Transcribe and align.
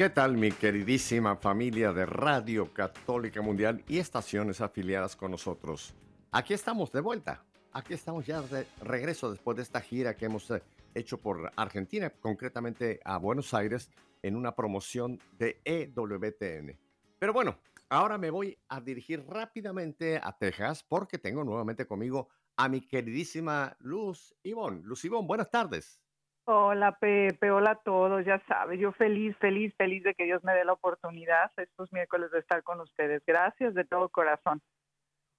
¿Qué 0.00 0.08
tal 0.08 0.38
mi 0.38 0.50
queridísima 0.50 1.36
familia 1.36 1.92
de 1.92 2.06
Radio 2.06 2.72
Católica 2.72 3.42
Mundial 3.42 3.84
y 3.86 3.98
estaciones 3.98 4.62
afiliadas 4.62 5.14
con 5.14 5.30
nosotros? 5.30 5.94
Aquí 6.32 6.54
estamos 6.54 6.90
de 6.90 7.02
vuelta. 7.02 7.44
Aquí 7.74 7.92
estamos 7.92 8.24
ya 8.24 8.40
de 8.40 8.66
regreso 8.80 9.30
después 9.30 9.58
de 9.58 9.62
esta 9.62 9.82
gira 9.82 10.16
que 10.16 10.24
hemos 10.24 10.50
eh, 10.52 10.62
hecho 10.94 11.18
por 11.18 11.52
Argentina, 11.54 12.08
concretamente 12.08 12.98
a 13.04 13.18
Buenos 13.18 13.52
Aires, 13.52 13.90
en 14.22 14.36
una 14.36 14.56
promoción 14.56 15.20
de 15.36 15.60
EWTN. 15.66 16.78
Pero 17.18 17.34
bueno, 17.34 17.58
ahora 17.90 18.16
me 18.16 18.30
voy 18.30 18.56
a 18.70 18.80
dirigir 18.80 19.22
rápidamente 19.28 20.18
a 20.22 20.34
Texas 20.38 20.82
porque 20.82 21.18
tengo 21.18 21.44
nuevamente 21.44 21.86
conmigo 21.86 22.30
a 22.56 22.70
mi 22.70 22.80
queridísima 22.80 23.76
Luz 23.80 24.34
Ivón. 24.44 24.80
Luz 24.82 25.04
Ivón, 25.04 25.26
buenas 25.26 25.50
tardes. 25.50 26.00
Hola 26.44 26.98
Pepe, 26.98 27.50
hola 27.50 27.72
a 27.72 27.82
todos, 27.82 28.24
ya 28.24 28.42
sabes, 28.48 28.80
yo 28.80 28.92
feliz, 28.92 29.36
feliz, 29.38 29.74
feliz 29.76 30.02
de 30.02 30.14
que 30.14 30.24
Dios 30.24 30.42
me 30.42 30.54
dé 30.54 30.64
la 30.64 30.72
oportunidad 30.72 31.52
estos 31.56 31.92
miércoles 31.92 32.30
de 32.32 32.40
estar 32.40 32.62
con 32.62 32.80
ustedes. 32.80 33.22
Gracias 33.26 33.74
de 33.74 33.84
todo 33.84 34.08
corazón. 34.08 34.60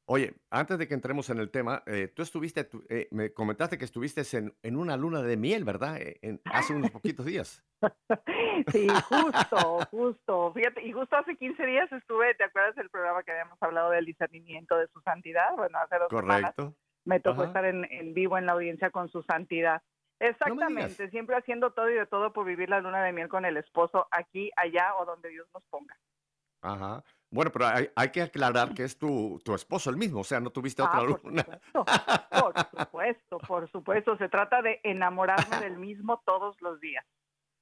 Oye, 0.05 0.33
antes 0.49 0.77
de 0.77 0.87
que 0.87 0.93
entremos 0.93 1.29
en 1.29 1.37
el 1.37 1.51
tema, 1.51 1.83
eh, 1.85 2.07
tú 2.13 2.21
estuviste, 2.21 2.67
eh, 2.89 3.07
me 3.11 3.33
comentaste 3.33 3.77
que 3.77 3.85
estuviste 3.85 4.21
en, 4.37 4.53
en, 4.61 4.75
una 4.75 4.97
luna 4.97 5.21
de 5.21 5.37
miel, 5.37 5.63
¿verdad? 5.63 6.01
Eh, 6.01 6.19
en, 6.21 6.41
hace 6.45 6.73
unos 6.73 6.91
poquitos 6.91 7.25
días. 7.25 7.63
sí, 8.71 8.87
justo, 9.07 9.79
justo. 9.89 10.53
Fíjate, 10.53 10.85
y 10.85 10.91
justo 10.91 11.15
hace 11.15 11.35
15 11.35 11.65
días 11.65 11.91
estuve, 11.91 12.35
¿te 12.35 12.43
acuerdas 12.43 12.75
del 12.75 12.89
programa 12.89 13.23
que 13.23 13.31
habíamos 13.31 13.61
hablado 13.61 13.91
del 13.91 14.05
discernimiento 14.05 14.75
de 14.77 14.87
su 14.87 14.99
santidad? 15.01 15.55
Bueno, 15.55 15.77
hace 15.79 15.97
dos 15.97 16.09
Correcto. 16.09 16.53
semanas 16.55 16.75
me 17.05 17.19
tocó 17.19 17.41
Ajá. 17.41 17.47
estar 17.47 17.65
en, 17.65 17.85
en 17.89 18.13
vivo 18.13 18.37
en 18.37 18.45
la 18.45 18.51
audiencia 18.51 18.89
con 18.89 19.09
su 19.09 19.23
santidad. 19.23 19.81
Exactamente, 20.21 21.05
no 21.05 21.09
siempre 21.09 21.35
haciendo 21.35 21.71
todo 21.71 21.89
y 21.89 21.95
de 21.95 22.05
todo 22.05 22.31
por 22.31 22.45
vivir 22.45 22.69
la 22.69 22.79
luna 22.79 23.03
de 23.03 23.11
miel 23.11 23.27
con 23.27 23.43
el 23.43 23.57
esposo 23.57 24.07
aquí, 24.11 24.51
allá 24.55 24.95
o 24.99 25.05
donde 25.05 25.29
Dios 25.29 25.47
nos 25.53 25.63
ponga. 25.65 25.97
Ajá. 26.61 27.03
Bueno, 27.31 27.51
pero 27.51 27.65
hay, 27.65 27.89
hay 27.95 28.11
que 28.11 28.21
aclarar 28.21 28.73
que 28.75 28.83
es 28.83 28.97
tu, 28.97 29.41
tu, 29.43 29.55
esposo 29.55 29.89
el 29.89 29.97
mismo, 29.97 30.19
o 30.19 30.23
sea, 30.23 30.39
no 30.39 30.51
tuviste 30.51 30.83
otra 30.83 30.99
ah, 30.99 31.07
por 31.07 31.23
luna. 31.23 31.43
Supuesto, 31.43 32.29
por 32.29 32.59
supuesto, 32.69 33.37
por 33.39 33.71
supuesto. 33.71 34.17
Se 34.17 34.29
trata 34.29 34.61
de 34.61 34.79
enamorarme 34.83 35.59
del 35.59 35.77
mismo 35.77 36.21
todos 36.23 36.61
los 36.61 36.79
días. 36.79 37.05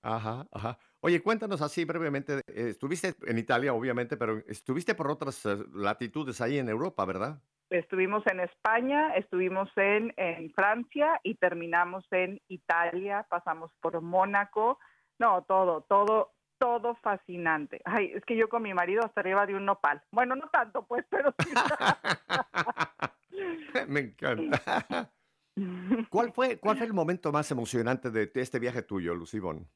Ajá, 0.01 0.47
ajá. 0.51 0.77
Oye, 1.01 1.21
cuéntanos 1.21 1.61
así 1.61 1.85
brevemente, 1.85 2.41
estuviste 2.47 3.15
en 3.25 3.37
Italia, 3.37 3.73
obviamente, 3.73 4.17
pero 4.17 4.39
estuviste 4.47 4.95
por 4.95 5.09
otras 5.09 5.45
eh, 5.45 5.57
latitudes 5.73 6.41
ahí 6.41 6.57
en 6.57 6.67
Europa, 6.67 7.05
¿verdad? 7.05 7.41
Estuvimos 7.69 8.23
en 8.25 8.39
España, 8.39 9.15
estuvimos 9.15 9.69
en, 9.75 10.13
en, 10.17 10.51
Francia 10.53 11.19
y 11.23 11.35
terminamos 11.35 12.03
en 12.11 12.41
Italia, 12.47 13.27
pasamos 13.29 13.71
por 13.79 14.01
Mónaco. 14.01 14.79
No, 15.19 15.43
todo, 15.43 15.81
todo, 15.81 16.33
todo 16.57 16.95
fascinante. 16.95 17.81
Ay, 17.85 18.11
es 18.15 18.25
que 18.25 18.35
yo 18.35 18.49
con 18.49 18.63
mi 18.63 18.73
marido 18.73 19.05
hasta 19.05 19.21
arriba 19.21 19.45
de 19.45 19.55
un 19.55 19.65
nopal. 19.65 20.01
Bueno, 20.11 20.35
no 20.35 20.49
tanto, 20.49 20.85
pues, 20.87 21.05
pero 21.09 21.33
sí. 21.39 21.49
Me 23.87 23.99
encanta. 23.99 25.11
¿Cuál 26.09 26.33
fue, 26.33 26.59
¿Cuál 26.59 26.77
fue 26.77 26.87
el 26.87 26.93
momento 26.93 27.31
más 27.31 27.51
emocionante 27.51 28.09
de 28.09 28.31
este 28.33 28.59
viaje 28.59 28.81
tuyo, 28.81 29.13
Lucibón? 29.13 29.69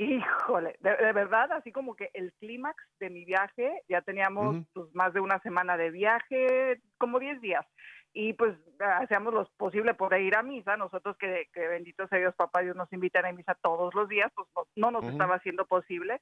Híjole, 0.00 0.76
de, 0.78 0.96
de, 0.96 1.12
verdad, 1.12 1.50
así 1.50 1.72
como 1.72 1.96
que 1.96 2.10
el 2.14 2.32
clímax 2.34 2.76
de 3.00 3.10
mi 3.10 3.24
viaje, 3.24 3.82
ya 3.88 4.00
teníamos 4.00 4.54
uh 4.54 4.58
-huh. 4.60 4.66
pues, 4.72 4.94
más 4.94 5.12
de 5.12 5.18
una 5.18 5.40
semana 5.40 5.76
de 5.76 5.90
viaje, 5.90 6.80
como 6.98 7.18
10 7.18 7.40
días, 7.40 7.66
y 8.12 8.32
pues 8.34 8.56
hacíamos 8.78 9.34
lo 9.34 9.44
posible 9.56 9.94
por 9.94 10.16
ir 10.16 10.36
a 10.36 10.44
misa, 10.44 10.76
nosotros 10.76 11.16
que, 11.18 11.48
que 11.52 11.66
bendito 11.66 12.06
sea 12.06 12.20
Dios, 12.20 12.36
papá 12.36 12.60
Dios 12.60 12.76
nos 12.76 12.92
invitan 12.92 13.26
a 13.26 13.32
misa 13.32 13.56
todos 13.60 13.92
los 13.92 14.08
días, 14.08 14.30
pues 14.36 14.46
no, 14.54 14.62
no 14.76 14.90
nos 14.92 15.02
uh 15.02 15.08
-huh. 15.08 15.12
estaba 15.14 15.34
haciendo 15.34 15.66
posible, 15.66 16.20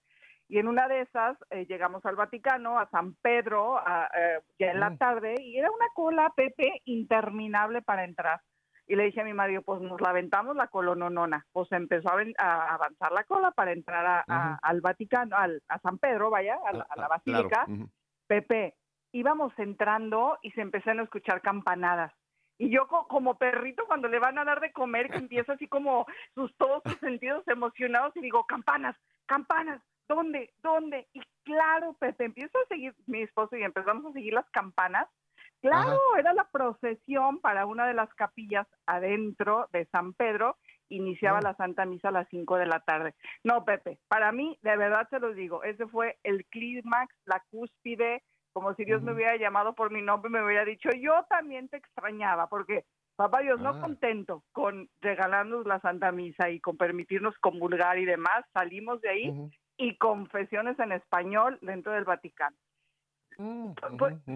y 0.49 0.57
en 0.59 0.69
una 0.69 0.89
de 0.89 1.03
esas 1.03 1.37
eh, 1.51 1.67
llegamos 1.67 2.03
al 2.07 2.17
Vaticano, 2.17 2.79
a 2.79 2.89
San 2.89 3.15
Pedro, 3.17 3.77
a, 3.77 4.09
eh, 4.17 4.41
ya 4.59 4.71
en 4.71 4.79
uh 4.79 4.81
-huh. 4.81 4.91
la 4.91 4.97
tarde, 4.97 5.35
y 5.39 5.59
era 5.59 5.71
una 5.71 5.89
cola, 5.95 6.33
Pepe, 6.35 6.81
interminable 6.87 7.83
para 7.83 8.05
entrar 8.05 8.41
y 8.87 8.97
le 8.97 9.05
dije 9.05 9.21
a 9.21 9.25
mi 9.25 9.35
marido, 9.35 9.63
pues 9.63 9.81
nos 9.81 10.01
la 10.01 10.11
aventamos 10.11 10.55
la 10.57 10.69
colononona. 10.69 11.45
Pues 11.53 11.71
empezó 11.73 12.09
a, 12.11 12.23
a, 12.39 12.75
avanzar 12.75 13.13
la 13.13 13.25
cola 13.25 13.51
para 13.51 13.73
entrar 13.73 14.07
a, 14.07 14.25
-huh. 14.27 14.59
al 14.63 14.81
Vaticano, 14.81 15.37
al, 15.37 15.63
a 15.69 15.79
San 15.81 15.99
Pedro, 15.99 16.31
vaya, 16.31 16.59
a, 16.67 16.73
la, 16.73 16.87
a 16.89 16.97
la 16.97 17.09
basílica. 17.09 17.65
Claro. 17.65 17.73
Uh 17.73 17.77
-huh. 17.77 17.91
Pepe, 18.29 18.75
íbamos 19.13 19.53
entrando 19.59 20.39
y 20.43 20.51
se 20.53 20.61
empezaron 20.61 21.01
a 21.01 21.05
escuchar 21.05 21.41
campanadas. 21.41 22.13
Y 22.59 22.71
yo 22.71 22.87
como 22.87 23.37
perrito 23.37 23.85
cuando 23.87 24.09
le 24.09 24.19
van 24.19 24.39
a 24.39 24.45
dar 24.45 24.61
de 24.61 24.73
comer, 24.73 25.11
que 25.11 25.19
empieza 25.19 25.53
así 25.53 25.69
como 25.69 26.07
sus 26.35 26.57
todos 26.57 26.83
sus 26.85 26.99
sentidos 27.01 27.47
emocionados 27.49 28.17
y 28.17 28.21
digo, 28.21 28.45
campanas, 28.47 28.97
campanas, 29.27 29.83
¿dónde? 30.09 30.55
¿Dónde? 30.63 31.07
Y 31.13 31.21
claro, 31.45 31.95
Pepe, 31.99 32.25
empiezo 32.25 32.57
a 32.59 32.69
seguir 32.69 32.95
mi 33.07 33.23
esposo 33.23 33.57
y 33.57 33.63
empezamos 33.63 34.07
a 34.07 34.13
seguir 34.13 34.33
las 34.33 34.49
campanas 34.51 35.07
Claro, 35.61 35.93
Ajá. 36.13 36.21
era 36.21 36.33
la 36.33 36.49
procesión 36.51 37.41
para 37.41 37.67
una 37.67 37.87
de 37.87 37.95
las 37.95 38.13
capillas 38.15 38.67
adentro 38.87 39.69
de 39.73 39.87
San 39.87 40.13
Pedro. 40.15 40.57
Iniciaba 40.89 41.41
la 41.41 41.57
Santa 41.57 41.85
Misa 41.85 42.09
a 42.09 42.13
las 42.13 42.29
5 42.29 42.57
de 42.57 42.67
la 42.67 42.81
tarde. 42.81 43.15
No, 43.43 43.65
Pepe, 43.65 43.99
para 44.09 44.31
mí, 44.31 44.59
de 44.63 44.77
verdad 44.77 45.09
te 45.11 45.19
lo 45.19 45.33
digo, 45.33 45.65
ese 45.65 45.87
fue 45.87 46.19
el 46.23 46.45
clímax, 46.47 47.13
la 47.25 47.43
cúspide, 47.51 48.23
como 48.53 48.75
si 48.75 48.85
Dios 48.85 49.03
me 49.03 49.13
hubiera 49.13 49.37
llamado 49.37 49.75
por 49.75 49.91
mi 49.91 50.01
nombre 50.01 50.31
y 50.31 50.33
me 50.33 50.45
hubiera 50.45 50.65
dicho, 50.65 50.89
yo 50.99 51.25
también 51.29 51.69
te 51.69 51.77
extrañaba, 51.77 52.47
porque 52.49 52.85
papá 53.17 53.41
Dios, 53.41 53.59
ah. 53.61 53.65
no 53.65 53.81
contento 53.81 54.45
con 54.53 54.89
regalarnos 55.01 55.67
la 55.67 55.81
Santa 55.81 56.13
Misa 56.13 56.49
y 56.51 56.61
con 56.61 56.77
permitirnos 56.77 57.37
comulgar 57.39 57.99
y 57.99 58.05
demás, 58.05 58.45
salimos 58.53 59.01
de 59.01 59.09
ahí 59.09 59.51
y 59.77 59.97
confesiones 59.99 60.79
en 60.79 60.93
español 60.93 61.59
dentro 61.61 61.93
del 61.93 62.05
Vaticano. 62.05 62.57
Mm, 63.39 63.73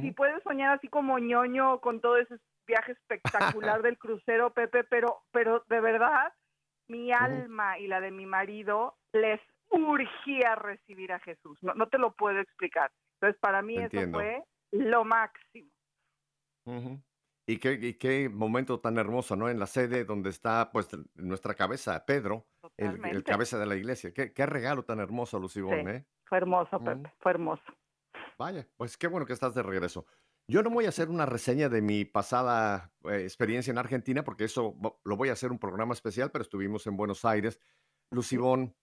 si 0.03 0.12
puedes 0.12 0.43
soñar 0.43 0.77
así 0.77 0.88
como 0.88 1.19
ñoño 1.19 1.81
con 1.81 2.00
todo 2.00 2.16
ese 2.19 2.37
viaje 2.66 2.93
espectacular 2.93 3.83
del 3.83 3.99
crucero, 3.99 4.53
Pepe, 4.53 4.84
pero, 4.84 5.22
pero 5.31 5.65
de 5.69 5.81
verdad, 5.81 6.33
mi 6.88 7.12
alma 7.12 7.78
y 7.78 7.87
la 7.87 8.00
de 8.00 8.10
mi 8.10 8.27
marido 8.27 8.97
les 9.12 9.41
urgía 9.71 10.55
recibir 10.56 11.12
a 11.12 11.21
Jesús. 11.21 11.59
No, 11.62 11.75
no 11.75 11.89
te 11.89 11.99
lo 11.99 12.12
puedo 12.15 12.41
explicar. 12.41 12.91
Entonces, 13.15 13.41
para 13.41 13.62
mí 13.62 13.77
Entiendo. 13.77 14.21
eso 14.21 14.28
fue 14.28 14.44
lo 14.72 15.05
máximo. 15.05 15.71
Y 17.47 17.59
qué, 17.59 17.72
y 17.72 17.94
qué 17.94 18.28
momento 18.28 18.78
tan 18.81 18.97
hermoso, 18.99 19.34
¿no? 19.34 19.49
En 19.49 19.59
la 19.59 19.66
sede 19.66 20.05
donde 20.05 20.31
está, 20.31 20.71
pues, 20.71 20.89
nuestra 21.15 21.55
cabeza, 21.55 22.05
Pedro, 22.06 22.47
el, 22.77 23.05
el, 23.05 23.25
cabeza 23.25 23.59
de 23.59 23.66
la 23.66 23.75
iglesia. 23.75 24.12
Qué, 24.12 24.33
qué 24.33 24.47
regalo 24.47 24.84
tan 24.84 25.00
hermoso, 25.00 25.41
Lucibón, 25.41 25.84
sí, 25.84 25.91
¿eh? 25.91 26.06
Fue 26.27 26.39
hermoso, 26.39 26.78
Pepe, 26.78 27.12
fue 27.19 27.33
hermoso. 27.33 27.62
Vaya, 28.41 28.67
pues 28.78 28.97
qué 28.97 29.06
bueno 29.06 29.27
que 29.27 29.34
estás 29.34 29.55
de 29.55 29.62
regreso. 29.62 30.06
Yo 30.49 30.62
no 30.62 30.71
voy 30.71 30.87
a 30.87 30.89
hacer 30.89 31.11
una 31.11 31.27
reseña 31.27 31.69
de 31.69 31.83
mi 31.83 32.06
pasada 32.06 32.91
eh, 33.05 33.21
experiencia 33.21 33.71
en 33.71 33.77
Argentina, 33.77 34.25
porque 34.25 34.45
eso 34.45 34.75
lo 35.05 35.17
voy 35.19 35.28
a 35.28 35.34
hacer 35.34 35.53
un 35.53 35.59
programa 35.59 35.93
especial, 35.93 36.31
pero 36.31 36.41
estuvimos 36.41 36.87
en 36.87 36.97
Buenos 36.97 37.27
Aires. 37.27 37.61
Lucibón, 38.11 38.75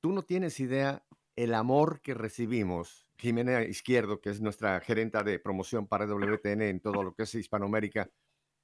tú 0.00 0.10
no 0.12 0.22
tienes 0.22 0.58
idea 0.58 1.04
el 1.36 1.52
amor 1.52 2.00
que 2.00 2.14
recibimos. 2.14 3.06
Jimena 3.18 3.62
Izquierdo, 3.64 4.22
que 4.22 4.30
es 4.30 4.40
nuestra 4.40 4.80
gerenta 4.80 5.22
de 5.22 5.38
promoción 5.38 5.86
para 5.86 6.06
WTN 6.06 6.62
en 6.62 6.80
todo 6.80 7.02
lo 7.02 7.14
que 7.14 7.24
es 7.24 7.34
Hispanoamérica, 7.34 8.10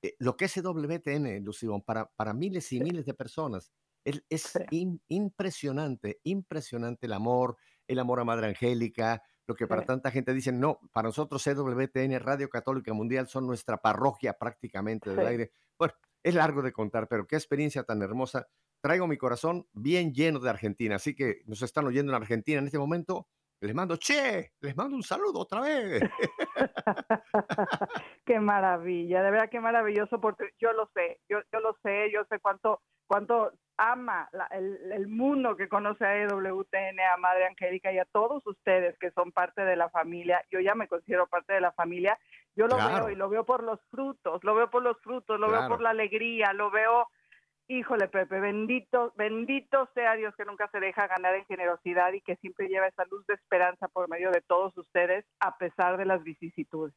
eh, 0.01 0.17
lo 0.21 0.39
que 0.39 0.47
es 0.47 0.57
WTN, 0.57 1.45
Lucibón, 1.45 1.83
para, 1.83 2.11
para 2.13 2.33
miles 2.33 2.73
y 2.73 2.81
miles 2.81 3.05
de 3.05 3.13
personas. 3.13 3.75
Es, 4.07 4.25
es 4.31 4.59
in, 4.71 5.03
impresionante, 5.09 6.19
impresionante 6.25 7.05
el 7.05 7.13
amor, 7.13 7.59
el 7.87 7.99
amor 7.99 8.21
a 8.21 8.25
Madre 8.25 8.47
Angélica, 8.47 9.23
lo 9.51 9.57
que 9.57 9.67
para 9.67 9.85
tanta 9.85 10.13
gente 10.13 10.33
dicen, 10.33 10.61
no, 10.61 10.79
para 10.93 11.09
nosotros 11.09 11.43
CWTN, 11.43 12.21
Radio 12.21 12.49
Católica 12.49 12.93
Mundial, 12.93 13.27
son 13.27 13.49
nuestra 13.49 13.79
parroquia 13.79 14.35
prácticamente 14.35 15.11
del 15.11 15.19
sí. 15.19 15.27
aire. 15.27 15.53
Bueno, 15.77 15.93
es 16.23 16.37
largo 16.37 16.63
de 16.63 16.73
contar, 16.73 17.09
pero 17.09 17.27
qué 17.27 17.35
experiencia 17.35 17.83
tan 17.83 18.01
hermosa. 18.01 18.47
Traigo 18.81 19.09
mi 19.09 19.17
corazón 19.17 19.67
bien 19.73 20.15
lleno 20.15 20.39
de 20.39 20.51
Argentina, 20.51 20.95
así 20.95 21.17
que 21.17 21.43
nos 21.47 21.63
están 21.63 21.85
oyendo 21.85 22.13
en 22.13 22.23
Argentina 22.23 22.61
en 22.61 22.67
este 22.67 22.79
momento. 22.79 23.27
Les 23.61 23.75
mando, 23.75 23.97
che, 23.97 24.53
les 24.61 24.77
mando 24.77 24.95
un 24.95 25.03
saludo 25.03 25.41
otra 25.41 25.63
vez. 25.63 26.01
qué 28.25 28.39
maravilla, 28.39 29.21
de 29.25 29.31
verdad 29.33 29.51
qué 29.51 29.59
maravilloso, 29.59 30.21
porque 30.21 30.45
yo 30.61 30.73
lo 30.75 30.89
sé, 30.95 31.19
yo, 31.29 31.41
yo 31.53 31.59
lo 31.59 31.77
sé, 31.83 32.13
yo 32.15 32.25
sé 32.31 32.39
cuánto, 32.39 32.83
cuánto 33.09 33.53
ama 33.83 34.29
la- 34.33 34.47
el, 34.53 34.93
el 34.93 35.09
mundo 35.09 35.57
que 35.57 35.69
conoce 35.69 36.05
a 36.05 36.17
EWTN, 36.23 37.01
a 37.01 37.17
Madre 37.17 37.47
Angélica 37.47 37.91
y 37.93 37.99
a 37.99 38.05
todos 38.05 38.47
ustedes 38.47 38.99
que 38.99 39.11
son 39.13 39.33
parte 39.33 39.63
de 39.65 39.75
la 39.77 39.89
familia. 39.89 40.45
Yo 40.51 40.61
ya 40.61 40.75
me 40.75 40.87
considero 40.87 41.27
parte 41.27 41.55
de 41.55 41.61
la 41.63 41.73
familia. 41.73 42.19
Yo 42.55 42.67
lo 42.67 42.77
Claro. 42.77 43.07
veo 43.07 43.11
y 43.11 43.17
lo 43.17 43.29
veo 43.31 43.45
por 43.45 43.63
los 43.63 43.81
frutos, 43.91 44.45
lo 44.45 44.55
veo 44.55 44.69
por 44.71 44.83
los 44.83 45.01
frutos, 45.01 45.41
lo 45.41 45.51
veo 45.51 45.67
por 45.69 45.81
la 45.81 45.91
alegría, 45.91 46.53
lo 46.53 46.71
veo 46.71 47.09
Híjole, 47.73 48.09
Pepe, 48.09 48.41
bendito, 48.41 49.13
bendito 49.17 49.89
sea 49.95 50.17
Dios 50.17 50.35
que 50.35 50.45
nunca 50.45 50.69
se 50.73 50.81
deja 50.81 51.07
ganar 51.07 51.37
en 51.37 51.45
generosidad 51.45 52.13
y 52.13 52.21
que 52.21 52.35
siempre 52.37 52.67
lleva 52.67 52.89
esa 52.89 53.05
luz 53.05 53.25
de 53.29 53.35
esperanza 53.35 53.87
por 53.87 54.09
medio 54.09 54.33
de 54.33 54.41
todos 54.41 54.77
ustedes, 54.77 55.25
a 55.39 55.57
pesar 55.57 55.97
de 55.97 56.05
las 56.05 56.21
vicisitudes. 56.25 56.93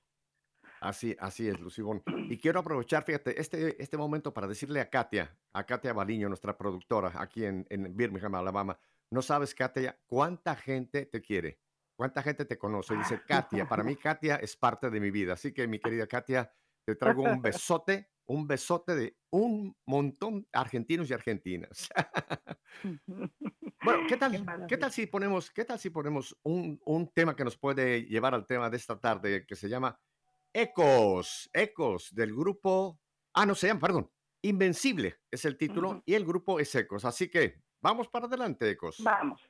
Así, 0.83 1.15
así 1.17 1.47
es, 1.47 1.61
Lucibón. 1.61 2.03
Y 2.29 2.37
quiero 2.37 2.59
aprovechar, 2.59 3.05
fíjate, 3.05 3.39
este, 3.39 3.81
este 3.81 3.95
momento 3.95 4.33
para 4.33 4.47
decirle 4.47 4.81
a 4.81 4.89
Katia, 4.89 5.33
a 5.53 5.65
Katia 5.65 5.93
Baliño, 5.93 6.27
nuestra 6.27 6.57
productora 6.57 7.13
aquí 7.15 7.45
en, 7.45 7.65
en 7.69 7.95
Birmingham, 7.95 8.35
Alabama, 8.35 8.77
no 9.09 9.21
sabes, 9.21 9.55
Katia, 9.55 9.97
cuánta 10.05 10.57
gente 10.57 11.05
te 11.05 11.21
quiere, 11.21 11.61
cuánta 11.95 12.21
gente 12.21 12.43
te 12.43 12.57
conoce. 12.57 12.97
Dice 12.97 13.21
Katia, 13.27 13.65
para 13.65 13.81
mí 13.81 13.95
Katia 13.95 14.35
es 14.35 14.57
parte 14.57 14.89
de 14.89 14.99
mi 14.99 15.09
vida. 15.09 15.33
Así 15.33 15.53
que, 15.53 15.65
mi 15.69 15.79
querida 15.79 16.05
Katia, 16.05 16.51
te 16.85 16.95
traigo 16.95 17.23
un 17.23 17.41
besote, 17.41 18.11
un 18.25 18.45
besote 18.45 18.93
de 18.93 19.17
un 19.31 19.73
montón 19.85 20.41
de 20.41 20.47
argentinos 20.51 21.09
y 21.09 21.13
argentinas. 21.13 21.89
Bueno, 23.85 24.03
¿qué 24.07 24.15
tal, 24.15 24.31
Qué 24.31 24.37
¿qué 24.37 24.43
maravilla. 24.45 24.79
tal 24.79 24.91
si 24.93 25.07
ponemos, 25.07 25.51
qué 25.51 25.65
tal 25.65 25.77
si 25.77 25.89
ponemos 25.89 26.39
un, 26.43 26.79
un 26.85 27.11
tema 27.11 27.35
que 27.35 27.43
nos 27.43 27.57
puede 27.57 28.05
llevar 28.05 28.33
al 28.33 28.47
tema 28.47 28.69
de 28.69 28.77
esta 28.77 28.97
tarde 28.97 29.45
que 29.45 29.57
se 29.57 29.67
llama 29.67 29.99
Ecos, 30.53 31.49
Ecos 31.51 32.13
del 32.13 32.33
grupo, 32.33 32.99
ah, 33.33 33.45
no 33.45 33.55
se 33.55 33.67
llama, 33.67 33.79
perdón, 33.79 34.11
Invencible 34.43 35.15
es 35.31 35.45
el 35.45 35.57
título 35.57 36.03
y 36.05 36.13
el 36.13 36.25
grupo 36.25 36.59
es 36.59 36.75
Ecos. 36.75 37.05
Así 37.05 37.29
que 37.29 37.63
vamos 37.81 38.07
para 38.09 38.27
adelante, 38.27 38.69
Ecos. 38.69 38.97
Vamos. 38.99 39.49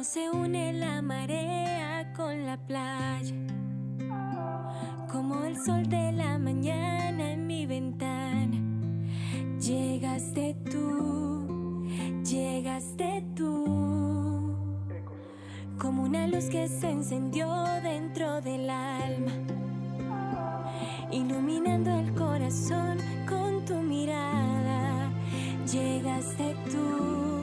Cómo 0.00 0.08
se 0.08 0.30
une 0.30 0.72
la 0.72 1.02
marea 1.02 2.10
con 2.16 2.46
la 2.46 2.56
playa. 2.56 3.34
Como 5.12 5.44
el 5.44 5.54
sol 5.58 5.86
de 5.90 6.12
la 6.12 6.38
mañana 6.38 7.32
en 7.32 7.46
mi 7.46 7.66
ventana. 7.66 8.56
Llegaste 9.60 10.56
tú, 10.70 11.86
llegaste 12.24 13.26
tú. 13.36 14.56
Como 15.78 16.04
una 16.04 16.26
luz 16.28 16.46
que 16.46 16.66
se 16.66 16.88
encendió 16.88 17.52
dentro 17.82 18.40
del 18.40 18.70
alma. 18.70 19.32
Iluminando 21.12 21.90
el 21.90 22.14
corazón 22.14 22.96
con 23.28 23.66
tu 23.66 23.74
mirada. 23.74 25.10
Llegaste 25.70 26.56
tú, 26.72 27.39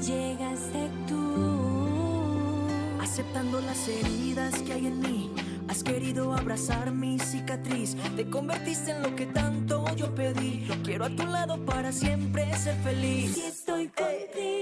llegaste 0.00 0.90
tú. 1.06 2.66
Aceptando 3.00 3.60
las 3.60 3.88
heridas 3.88 4.60
que 4.62 4.72
hay 4.72 4.86
en 4.86 5.00
mí. 5.00 5.30
Has 5.68 5.82
querido 5.82 6.32
abrazar 6.34 6.90
mi 6.92 7.18
cicatriz. 7.18 7.96
Te 8.16 8.28
convertiste 8.28 8.90
en 8.90 9.02
lo 9.02 9.14
que 9.14 9.26
tanto 9.26 9.84
yo 9.96 10.14
pedí. 10.14 10.66
Quiero 10.84 11.04
a 11.04 11.10
tu 11.10 11.24
lado 11.26 11.64
para 11.64 11.92
siempre 11.92 12.52
ser 12.56 12.76
feliz. 12.82 13.34
Si 13.34 13.42
estoy 13.42 13.88
contigo, 13.88 14.59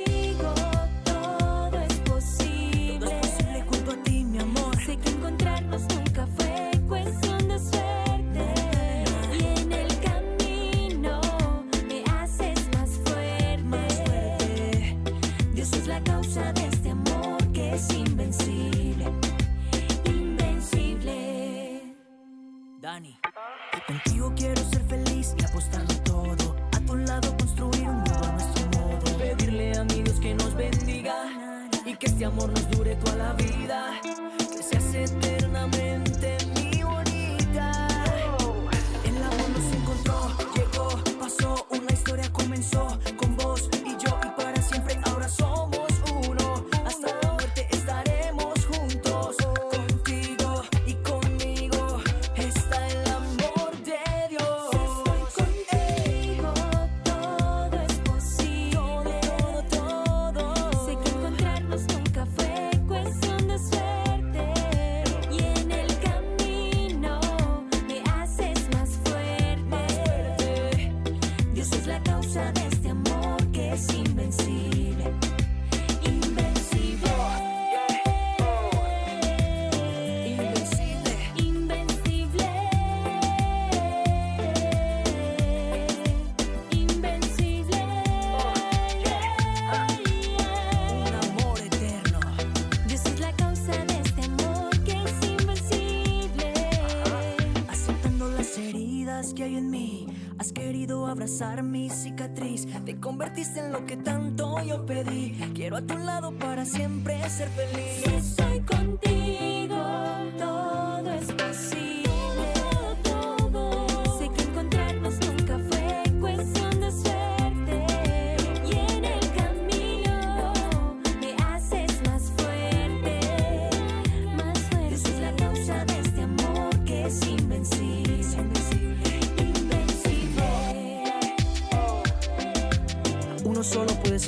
mi 101.62 101.88
cicatriz. 101.88 102.66
Te 102.84 102.98
convertiste 102.98 103.60
en 103.60 103.72
lo 103.72 103.86
que 103.86 103.96
tanto 103.96 104.60
yo 104.64 104.84
pedí. 104.84 105.36
Quiero 105.54 105.76
a 105.76 105.82
tu 105.82 105.96
lado 105.96 106.32
para 106.32 106.64
siempre 106.64 107.16
ser 107.30 107.48
Si 107.48 107.54
feliz. 107.54 108.06
estoy 108.24 108.60
contigo, 108.62 109.27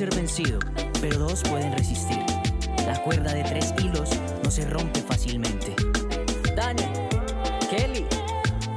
ser 0.01 0.15
vencido, 0.15 0.57
pero 0.99 1.19
dos 1.19 1.43
pueden 1.43 1.71
resistir. 1.77 2.17
La 2.87 2.99
cuerda 3.03 3.35
de 3.35 3.43
tres 3.43 3.71
hilos 3.83 4.09
no 4.43 4.49
se 4.49 4.67
rompe 4.67 4.99
fácilmente. 4.99 5.75
Dani, 6.55 6.81
Kelly, 7.69 8.07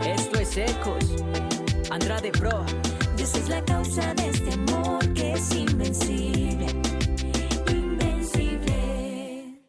esto 0.06 0.38
es 0.38 0.54
Ecos. 0.58 1.24
Andrade 1.90 2.30
Pro. 2.30 2.62
Dios 3.16 3.34
es 3.36 3.48
la 3.48 3.64
causa 3.64 4.12
de 4.12 4.28
este 4.28 4.52
amor 4.52 5.14
que 5.14 5.32
es 5.32 5.50
invencible. 5.54 6.66
Invencible. 7.70 9.62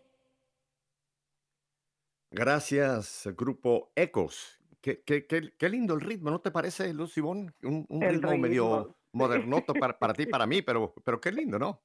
Gracias, 2.32 3.30
grupo 3.38 3.94
Ecos. 3.96 4.60
Qué, 4.82 5.02
qué- 5.06 5.26
qué- 5.26 5.54
qué 5.58 5.70
lindo 5.70 5.94
el 5.94 6.02
ritmo, 6.02 6.32
¿no 6.32 6.42
te 6.42 6.52
parece, 6.52 6.94
Lucibón? 6.94 7.56
Un, 7.64 7.86
un 7.88 8.02
ritmo 8.02 8.38
medio 8.38 8.78
ritmo, 8.80 8.88
sí. 8.90 8.95
Modernoto 9.16 9.74
para, 9.82 9.98
para 9.98 10.14
ti 10.14 10.24
y 10.24 10.28
para 10.28 10.46
mí, 10.46 10.62
pero, 10.62 10.94
pero 11.04 11.20
qué 11.20 11.32
lindo, 11.32 11.58
¿no? 11.58 11.82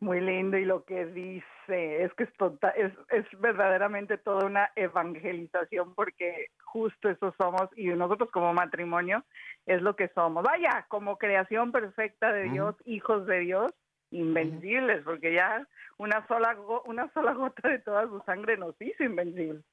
Muy 0.00 0.20
lindo 0.20 0.56
y 0.56 0.64
lo 0.64 0.84
que 0.84 1.06
dice 1.06 2.04
es 2.04 2.12
que 2.14 2.24
es, 2.24 2.32
tota- 2.36 2.70
es, 2.70 2.92
es 3.10 3.24
verdaderamente 3.38 4.18
toda 4.18 4.46
una 4.46 4.70
evangelización 4.74 5.94
porque 5.94 6.46
justo 6.64 7.08
eso 7.08 7.34
somos 7.38 7.68
y 7.76 7.86
nosotros 7.88 8.30
como 8.30 8.52
matrimonio 8.52 9.24
es 9.66 9.82
lo 9.82 9.94
que 9.94 10.08
somos. 10.08 10.42
Vaya, 10.42 10.86
como 10.88 11.18
creación 11.18 11.70
perfecta 11.70 12.32
de. 12.32 12.50
Dios, 12.50 12.74
hijos 12.86 13.26
de 13.26 13.40
Dios, 13.40 13.72
invencibles, 14.10 15.02
porque 15.04 15.34
ya 15.34 15.66
una 15.98 16.26
sola 16.26 16.56
una 16.86 17.12
sola 17.12 17.32
gota 17.34 17.68
de 17.68 17.78
toda 17.78 18.06
su 18.06 18.20
sangre 18.26 18.56
nos 18.56 18.74
hizo 18.80 19.04
invencibles. 19.04 19.64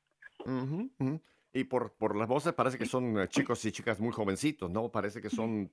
Y 1.51 1.63
por, 1.63 1.93
por 1.95 2.15
las 2.15 2.27
voces 2.27 2.53
parece 2.53 2.77
que 2.77 2.85
son 2.85 3.17
eh, 3.19 3.27
chicos 3.27 3.63
y 3.65 3.71
chicas 3.71 3.99
muy 3.99 4.11
jovencitos, 4.11 4.69
¿no? 4.69 4.91
Parece 4.91 5.19
que 5.21 5.29
son 5.31 5.71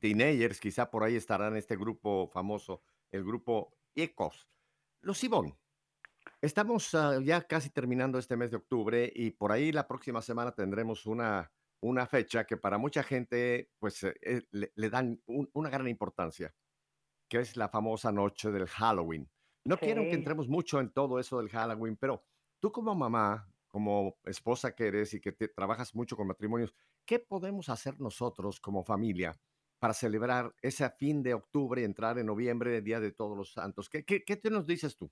teenagers, 0.00 0.58
quizá 0.58 0.90
por 0.90 1.04
ahí 1.04 1.14
estarán 1.14 1.56
este 1.56 1.76
grupo 1.76 2.28
famoso, 2.28 2.82
el 3.12 3.24
grupo 3.24 3.72
ECOS. 3.94 4.48
Lucibón, 5.02 5.56
estamos 6.40 6.92
ah, 6.94 7.20
ya 7.22 7.42
casi 7.46 7.70
terminando 7.70 8.18
este 8.18 8.36
mes 8.36 8.50
de 8.50 8.56
octubre 8.56 9.12
y 9.14 9.30
por 9.30 9.52
ahí 9.52 9.70
la 9.70 9.86
próxima 9.86 10.22
semana 10.22 10.52
tendremos 10.52 11.06
una, 11.06 11.52
una 11.80 12.06
fecha 12.06 12.44
que 12.44 12.56
para 12.56 12.78
mucha 12.78 13.02
gente 13.04 13.70
pues 13.78 14.02
eh, 14.02 14.14
eh, 14.22 14.42
le, 14.50 14.72
le 14.74 14.90
dan 14.90 15.20
un- 15.26 15.48
una 15.52 15.70
gran 15.70 15.86
importancia, 15.86 16.52
que 17.28 17.38
es 17.38 17.56
la 17.56 17.68
famosa 17.68 18.10
noche 18.10 18.50
del 18.50 18.66
Halloween. 18.66 19.30
No 19.64 19.76
quiero 19.78 20.02
que 20.02 20.10
Sí. 20.10 20.16
entremos 20.16 20.48
mucho 20.48 20.80
en 20.80 20.90
todo 20.90 21.20
eso 21.20 21.38
del 21.38 21.48
Halloween, 21.48 21.96
pero 21.96 22.24
tú 22.60 22.72
como 22.72 22.92
mamá, 22.96 23.48
como 23.72 24.16
esposa 24.24 24.74
que 24.76 24.86
eres 24.86 25.14
y 25.14 25.20
que 25.20 25.32
te, 25.32 25.48
trabajas 25.48 25.94
mucho 25.94 26.16
con 26.16 26.28
matrimonios, 26.28 26.74
¿qué 27.06 27.18
podemos 27.18 27.70
hacer 27.70 27.98
nosotros 27.98 28.60
como 28.60 28.84
familia 28.84 29.34
para 29.80 29.94
celebrar 29.94 30.52
ese 30.60 30.88
fin 30.90 31.22
de 31.22 31.34
octubre 31.34 31.80
y 31.80 31.84
entrar 31.84 32.18
en 32.18 32.26
noviembre, 32.26 32.82
Día 32.82 33.00
de 33.00 33.10
Todos 33.10 33.36
los 33.36 33.52
Santos? 33.52 33.88
¿Qué, 33.88 34.04
qué, 34.04 34.22
qué 34.22 34.36
te 34.36 34.50
nos 34.50 34.66
dices 34.66 34.96
tú? 34.96 35.10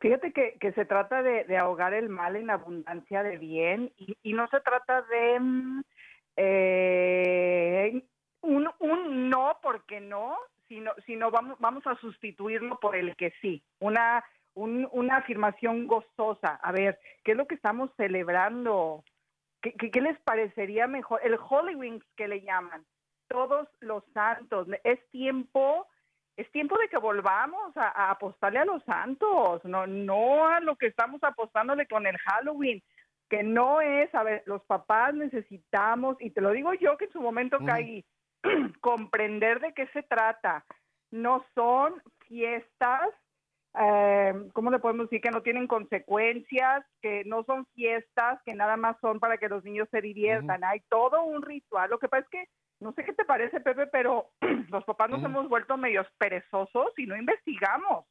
Fíjate 0.00 0.32
que, 0.32 0.56
que 0.60 0.72
se 0.72 0.84
trata 0.84 1.22
de, 1.22 1.44
de 1.44 1.56
ahogar 1.56 1.94
el 1.94 2.08
mal 2.08 2.36
en 2.36 2.50
abundancia 2.50 3.22
de 3.22 3.38
bien 3.38 3.92
y, 3.96 4.16
y 4.22 4.32
no 4.32 4.48
se 4.48 4.60
trata 4.60 5.02
de 5.02 5.40
mm, 5.40 5.82
eh, 6.36 8.04
un, 8.42 8.68
un 8.80 9.30
no 9.30 9.58
porque 9.62 10.00
no, 10.00 10.36
sino, 10.68 10.92
sino 11.06 11.30
vamos, 11.30 11.58
vamos 11.60 11.86
a 11.86 11.96
sustituirlo 11.96 12.78
por 12.80 12.96
el 12.96 13.14
que 13.16 13.32
sí, 13.40 13.62
una, 13.78 14.24
un- 14.56 14.88
una 14.92 15.18
afirmación 15.18 15.86
gozosa. 15.86 16.56
A 16.62 16.72
ver, 16.72 16.98
¿qué 17.24 17.32
es 17.32 17.36
lo 17.36 17.46
que 17.46 17.54
estamos 17.54 17.90
celebrando? 17.96 19.04
¿Qué, 19.62 19.72
qué, 19.74 19.90
qué 19.90 20.00
les 20.00 20.18
parecería 20.20 20.86
mejor? 20.86 21.20
El 21.22 21.38
Holy 21.38 21.74
Wings 21.76 22.04
que 22.16 22.26
le 22.28 22.40
llaman, 22.42 22.84
todos 23.28 23.68
los 23.80 24.02
santos. 24.12 24.66
Es 24.82 24.98
tiempo 25.10 25.86
es 26.36 26.50
tiempo 26.52 26.76
de 26.78 26.88
que 26.88 26.98
volvamos 26.98 27.74
a, 27.76 27.88
a 27.88 28.10
apostarle 28.10 28.58
a 28.58 28.64
los 28.66 28.82
santos, 28.84 29.64
no, 29.64 29.86
no 29.86 30.46
a 30.46 30.60
lo 30.60 30.76
que 30.76 30.86
estamos 30.86 31.22
apostándole 31.22 31.86
con 31.86 32.06
el 32.06 32.18
Halloween, 32.18 32.82
que 33.30 33.42
no 33.42 33.80
es, 33.80 34.14
a 34.14 34.22
ver, 34.22 34.42
los 34.44 34.62
papás 34.64 35.14
necesitamos, 35.14 36.16
y 36.20 36.30
te 36.30 36.42
lo 36.42 36.50
digo 36.50 36.74
yo 36.74 36.98
que 36.98 37.06
en 37.06 37.12
su 37.12 37.22
momento 37.22 37.56
Ujú. 37.56 37.64
caí, 37.66 38.04
comprender 38.80 39.60
de 39.60 39.72
qué 39.72 39.86
se 39.94 40.02
trata. 40.02 40.64
No 41.10 41.42
son 41.54 42.02
fiestas, 42.26 43.08
eh, 43.78 44.34
¿cómo 44.52 44.70
le 44.70 44.78
podemos 44.78 45.08
decir? 45.08 45.20
Que 45.20 45.30
no 45.30 45.42
tienen 45.42 45.66
consecuencias, 45.66 46.84
que 47.02 47.24
no 47.24 47.44
son 47.44 47.66
fiestas, 47.74 48.40
que 48.44 48.54
nada 48.54 48.76
más 48.76 48.96
son 49.00 49.20
para 49.20 49.38
que 49.38 49.48
los 49.48 49.64
niños 49.64 49.88
se 49.90 50.00
diviertan. 50.00 50.64
Hay 50.64 50.80
todo 50.88 51.24
un 51.24 51.42
ritual. 51.42 51.90
Lo 51.90 51.98
que 51.98 52.08
pasa 52.08 52.24
es 52.24 52.28
que 52.30 52.48
no 52.80 52.92
sé 52.92 53.04
qué 53.04 53.12
te 53.12 53.24
parece, 53.24 53.60
Pepe, 53.60 53.86
pero 53.86 54.30
los 54.70 54.84
papás 54.84 55.10
nos 55.10 55.24
hemos 55.24 55.48
vuelto 55.48 55.76
medios 55.76 56.06
perezosos 56.18 56.92
y 56.96 57.06
no 57.06 57.16
investigamos 57.16 58.06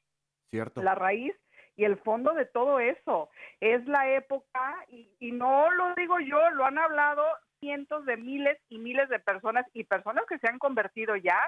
¿Cierto? 0.49 0.81
la 0.81 0.95
raíz 0.95 1.35
y 1.75 1.83
el 1.83 1.97
fondo 1.97 2.33
de 2.33 2.45
todo 2.45 2.79
eso. 2.79 3.29
Es 3.59 3.85
la 3.85 4.11
época, 4.11 4.75
y, 4.89 5.11
y 5.19 5.31
no 5.31 5.69
lo 5.71 5.93
digo 5.95 6.19
yo, 6.19 6.49
lo 6.51 6.65
han 6.65 6.77
hablado 6.77 7.23
cientos 7.59 8.05
de 8.05 8.17
miles 8.17 8.57
y 8.69 8.77
miles 8.77 9.09
de 9.09 9.19
personas 9.19 9.65
y 9.73 9.83
personas 9.83 10.25
que 10.27 10.39
se 10.39 10.47
han 10.47 10.59
convertido 10.59 11.15
ya. 11.15 11.39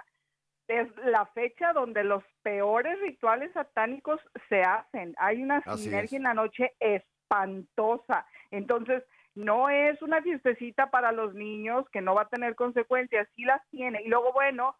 Es 0.68 0.88
la 0.98 1.26
fecha 1.28 1.74
donde 1.74 2.04
los 2.04 2.24
peores 2.44 3.00
rituales 3.00 3.52
satánicos 3.54 4.20
se 4.50 4.62
hacen. 4.62 5.16
Hay 5.18 5.42
una 5.42 5.58
Así 5.66 5.84
sinergia 5.84 6.06
es. 6.06 6.14
en 6.14 6.24
la 6.24 6.34
noche 6.34 6.74
espantosa. 6.80 8.26
Entonces, 8.52 9.04
no 9.36 9.70
es 9.70 10.02
una 10.02 10.22
fiestecita 10.22 10.90
para 10.90 11.12
los 11.12 11.34
niños 11.36 11.88
que 11.92 12.02
no 12.02 12.16
va 12.16 12.24
a 12.24 12.30
tener 12.30 12.56
consecuencias, 12.56 13.28
sí 13.36 13.44
las 13.44 13.62
tiene. 13.70 14.02
Y 14.02 14.10
luego, 14.10 14.34
bueno, 14.34 14.76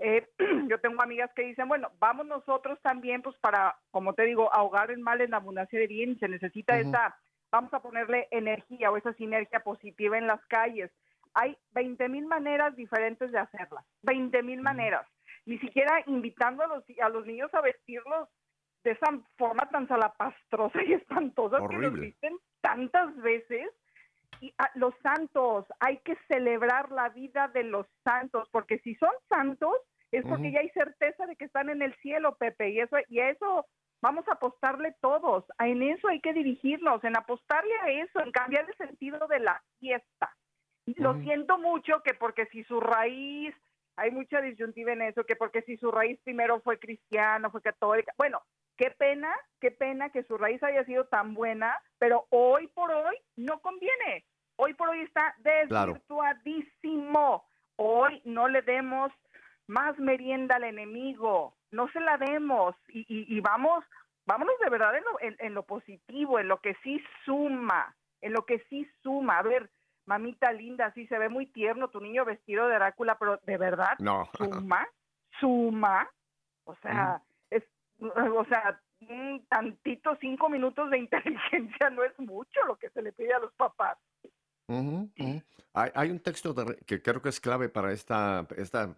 eh, 0.00 0.26
yo 0.68 0.80
tengo 0.80 1.02
amigas 1.02 1.30
que 1.36 1.42
dicen, 1.42 1.68
bueno, 1.68 1.90
vamos 2.00 2.26
nosotros 2.26 2.78
también, 2.82 3.22
pues 3.22 3.36
para, 3.38 3.76
como 3.90 4.14
te 4.14 4.24
digo, 4.24 4.52
ahogar 4.52 4.90
el 4.90 4.98
mal 4.98 5.20
en 5.20 5.32
abundancia 5.32 5.78
de 5.78 5.86
bien, 5.86 6.18
se 6.18 6.28
necesita 6.28 6.74
Ujú. 6.78 6.88
esa, 6.88 7.16
vamos 7.52 7.72
a 7.72 7.80
ponerle 7.80 8.26
energía 8.30 8.90
o 8.90 8.96
esa 8.96 9.12
sinergia 9.14 9.60
positiva 9.60 10.18
en 10.18 10.26
las 10.26 10.44
calles. 10.46 10.90
Hay 11.34 11.56
20 11.72 12.08
mil 12.08 12.26
maneras 12.26 12.74
diferentes 12.74 13.30
de 13.30 13.38
hacerla, 13.38 13.84
20 14.02 14.42
mil 14.42 14.60
maneras. 14.60 15.06
Ni 15.46 15.58
siquiera 15.58 16.02
invitando 16.06 16.62
a 16.62 16.66
los, 16.66 16.84
a 17.02 17.08
los 17.08 17.26
niños 17.26 17.52
a 17.54 17.60
vestirlos 17.60 18.28
de 18.84 18.92
esa 18.92 19.06
forma 19.36 19.68
tan 19.70 19.88
salapastrosa 19.88 20.82
y 20.82 20.94
espantosa 20.94 21.56
que 21.56 21.62
los 21.62 21.74
Horrible. 21.74 22.06
visten 22.06 22.36
tantas 22.60 23.14
veces. 23.16 23.68
Y 24.40 24.54
a 24.56 24.70
los 24.74 24.94
santos, 25.02 25.66
hay 25.80 25.98
que 25.98 26.16
celebrar 26.28 26.90
la 26.92 27.10
vida 27.10 27.48
de 27.48 27.62
los 27.62 27.86
santos, 28.04 28.48
porque 28.50 28.78
si 28.78 28.94
son 28.94 29.10
santos, 29.28 29.74
es 30.12 30.24
porque 30.24 30.50
ya 30.50 30.60
hay 30.60 30.70
certeza 30.70 31.26
de 31.26 31.36
que 31.36 31.44
están 31.44 31.68
en 31.68 31.82
el 31.82 31.94
cielo, 31.96 32.36
Pepe, 32.36 32.70
y 32.70 32.80
eso, 32.80 32.96
y 33.08 33.20
a 33.20 33.30
eso 33.30 33.66
vamos 34.00 34.26
a 34.28 34.32
apostarle 34.32 34.94
todos, 35.00 35.44
en 35.58 35.82
eso 35.82 36.08
hay 36.08 36.20
que 36.20 36.32
dirigirnos, 36.32 37.04
en 37.04 37.16
apostarle 37.16 37.74
a 37.80 37.90
eso, 37.90 38.20
en 38.20 38.32
cambiar 38.32 38.66
el 38.68 38.76
sentido 38.76 39.26
de 39.28 39.40
la 39.40 39.62
fiesta. 39.78 40.34
Y 40.86 40.94
Lo 41.00 41.14
siento 41.20 41.58
mucho 41.58 42.02
que 42.02 42.14
porque 42.14 42.46
si 42.46 42.64
su 42.64 42.80
raíz, 42.80 43.54
hay 44.00 44.10
mucha 44.10 44.40
disyuntiva 44.40 44.92
en 44.92 45.02
eso, 45.02 45.24
que 45.24 45.36
porque 45.36 45.60
si 45.62 45.76
su 45.76 45.90
raíz 45.90 46.18
primero 46.24 46.60
fue 46.60 46.78
cristiana, 46.78 47.50
fue 47.50 47.60
católica, 47.60 48.14
bueno, 48.16 48.40
qué 48.78 48.90
pena, 48.90 49.30
qué 49.60 49.70
pena 49.70 50.08
que 50.08 50.22
su 50.24 50.38
raíz 50.38 50.62
haya 50.62 50.84
sido 50.86 51.04
tan 51.04 51.34
buena, 51.34 51.76
pero 51.98 52.26
hoy 52.30 52.66
por 52.68 52.90
hoy 52.90 53.16
no 53.36 53.60
conviene. 53.60 54.24
Hoy 54.56 54.72
por 54.72 54.88
hoy 54.88 55.00
está 55.02 55.34
Claro. 55.68 55.92
desvirtuadísimo. 55.92 57.44
Hoy 57.76 58.22
no 58.24 58.48
le 58.48 58.62
demos 58.62 59.12
más 59.66 59.98
merienda 59.98 60.56
al 60.56 60.64
enemigo, 60.64 61.54
no 61.70 61.88
se 61.92 62.00
la 62.00 62.16
demos 62.16 62.74
y, 62.88 63.00
y- 63.00 63.36
y 63.36 63.40
vamos, 63.40 63.84
vámonos 64.26 64.54
de 64.62 64.70
verdad 64.70 64.96
en 64.96 65.04
lo, 65.04 65.20
en- 65.20 65.36
en 65.38 65.54
lo 65.54 65.62
positivo, 65.64 66.38
en 66.38 66.48
lo 66.48 66.58
que 66.60 66.74
sí 66.82 67.02
suma, 67.24 67.94
en 68.22 68.32
lo 68.32 68.44
que 68.46 68.58
sí 68.70 68.88
suma. 69.02 69.38
A 69.38 69.42
ver, 69.42 69.70
mamita 70.10 70.50
linda, 70.50 70.92
sí 70.92 71.06
se 71.06 71.16
ve 71.18 71.28
muy 71.28 71.46
tierno 71.46 71.88
tu 71.88 72.00
niño 72.00 72.24
vestido 72.24 72.66
de 72.66 72.74
Drácula, 72.74 73.16
pero 73.16 73.36
de 73.46 73.56
verdad 73.56 73.96
No. 74.00 74.28
suma, 74.36 74.84
suma, 75.38 76.10
o 76.64 76.74
sea, 76.82 77.22
es, 77.48 77.62
o 78.00 78.44
sea, 78.46 78.80
un 79.08 79.46
tantito 79.48 80.16
cinco 80.20 80.48
minutos 80.48 80.90
de 80.90 80.98
inteligencia 80.98 81.90
no 81.90 82.02
es 82.02 82.18
mucho 82.18 82.58
lo 82.66 82.76
que 82.76 82.90
se 82.90 83.02
le 83.02 83.12
pide 83.12 83.32
a 83.34 83.38
los 83.38 83.52
papás. 83.52 83.98
Hay, 85.74 85.90
hay 85.94 86.10
un 86.10 86.18
texto 86.18 86.52
de 86.54 86.76
que 86.84 87.00
creo 87.00 87.22
que 87.22 87.28
es 87.28 87.40
clave 87.40 87.68
para 87.68 87.92
esta, 87.92 88.46
esta 88.56 88.96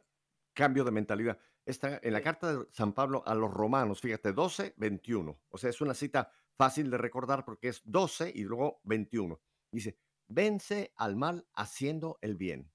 cambio 0.54 0.83
de 0.83 0.92
mentalidad. 0.92 1.38
Está 1.66 2.00
en 2.02 2.14
la 2.14 2.23
carta 2.23 2.54
de 2.54 2.66
San 2.73 2.92
Pablo 2.95 3.23
a 3.26 3.35
los 3.35 3.52
romanos, 3.52 4.00
fíjate, 4.00 4.33
12, 4.33 4.75
21. 4.78 5.38
O 5.50 5.59
sea, 5.59 5.69
es 5.69 5.81
una 5.83 5.92
cita 5.95 6.31
fácil 6.57 6.90
de 6.90 6.97
recordar 6.99 7.45
porque 7.45 7.69
es 7.69 7.83
12 7.85 8.33
y 8.35 8.45
luego 8.45 8.81
21. 8.85 9.38
Dice, 9.71 9.97
vence 10.29 10.93
al 10.97 11.17
mal 11.17 11.47
haciendo 11.55 12.19
el 12.21 12.37
bien. 12.37 12.71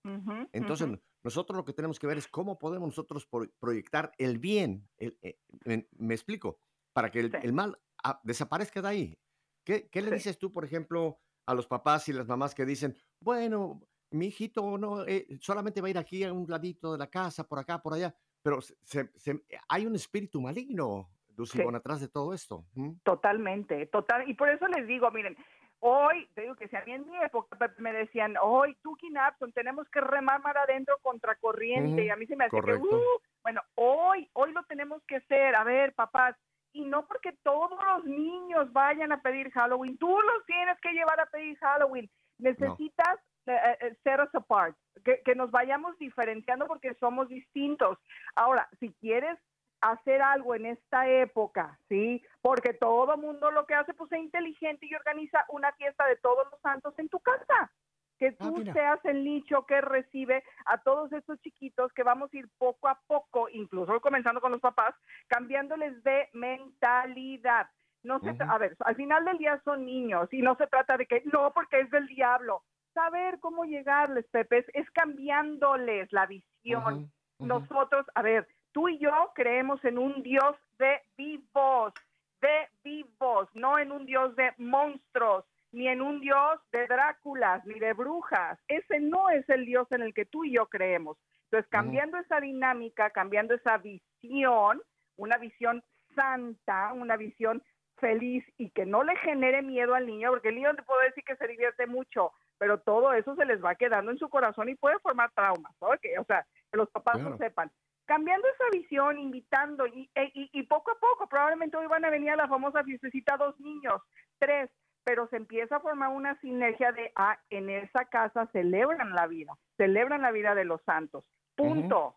Entonces, 0.51 0.87
nosotros 1.23 1.57
lo 1.57 1.65
que 1.65 1.73
tenemos 1.73 1.99
que 1.99 2.07
ver 2.07 2.17
es 2.17 2.27
cómo 2.27 2.57
podemos 2.59 2.87
nosotros 2.87 3.25
pro- 3.25 3.49
proyectar 3.59 4.11
el 4.17 4.37
bien. 4.39 4.87
el- 4.97 5.17
eh, 5.21 5.39
me, 5.65 5.87
me 5.97 6.13
explico, 6.13 6.59
para 6.93 7.09
que 7.11 7.19
el, 7.19 7.31
Sí. 7.41 7.51
mal 7.51 7.77
ah, 8.03 8.19
desaparezca 8.23 8.81
de 8.81 8.87
ahí. 8.87 9.19
¿Qué, 9.63 9.89
qué 9.89 10.01
le 10.01 10.09
Sí. 10.09 10.13
dices 10.15 10.37
tú, 10.39 10.53
por 10.53 10.63
ejemplo, 10.63 11.19
a 11.45 11.53
los 11.53 11.67
papás 11.67 12.07
y 12.09 12.13
las 12.13 12.27
mamás 12.27 12.53
que 12.55 12.65
dicen, 12.65 12.95
bueno, 13.19 13.81
mi 14.11 14.27
hijito 14.27 14.77
no, 14.77 15.05
eh, 15.05 15.27
solamente 15.41 15.81
va 15.81 15.87
a 15.87 15.89
ir 15.91 15.97
aquí 15.97 16.23
a 16.23 16.31
un 16.31 16.45
ladito 16.49 16.93
de 16.93 16.97
la 16.99 17.07
casa, 17.09 17.43
por 17.45 17.59
acá, 17.59 17.81
por 17.81 17.93
allá, 17.93 18.15
pero 18.41 18.61
se- 18.61 18.77
se- 18.83 19.11
se- 19.17 19.43
hay 19.67 19.85
un 19.85 19.95
espíritu 19.95 20.39
maligno, 20.41 21.09
Lucibón, 21.35 21.75
atrás 21.75 21.99
de 22.01 22.07
todo 22.07 22.33
esto. 22.33 22.65
Totalmente, 23.03 23.85
total. 23.87 24.27
Y 24.29 24.33
por 24.33 24.49
eso 24.49 24.67
les 24.67 24.87
digo, 24.87 25.09
miren, 25.11 25.35
hoy, 25.79 26.27
te 26.33 26.41
digo 26.41 26.55
que 26.55 26.67
si 26.67 26.75
a 26.75 26.83
mí 26.85 26.91
en 26.93 27.07
mi 27.07 27.17
época 27.17 27.57
me 27.77 27.93
decían, 27.93 28.35
hoy 28.41 28.75
tú, 28.81 28.95
Kinapson, 28.95 29.51
tenemos 29.53 29.87
que 29.89 30.01
remar 30.01 30.41
mar 30.41 30.57
adentro 30.57 30.97
contra 31.01 31.35
corriente, 31.35 32.03
y 32.05 32.09
a 32.09 32.15
mí 32.15 32.25
se 32.25 32.35
me 32.35 32.45
hacía 32.45 32.61
que. 32.61 32.67
"Uh", 32.95 33.19
bueno, 33.43 33.61
hoy, 33.75 34.29
hoy 34.33 34.51
lo 34.53 34.63
tenemos 34.63 35.03
que 35.03 35.17
hacer, 35.17 35.55
a 35.55 35.63
ver, 35.63 35.93
papás, 35.93 36.35
y 36.73 36.83
no 36.85 37.07
porque 37.07 37.31
todos 37.43 37.79
los 37.85 38.05
niños 38.05 38.71
vayan 38.73 39.11
a 39.11 39.21
pedir 39.21 39.51
Halloween, 39.51 39.97
tú 39.97 40.19
los 40.19 40.45
tienes 40.45 40.79
que 40.81 40.91
llevar 40.91 41.19
a 41.19 41.25
pedir 41.27 41.57
Halloween, 41.59 42.09
necesitas 42.37 43.19
eh, 43.45 43.77
eh, 43.81 43.95
set 44.03 44.19
us 44.19 44.35
apart, 44.35 44.75
que, 45.05 45.21
que 45.23 45.33
nos 45.33 45.49
vayamos 45.51 45.97
diferenciando 45.97 46.67
porque 46.67 46.93
somos 46.95 47.29
distintos. 47.29 47.97
Ahora, 48.35 48.67
si 48.79 48.93
quieres 48.95 49.39
hacer 49.81 50.21
algo 50.21 50.55
en 50.55 50.65
esta 50.65 51.07
época, 51.07 51.79
¿sí? 51.89 52.23
Porque 52.41 52.73
todo 52.73 53.15
mundo 53.17 53.51
lo 53.51 53.65
que 53.65 53.75
hace, 53.75 53.93
pues 53.93 54.11
es 54.11 54.19
inteligente 54.19 54.85
y 54.85 54.95
organiza 54.95 55.45
una 55.49 55.71
fiesta 55.73 56.05
de 56.07 56.15
todos 56.17 56.47
los 56.51 56.59
santos 56.61 56.97
en 56.97 57.09
tu 57.09 57.19
casa. 57.19 57.71
Que 58.19 58.29
Ah, 58.39 58.45
tú 58.49 58.55
mira. 58.57 58.73
seas 58.73 58.99
el 59.05 59.23
nicho 59.23 59.65
que 59.67 59.79
recibe 59.79 60.43
a 60.65 60.79
todos 60.79 61.11
estos 61.13 61.39
chiquitos 61.41 61.93
que 61.93 62.01
vamos 62.01 62.33
a 62.33 62.37
ir 62.37 62.49
poco 62.57 62.87
a 62.87 62.99
poco, 63.05 63.47
incluso 63.49 64.01
comenzando 64.01 64.41
con 64.41 64.51
los 64.51 64.61
papás, 64.61 64.95
cambiándoles 65.27 66.01
de 66.03 66.27
mentalidad. 66.33 67.69
No 68.03 68.19
se, 68.21 68.33
tra- 68.35 68.45
Ujú. 68.45 68.51
a 68.53 68.57
ver, 68.57 68.75
al 68.79 68.95
final 68.95 69.25
del 69.25 69.37
día 69.37 69.61
son 69.63 69.85
niños 69.85 70.27
y 70.33 70.41
no 70.41 70.55
se 70.55 70.65
trata 70.67 70.97
de 70.97 71.05
que 71.05 71.21
no, 71.25 71.51
porque 71.53 71.79
es 71.81 71.91
del 71.91 72.07
diablo. 72.07 72.63
Saber 72.93 73.39
cómo 73.39 73.65
llegarles, 73.65 74.25
Pepe, 74.29 74.59
es, 74.59 74.65
es 74.73 74.89
cambiándoles 74.91 76.11
la 76.11 76.25
visión. 76.25 77.11
Nosotros, 77.39 78.07
a 78.15 78.23
ver, 78.23 78.47
tú 78.77 78.87
y 78.89 78.99
yo 78.99 79.31
creemos 79.33 79.83
en 79.85 79.97
un 79.97 80.21
Dios 80.21 80.55
de 80.77 81.01
vivos, 81.17 81.93
de 82.41 82.69
vivos, 82.83 83.49
no 83.55 83.79
en 83.79 83.91
un 83.91 84.05
Dios 84.05 84.35
de 84.35 84.53
monstruos, 84.57 85.45
ni 85.71 85.87
en 85.87 85.99
un 85.99 86.19
Dios 86.19 86.59
de 86.71 86.85
Dráculas, 86.85 87.65
ni 87.65 87.79
de 87.79 87.93
brujas. 87.93 88.59
Ese 88.67 88.99
no 88.99 89.31
es 89.31 89.49
el 89.49 89.65
Dios 89.65 89.91
en 89.91 90.03
el 90.03 90.13
que 90.13 90.25
tú 90.25 90.45
y 90.45 90.53
yo 90.53 90.67
creemos. 90.67 91.17
Entonces, 91.45 91.67
cambiando 91.71 92.19
esa 92.19 92.39
dinámica, 92.39 93.09
cambiando 93.09 93.55
esa 93.55 93.79
visión, 93.79 94.79
una 95.15 95.39
visión 95.39 95.83
santa, 96.13 96.93
una 96.93 97.17
visión 97.17 97.63
feliz 97.95 98.45
y 98.59 98.69
que 98.69 98.85
no 98.85 99.03
le 99.03 99.15
genere 99.17 99.63
miedo 99.63 99.95
al 99.95 100.05
niño, 100.05 100.29
porque 100.29 100.49
el 100.49 100.55
niño 100.55 100.75
te 100.75 100.83
puedo 100.83 101.01
decir 101.01 101.23
que 101.23 101.35
se 101.35 101.47
divierte 101.47 101.87
mucho, 101.87 102.31
pero 102.59 102.79
todo 102.79 103.11
eso 103.13 103.35
se 103.35 103.45
les 103.45 103.59
va 103.63 103.73
quedando 103.73 104.11
en 104.11 104.19
su 104.19 104.29
corazón 104.29 104.69
y 104.69 104.75
puede 104.75 104.99
formar 104.99 105.31
traumas, 105.31 105.73
¿ok? 105.79 106.05
O 106.19 106.25
sea, 106.25 106.45
que 106.71 106.77
los 106.77 106.91
papás 106.91 107.15
Claro. 107.15 107.31
lo 107.31 107.37
sepan. 107.37 107.71
Cambiando 108.07 108.47
esa 108.47 108.63
visión, 108.71 109.19
invitando 109.19 109.85
y, 109.85 110.09
e- 110.15 110.31
y, 110.33 110.49
y 110.53 110.63
poco 110.63 110.91
a 110.91 110.99
poco, 110.99 111.27
probablemente 111.27 111.75
hoy 111.75 111.87
van 111.87 112.05
a 112.05 112.09
venir 112.09 112.31
a 112.31 112.37
la 112.37 112.47
famosa 112.47 112.83
fiestecita 112.83 113.35
dos 113.37 113.59
niños, 113.59 114.01
tres, 114.39 114.69
pero 115.03 115.27
se 115.27 115.35
empieza 115.35 115.75
a 115.75 115.79
formar 115.81 116.09
una 116.09 116.39
sinergia 116.39 116.93
de, 116.93 117.11
ah, 117.15 117.37
en 117.49 117.69
esa 117.69 118.05
casa 118.05 118.47
celebran 118.53 119.13
la 119.13 119.27
vida, 119.27 119.53
celebran 119.75 120.21
la 120.21 120.31
vida 120.31 120.55
de 120.55 120.63
los 120.63 120.81
santos, 120.83 121.25
punto. 121.55 122.15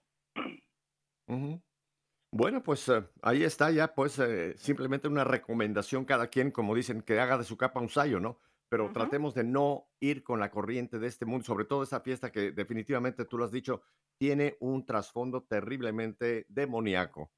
Bueno, 2.33 2.63
pues 2.63 2.89
eh, 2.89 3.03
ahí 3.23 3.43
está 3.43 3.73
ya, 3.73 3.93
pues 3.93 4.19
eh, 4.21 4.57
simplemente 4.57 5.09
una 5.09 5.25
recomendación 5.25 6.05
cada 6.05 6.29
quien, 6.29 6.53
como 6.53 6.77
dicen, 6.77 7.03
que 7.03 7.19
haga 7.19 7.37
de 7.37 7.45
su 7.45 7.57
capa 7.57 7.81
un 7.81 7.89
sayo, 7.89 8.21
¿no? 8.21 8.39
Pero 8.71 8.93
tratemos 8.93 9.35
de 9.35 9.45
no 9.45 9.89
ir 9.99 10.23
con 10.23 10.39
la 10.41 10.51
corriente 10.51 10.99
de 10.99 11.09
este 11.09 11.27
mundo, 11.27 11.45
sobre 11.45 11.65
todo 11.65 11.83
esa 11.83 12.01
fiesta 12.01 12.31
que 12.31 12.53
definitivamente 12.53 13.25
tú 13.25 13.37
lo 13.37 13.45
has 13.45 13.51
dicho, 13.51 13.83
tiene 14.17 14.57
un 14.61 14.87
trasfondo 14.87 15.43
terriblemente 15.43 16.47
demoníaco. 16.49 17.33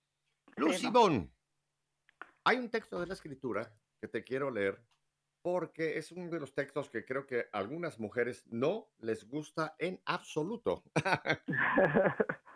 Lucy 0.56 0.86
¿no? 0.86 0.92
Bon, 0.92 1.32
hay 2.44 2.58
un 2.58 2.68
texto 2.68 3.00
de 3.00 3.06
la 3.06 3.14
escritura 3.14 3.74
que 4.00 4.08
te 4.08 4.22
quiero 4.22 4.50
leer 4.50 4.84
porque 5.42 5.98
es 5.98 6.12
uno 6.12 6.30
de 6.30 6.38
los 6.38 6.54
textos 6.54 6.88
que 6.88 7.04
creo 7.04 7.26
que 7.26 7.48
a 7.52 7.58
algunas 7.58 7.98
mujeres 7.98 8.44
no 8.46 8.90
les 8.98 9.28
gusta 9.28 9.74
en 9.78 10.00
absoluto. 10.04 10.84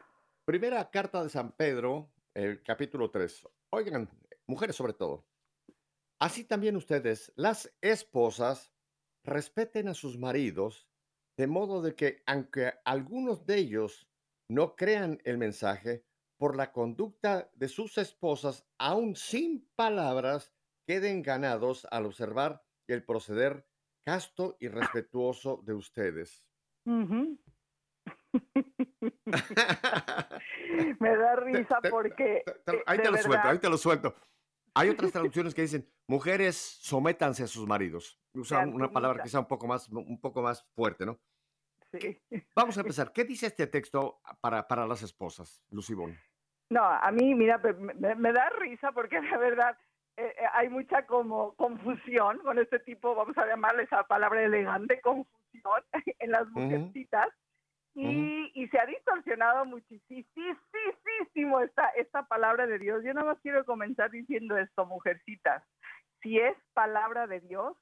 Primera 0.45 0.89
carta 0.91 1.23
de 1.23 1.29
San 1.29 1.53
Pedro, 1.53 2.13
el 2.33 2.63
capítulo 2.63 3.11
3. 3.11 3.49
Oigan, 3.71 4.09
mujeres 4.47 4.77
sobre 4.77 4.93
todo. 4.93 5.27
Así 6.19 6.45
también 6.45 6.77
ustedes, 6.77 7.33
las 7.37 7.77
esposas, 7.83 8.73
respeten 9.25 9.89
a 9.89 9.95
sus 9.95 10.19
maridos, 10.19 10.89
de 11.37 11.47
modo 11.47 11.83
de 11.83 11.95
que 11.95 12.23
aunque 12.27 12.73
algunos 12.85 13.45
de 13.45 13.57
ellos 13.59 14.09
no 14.49 14.77
crean 14.77 15.21
el 15.25 15.37
mensaje, 15.39 16.07
por 16.39 16.57
la 16.57 16.73
conducta 16.73 17.51
de 17.55 17.69
sus 17.69 17.99
esposas, 17.99 18.67
aún 18.79 19.17
sin 19.17 19.69
palabras, 19.75 20.53
queden 20.87 21.23
ganados 21.23 21.87
al 21.91 22.07
observar 22.07 22.65
el 22.89 23.05
proceder 23.05 23.67
casto 24.07 24.57
y 24.61 24.69
respetuoso 24.69 25.63
de 25.65 25.75
ustedes. 25.75 26.45
Me 31.01 31.17
da 31.17 31.37
risa 31.37 31.81
porque 31.91 32.43
Te- 32.45 32.53
te- 32.53 32.73
eh, 32.77 32.83
ahí 32.87 32.99
te 32.99 33.11
lo 33.11 33.17
suelto, 33.19 33.49
ahí 33.49 33.59
te 33.59 33.69
lo 33.69 33.79
suelto. 33.79 34.15
Hay 34.77 34.89
otras 34.91 35.13
traducciones 35.13 35.55
que 35.55 35.63
dicen, 35.63 35.89
mujeres, 36.07 36.57
sométanse 36.57 37.43
a 37.43 37.47
sus 37.47 37.67
maridos. 37.67 38.21
Usan 38.35 38.75
una 38.75 38.91
palabra 38.91 39.23
quizá 39.23 39.41
un 39.41 39.49
poco 39.49 39.67
más, 39.67 39.89
un 39.89 40.21
poco 40.21 40.43
más 40.43 40.63
fuerte, 40.75 41.07
¿no? 41.07 41.19
sí. 41.93 42.21
Vamos 42.55 42.77
a 42.77 42.81
empezar. 42.83 43.13
¿Qué 43.13 43.25
dice 43.25 43.47
este 43.47 43.67
texto 43.67 44.21
para, 44.41 44.69
para 44.69 44.87
las 44.87 45.03
esposas, 45.03 45.65
Lucibón? 45.71 46.17
No, 46.69 46.85
a 46.85 47.11
mí, 47.11 47.35
mira, 47.35 47.59
me, 47.59 48.15
me 48.15 48.33
da 48.33 48.51
risa 48.51 48.93
porque 48.93 49.21
de 49.21 49.37
verdad 49.39 49.79
eh, 50.17 50.35
eh, 50.39 50.47
hay 50.53 50.69
mucha 50.69 51.07
como 51.07 51.55
confusión 51.55 52.39
con 52.39 52.59
este 52.59 52.79
tipo, 52.81 53.15
vamos 53.15 53.37
a 53.39 53.47
llamarle 53.47 53.85
esa 53.85 54.03
palabra 54.05 54.43
elegante, 54.43 55.01
confusión 55.01 55.83
en 56.19 56.31
las 56.31 56.49
mujercitas. 56.51 57.29
Y, 57.95 58.51
y 58.53 58.69
se 58.69 58.79
ha 58.79 58.85
distorsionado 58.85 59.65
muchísimo 59.65 60.29
esta, 61.63 61.89
esta 61.91 62.27
palabra 62.27 62.67
de 62.67 62.79
Dios. 62.79 63.03
Yo 63.05 63.15
nada 63.15 63.27
más 63.27 63.41
quiero 63.41 63.65
comenzar 63.65 64.11
diciendo 64.11 64.57
esto, 64.57 64.87
mujercitas. 64.87 65.63
Si 66.23 66.39
es 66.39 66.57
palabra 66.75 67.27
de 67.27 67.41
Dios, 67.41 67.77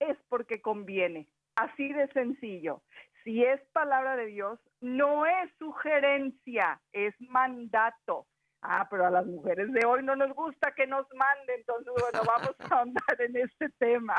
es 0.00 0.16
porque 0.28 0.60
conviene. 0.60 1.28
Así 1.56 1.92
de 1.92 2.08
sencillo. 2.08 2.82
Si 3.24 3.44
es 3.44 3.60
palabra 3.72 4.16
de 4.16 4.26
Dios, 4.26 4.60
no 4.80 5.26
es 5.26 5.50
sugerencia, 5.58 6.80
es 6.92 7.14
mandato. 7.20 8.26
Ah, 8.62 8.86
pero 8.90 9.06
a 9.06 9.10
las 9.10 9.26
mujeres 9.26 9.72
de 9.72 9.84
hoy 9.86 10.02
no 10.02 10.16
nos 10.16 10.34
gusta 10.34 10.72
que 10.74 10.86
nos 10.86 11.06
manden, 11.14 11.60
entonces 11.60 11.92
bueno, 12.00 12.20
vamos 12.26 12.56
a 12.58 12.74
ahondar 12.80 13.20
en 13.20 13.36
este 13.36 13.68
tema. 13.78 14.14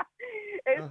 Es. 0.66 0.82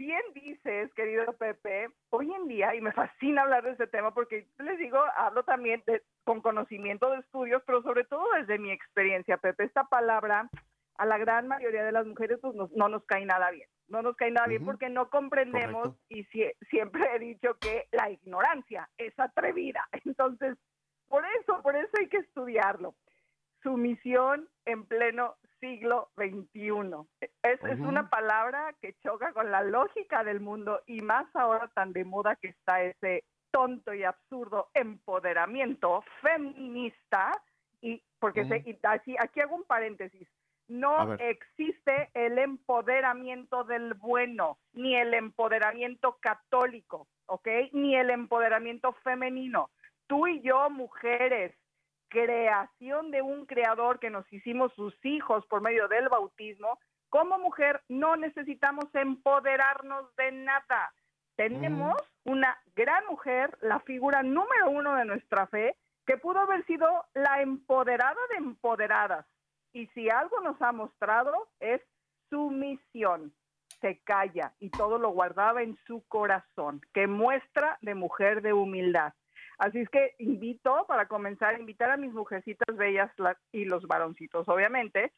Bien 0.00 0.22
dices, 0.34 0.92
querido 0.94 1.30
Pepe, 1.34 1.88
hoy 2.08 2.32
en 2.32 2.48
día, 2.48 2.74
y 2.74 2.80
me 2.80 2.90
fascina 2.92 3.42
hablar 3.42 3.64
de 3.64 3.72
este 3.72 3.86
tema 3.86 4.14
porque 4.14 4.46
les 4.58 4.78
digo, 4.78 4.98
hablo 5.14 5.42
también 5.44 5.82
de, 5.86 6.02
con 6.24 6.40
conocimiento 6.40 7.10
de 7.10 7.18
estudios, 7.18 7.62
pero 7.66 7.82
sobre 7.82 8.04
todo 8.04 8.24
desde 8.38 8.58
mi 8.58 8.70
experiencia, 8.72 9.36
Pepe, 9.36 9.64
esta 9.64 9.84
palabra 9.84 10.48
a 10.96 11.04
la 11.04 11.18
gran 11.18 11.46
mayoría 11.48 11.84
de 11.84 11.92
las 11.92 12.06
mujeres 12.06 12.38
pues, 12.40 12.54
nos- 12.54 12.72
no 12.72 12.88
nos 12.88 13.04
cae 13.04 13.26
nada 13.26 13.50
bien. 13.50 13.68
No 13.88 14.00
nos 14.00 14.16
cae 14.16 14.30
nada 14.30 14.46
bien 14.46 14.62
Ujú. 14.62 14.70
porque 14.70 14.88
no 14.88 15.10
comprendemos 15.10 15.82
Correcto. 15.88 16.04
y 16.08 16.24
sie- 16.26 16.54
siempre 16.70 17.04
he 17.14 17.18
dicho 17.18 17.58
que 17.60 17.86
la 17.92 18.08
ignorancia 18.10 18.88
es 18.96 19.12
atrevida. 19.20 19.86
Entonces, 20.06 20.56
por 21.08 21.24
eso, 21.40 21.60
por 21.62 21.76
eso 21.76 21.90
hay 21.98 22.08
que 22.08 22.18
estudiarlo. 22.18 22.94
Sumisión 23.62 24.48
en 24.64 24.86
pleno 24.86 25.36
siglo 25.60 26.10
XXI. 26.16 27.28
Es, 27.42 27.60
una 27.80 28.10
palabra 28.10 28.74
que 28.80 28.94
choca 29.02 29.32
con 29.32 29.50
la 29.50 29.62
lógica 29.62 30.24
del 30.24 30.40
mundo 30.40 30.82
y 30.86 31.00
más 31.00 31.26
ahora 31.34 31.68
tan 31.68 31.92
de 31.92 32.04
moda 32.04 32.36
que 32.36 32.48
está 32.48 32.82
ese 32.82 33.24
tonto 33.50 33.94
y 33.94 34.04
absurdo 34.04 34.68
empoderamiento 34.74 36.02
feminista 36.20 37.32
y 37.80 38.02
porque 38.18 38.46
se, 38.46 38.62
y 38.66 38.78
así, 38.82 39.16
aquí 39.18 39.40
hago 39.40 39.56
un 39.56 39.64
paréntesis. 39.64 40.28
No 40.68 41.14
existe 41.14 42.10
el 42.14 42.38
empoderamiento 42.38 43.64
del 43.64 43.94
bueno, 43.94 44.58
ni 44.72 44.94
el 44.94 45.14
empoderamiento 45.14 46.18
católico, 46.20 47.08
¿ok? 47.26 47.48
Ni 47.72 47.96
el 47.96 48.10
empoderamiento 48.10 48.92
femenino. 49.02 49.70
Tú 50.06 50.28
y 50.28 50.40
yo, 50.42 50.70
mujeres, 50.70 51.52
creación 52.10 53.10
de 53.10 53.22
un 53.22 53.46
creador 53.46 53.98
que 53.98 54.10
nos 54.10 54.30
hicimos 54.30 54.74
sus 54.74 54.94
hijos 55.04 55.46
por 55.46 55.62
medio 55.62 55.88
del 55.88 56.08
bautismo, 56.10 56.78
como 57.08 57.38
mujer 57.38 57.80
no 57.88 58.16
necesitamos 58.16 58.84
empoderarnos 58.94 60.14
de 60.16 60.32
nada. 60.32 60.92
Tenemos 61.36 61.96
una 62.24 62.58
gran 62.76 63.06
mujer, 63.06 63.56
la 63.62 63.80
figura 63.80 64.22
número 64.22 64.70
uno 64.70 64.94
de 64.96 65.06
nuestra 65.06 65.46
fe, 65.46 65.76
que 66.06 66.18
pudo 66.18 66.40
haber 66.40 66.66
sido 66.66 66.86
la 67.14 67.40
empoderada 67.40 68.20
de 68.30 68.36
empoderadas. 68.36 69.26
Y 69.72 69.86
si 69.88 70.10
algo 70.10 70.40
nos 70.40 70.60
ha 70.60 70.72
mostrado 70.72 71.48
es 71.60 71.80
sumisión. 72.28 73.32
Se 73.80 74.00
calla 74.00 74.52
y 74.58 74.70
todo 74.70 74.98
lo 74.98 75.10
guardaba 75.10 75.62
en 75.62 75.78
su 75.86 76.04
corazón, 76.08 76.82
que 76.92 77.06
muestra 77.06 77.78
de 77.80 77.94
mujer 77.94 78.42
de 78.42 78.52
humildad. 78.52 79.14
Así 79.60 79.78
es 79.78 79.90
que 79.90 80.14
invito, 80.18 80.86
para 80.88 81.06
comenzar, 81.06 81.54
a 81.54 81.58
invitar 81.58 81.90
a 81.90 81.98
mis 81.98 82.14
mujercitas 82.14 82.74
bellas 82.78 83.12
la- 83.18 83.38
y 83.52 83.66
los 83.66 83.86
varoncitos, 83.86 84.48
obviamente, 84.48 85.12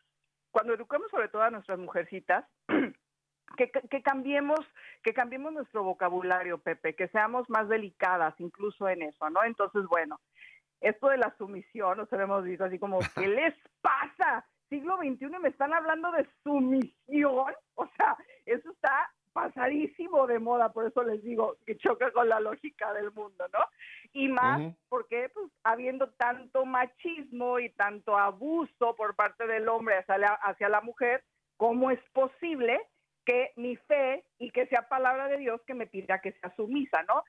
cuando 0.50 0.74
eduquemos 0.74 1.08
sobre 1.12 1.28
todo 1.28 1.42
a 1.42 1.50
nuestras 1.50 1.78
mujercitas, 1.78 2.44
que, 3.56 4.02
cambiemos, 4.02 4.58
que 5.04 5.14
cambiemos 5.14 5.52
nuestro 5.52 5.84
vocabulario, 5.84 6.58
Pepe, 6.58 6.96
que 6.96 7.06
seamos 7.08 7.48
más 7.50 7.68
delicadas, 7.68 8.34
incluso 8.38 8.88
en 8.88 9.02
eso, 9.02 9.30
¿no? 9.30 9.44
Entonces, 9.44 9.84
bueno, 9.86 10.20
esto 10.80 11.10
de 11.10 11.18
la 11.18 11.32
sumisión, 11.38 11.98
nos 11.98 12.12
hemos 12.12 12.42
visto 12.42 12.64
así 12.64 12.80
como, 12.80 12.98
¿qué 13.14 13.28
les 13.28 13.54
pasa? 13.80 14.44
Siglo 14.68 14.96
XXI 14.96 15.26
y 15.26 15.38
me 15.38 15.50
están 15.50 15.72
hablando 15.72 16.10
de 16.10 16.26
sumisión, 16.42 17.54
o 17.74 17.86
sea, 17.96 18.16
eso 18.46 18.72
está 18.72 19.08
pasadísimo 19.32 20.26
de 20.26 20.38
moda, 20.38 20.72
por 20.72 20.86
eso 20.86 21.02
les 21.02 21.22
digo 21.22 21.56
que 21.66 21.76
choca 21.76 22.10
con 22.12 22.28
la 22.28 22.40
lógica 22.40 22.92
del 22.92 23.10
mundo, 23.12 23.46
¿no? 23.52 23.60
Y 24.12 24.28
más 24.28 24.74
porque 24.88 25.30
pues 25.32 25.50
habiendo 25.64 26.10
tanto 26.12 26.64
machismo 26.64 27.58
y 27.58 27.70
tanto 27.70 28.16
abuso 28.18 28.94
por 28.96 29.14
parte 29.14 29.46
del 29.46 29.68
hombre 29.68 29.98
hacia 29.98 30.18
la, 30.18 30.34
hacia 30.42 30.68
la 30.68 30.80
mujer, 30.80 31.24
¿cómo 31.56 31.90
es 31.90 32.00
posible 32.12 32.80
que 33.24 33.52
mi 33.56 33.76
fe 33.76 34.24
y 34.38 34.50
que 34.50 34.66
sea 34.66 34.88
palabra 34.88 35.28
de 35.28 35.38
Dios 35.38 35.60
que 35.66 35.74
me 35.74 35.86
pida 35.86 36.20
que 36.20 36.32
sea 36.32 36.54
sumisa, 36.56 37.02
¿no? 37.04 37.22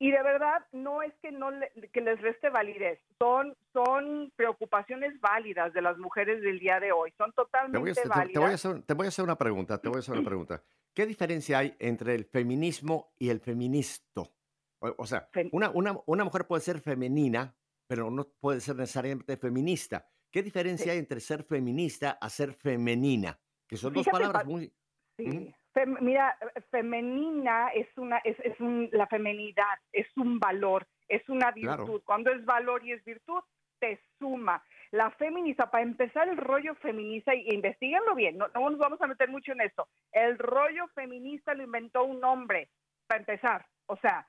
Y 0.00 0.12
de 0.12 0.22
verdad 0.22 0.64
no 0.72 1.02
es 1.02 1.12
que 1.20 1.32
no 1.32 1.50
le- 1.50 1.70
que 1.92 2.00
les 2.00 2.20
reste 2.20 2.50
validez, 2.50 3.00
son 3.18 3.56
son 3.72 4.32
preocupaciones 4.36 5.20
válidas 5.20 5.72
de 5.72 5.82
las 5.82 5.98
mujeres 5.98 6.40
del 6.42 6.58
día 6.60 6.78
de 6.80 6.92
hoy, 6.92 7.12
son 7.18 7.32
Te 7.32 7.36
voy, 7.42 7.44
a 7.44 7.46
totalmente 7.46 7.90
hacer, 7.92 8.02
te- 8.04 8.08
te 8.08 8.14
voy 8.14 8.22
a 8.22 8.40
válidas. 8.40 8.64
hacer- 8.64 8.82
te 8.82 8.94
voy 8.94 9.04
a 9.06 9.08
hacer 9.08 9.24
una 9.24 9.36
pregunta, 9.38 9.78
te 9.80 9.88
voy 9.88 9.96
a 9.96 10.00
hacer 10.00 10.14
una 10.14 10.24
pregunta. 10.24 10.62
¿Qué 10.94 11.06
diferencia 11.06 11.58
hay 11.58 11.74
entre 11.78 12.14
el 12.14 12.24
feminismo 12.24 13.12
y 13.18 13.28
el 13.30 13.40
feministo? 13.40 14.32
O, 14.80 14.94
o 14.98 15.06
sea, 15.06 15.28
una, 15.52 15.70
una, 15.70 15.96
una 16.06 16.24
mujer 16.24 16.46
puede 16.46 16.62
ser 16.62 16.80
femenina, 16.80 17.54
pero 17.88 18.10
no 18.10 18.28
puede 18.40 18.60
ser 18.60 18.76
necesariamente 18.76 19.36
feminista. 19.36 20.08
¿Qué 20.30 20.42
diferencia 20.42 20.84
Sí. 20.84 20.90
hay 20.90 20.98
entre 20.98 21.20
ser 21.20 21.42
feminista 21.42 22.12
a 22.20 22.28
ser 22.30 22.52
femenina? 22.52 23.38
Que 23.66 23.76
son 23.76 23.92
dos 23.94 24.06
palabras 24.06 24.42
Pa- 24.44 24.48
muy... 24.48 24.72
Sí. 25.16 25.54
Fem- 25.78 25.96
mira, 26.00 26.36
femenina 26.72 27.68
es 27.68 27.86
una 27.96 28.18
es, 28.24 28.36
es 28.40 28.58
un- 28.58 28.88
la 28.90 29.06
femenidad, 29.06 29.78
es 29.92 30.08
un 30.16 30.40
valor, 30.40 30.84
es 31.06 31.28
una 31.28 31.52
Claro. 31.52 31.84
virtud. 31.84 32.02
Cuando 32.04 32.32
es 32.32 32.44
valor 32.44 32.84
y 32.84 32.90
es 32.92 33.04
virtud, 33.04 33.40
te 33.78 34.00
suma. 34.18 34.60
La 34.90 35.12
feminista, 35.12 35.70
para 35.70 35.84
empezar 35.84 36.28
el 36.28 36.36
rollo 36.36 36.74
feminista, 36.76 37.32
y 37.32 37.46
investiguenlo 37.54 38.16
bien, 38.16 38.36
no, 38.38 38.48
no 38.48 38.70
nos 38.70 38.78
vamos 38.80 39.00
a 39.00 39.06
meter 39.06 39.28
mucho 39.28 39.52
en 39.52 39.60
esto. 39.60 39.86
El 40.10 40.36
rollo 40.38 40.88
feminista 40.96 41.54
lo 41.54 41.62
inventó 41.62 42.02
un 42.02 42.24
hombre, 42.24 42.70
para 43.06 43.20
empezar. 43.20 43.64
O 43.86 43.96
sea, 43.98 44.26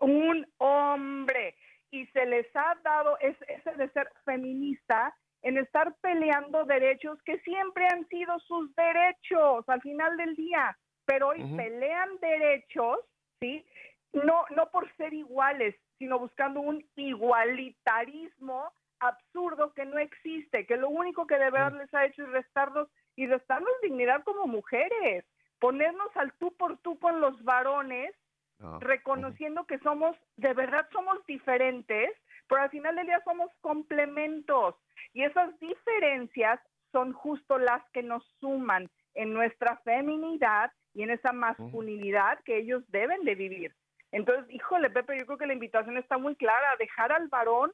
un 0.00 0.44
hombre. 0.58 1.54
Y 1.92 2.06
se 2.06 2.26
les 2.26 2.46
ha 2.56 2.74
dado 2.82 3.18
es- 3.20 3.40
ese 3.46 3.70
de 3.76 3.88
ser 3.90 4.10
feminista 4.24 5.14
en 5.42 5.58
estar 5.58 5.94
peleando 6.00 6.64
derechos 6.64 7.20
que 7.22 7.38
siempre 7.40 7.86
han 7.92 8.06
sido 8.08 8.38
sus 8.40 8.74
derechos 8.74 9.68
al 9.68 9.80
final 9.82 10.16
del 10.16 10.34
día, 10.36 10.76
pero 11.04 11.28
hoy 11.28 11.42
pelean 11.56 12.08
derechos, 12.20 12.98
¿sí? 13.40 13.64
No, 14.12 14.44
no 14.50 14.70
por 14.70 14.94
ser 14.96 15.12
iguales, 15.12 15.74
sino 15.98 16.18
buscando 16.18 16.60
un 16.60 16.84
igualitarismo 16.96 18.72
absurdo 19.00 19.72
que 19.74 19.84
no 19.84 19.98
existe, 19.98 20.66
que 20.66 20.76
lo 20.76 20.88
único 20.88 21.26
que 21.26 21.38
de 21.38 21.50
verdad 21.50 21.72
les 21.72 21.92
ha 21.92 22.06
hecho 22.06 22.22
es 22.22 22.30
restarnos 22.30 22.88
y 23.16 23.26
restarnos 23.26 23.72
dignidad 23.82 24.22
como 24.22 24.46
mujeres, 24.46 25.24
ponernos 25.58 26.16
al 26.16 26.32
tú 26.34 26.52
por 26.56 26.78
tú 26.78 26.98
con 26.98 27.20
los 27.20 27.42
varones 27.42 28.14
Ah, 28.62 28.78
reconociendo 28.80 29.64
que 29.64 29.78
somos, 29.80 30.16
de 30.36 30.54
verdad 30.54 30.86
somos 30.92 31.18
diferentes, 31.26 32.10
pero 32.48 32.62
al 32.62 32.70
final 32.70 32.96
del 32.96 33.06
día 33.06 33.22
somos 33.24 33.50
complementos. 33.60 34.74
Y 35.12 35.24
esas 35.24 35.58
diferencias 35.58 36.60
son 36.90 37.12
justo 37.12 37.58
las 37.58 37.82
que 37.92 38.02
nos 38.02 38.24
suman 38.40 38.90
en 39.14 39.32
nuestra 39.32 39.78
feminidad 39.78 40.70
y 40.94 41.02
en 41.02 41.10
esa 41.10 41.32
masculinidad 41.32 42.38
que 42.44 42.58
ellos 42.58 42.82
deben 42.88 43.24
de 43.24 43.34
vivir. 43.34 43.74
Entonces, 44.10 44.44
híjole, 44.54 44.90
Pepe, 44.90 45.18
yo 45.18 45.26
creo 45.26 45.38
que 45.38 45.46
la 45.46 45.54
invitación 45.54 45.96
está 45.96 46.18
muy 46.18 46.36
clara, 46.36 46.76
dejar 46.78 47.12
al 47.12 47.28
varón 47.28 47.72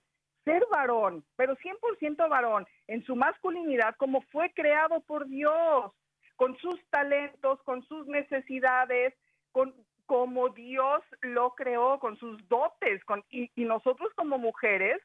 ser 0.48 0.64
varón, 0.70 1.24
pero 1.36 1.56
100% 1.56 2.28
varón, 2.28 2.66
en 2.86 3.04
su 3.04 3.14
masculinidad 3.14 3.94
como 3.96 4.22
fue 4.32 4.50
creado 4.54 5.00
por 5.00 5.28
Dios, 5.28 5.92
con 6.36 6.56
sus 6.56 6.80
talentos, 6.88 7.62
con 7.64 7.82
sus 7.82 8.06
necesidades, 8.06 9.12
con 9.52 9.74
como 10.08 10.48
Dios 10.48 11.02
lo 11.20 11.54
creó, 11.54 11.98
con 12.00 12.16
sus 12.16 12.48
dotes, 12.48 13.04
con, 13.04 13.22
y, 13.28 13.50
y 13.54 13.66
nosotros 13.66 14.10
como 14.16 14.38
mujeres, 14.38 15.02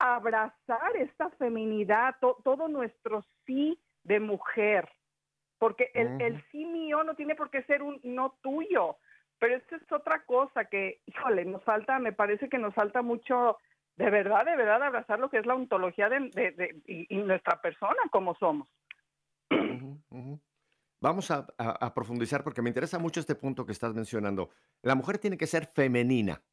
abrazar 0.00 0.96
esta 0.96 1.30
feminidad, 1.38 2.16
to- 2.20 2.38
todo 2.42 2.66
nuestro 2.66 3.24
sí 3.46 3.80
de 4.02 4.18
mujer, 4.18 4.90
porque 5.58 5.92
el, 5.94 6.08
sí 6.50 6.64
mío 6.64 7.04
no 7.04 7.14
tiene 7.14 7.36
por 7.36 7.50
qué 7.50 7.62
ser 7.62 7.84
un 7.84 8.00
no 8.02 8.34
tuyo, 8.42 8.96
pero 9.38 9.54
esta 9.54 9.76
es 9.76 9.92
otra 9.92 10.24
cosa 10.24 10.64
que, 10.64 11.00
híjole, 11.06 11.44
nos 11.44 11.62
falta, 11.62 12.00
me 12.00 12.12
parece 12.12 12.48
que 12.48 12.58
nos 12.58 12.74
falta 12.74 13.00
mucho, 13.00 13.58
de 13.96 14.10
verdad, 14.10 14.44
de 14.44 14.56
verdad, 14.56 14.82
abrazar 14.82 15.20
lo 15.20 15.30
que 15.30 15.38
es 15.38 15.46
la 15.46 15.54
ontología 15.54 16.08
de, 16.08 16.18
de- 16.34 16.50
de- 16.50 16.82
y, 16.88 17.06
y 17.14 17.18
nuestra 17.22 17.60
persona 17.60 18.02
como 18.10 18.34
somos. 18.34 18.68
Ujú. 20.10 20.40
Vamos 21.02 21.30
a, 21.30 21.46
a- 21.58 21.86
a 21.86 21.94
profundizar 21.94 22.44
porque 22.44 22.62
me 22.62 22.70
interesa 22.70 22.98
mucho 22.98 23.20
este 23.20 23.34
punto 23.34 23.66
que 23.66 23.72
estás 23.72 23.92
mencionando. 23.94 24.50
La 24.82 24.94
mujer 24.94 25.18
tiene 25.18 25.36
que 25.36 25.46
ser 25.46 25.66
femenina. 25.66 26.44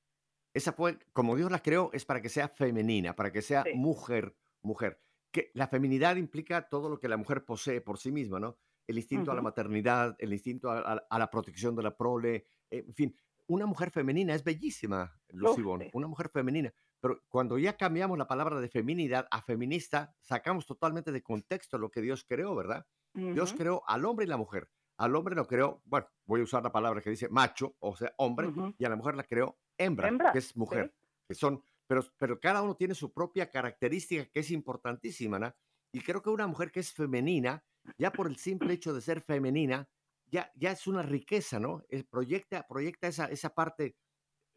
Esa 0.53 0.73
fue, 0.73 0.97
como 1.13 1.35
Dios 1.35 1.51
la 1.51 1.59
creó, 1.61 1.91
es 1.93 2.03
para 2.05 2.21
que 2.21 2.29
sea 2.29 2.47
femenina, 2.49 3.15
para 3.15 3.31
que 3.31 3.41
sea 3.43 3.63
Sí. 3.63 3.73
mujer, 3.75 4.35
mujer. 4.63 4.99
Que 5.31 5.51
la 5.53 5.67
feminidad 5.67 6.15
implica 6.15 6.67
todo 6.67 6.89
lo 6.89 6.97
que 6.99 7.07
la 7.07 7.17
mujer 7.17 7.45
posee 7.45 7.81
por 7.81 7.99
sí 7.99 8.11
misma, 8.11 8.39
¿no? 8.39 8.57
El 8.87 8.97
instinto 8.97 9.31
a 9.31 9.35
la 9.35 9.43
maternidad, 9.43 10.15
el 10.17 10.33
instinto 10.33 10.71
a, 10.71 11.05
la 11.19 11.29
protección 11.29 11.75
de 11.75 11.83
la 11.83 11.95
prole, 11.95 12.45
eh, 12.71 12.83
en 12.87 12.93
fin. 12.93 13.15
Una 13.45 13.67
mujer 13.67 13.91
femenina 13.91 14.33
es 14.33 14.43
bellísima, 14.43 15.19
Lucibón, 15.29 15.81
sí. 15.81 15.89
una 15.93 16.07
mujer 16.07 16.29
femenina. 16.29 16.73
Pero 16.99 17.21
cuando 17.29 17.59
ya 17.59 17.77
cambiamos 17.77 18.17
la 18.17 18.27
palabra 18.27 18.59
de 18.59 18.67
feminidad 18.69 19.27
a 19.29 19.41
feminista, 19.43 20.15
sacamos 20.21 20.65
totalmente 20.65 21.11
de 21.11 21.21
contexto 21.21 21.77
lo 21.77 21.91
que 21.91 22.01
Dios 22.01 22.25
creó, 22.27 22.55
¿verdad? 22.55 22.87
Dios 23.33 23.53
creó 23.53 23.83
al 23.87 24.05
hombre 24.05 24.25
y 24.25 24.29
la 24.29 24.37
mujer. 24.37 24.69
Al 24.97 25.15
hombre 25.15 25.35
lo 25.35 25.47
creó, 25.47 25.81
bueno, 25.85 26.07
voy 26.25 26.41
a 26.41 26.43
usar 26.43 26.61
la 26.63 26.71
palabra 26.71 27.01
que 27.01 27.09
dice 27.09 27.29
macho, 27.29 27.75
o 27.79 27.95
sea, 27.95 28.13
hombre, 28.17 28.47
y 28.77 28.85
a 28.85 28.89
la 28.89 28.95
mujer 28.97 29.15
la 29.15 29.23
creó 29.23 29.57
hembra, 29.77 30.07
Hembra, 30.09 30.31
que 30.33 30.39
es 30.39 30.55
mujer, 30.57 30.93
sí. 30.93 31.07
que 31.29 31.35
son, 31.35 31.63
pero, 31.87 32.03
pero 32.17 32.39
cada 32.39 32.61
uno 32.61 32.75
tiene 32.75 32.93
su 32.93 33.13
propia 33.13 33.49
característica 33.49 34.25
que 34.25 34.41
es 34.41 34.51
importantísima, 34.51 35.39
¿no? 35.39 35.53
Y 35.93 36.01
creo 36.01 36.21
que 36.21 36.29
una 36.29 36.47
mujer 36.47 36.71
que 36.71 36.81
es 36.81 36.91
femenina, 36.91 37.63
ya 37.97 38.11
por 38.11 38.27
el 38.27 38.35
simple 38.37 38.73
hecho 38.73 38.93
de 38.93 38.99
ser 39.01 39.21
femenina, 39.21 39.87
ya, 40.27 40.51
ya 40.55 40.71
es 40.71 40.85
una 40.85 41.01
riqueza, 41.01 41.59
¿no? 41.59 41.81
Es- 41.87 42.03
proyecta, 42.03 42.67
proyecta 42.67 43.07
esa, 43.07 43.25
esa 43.27 43.53
parte 43.55 43.95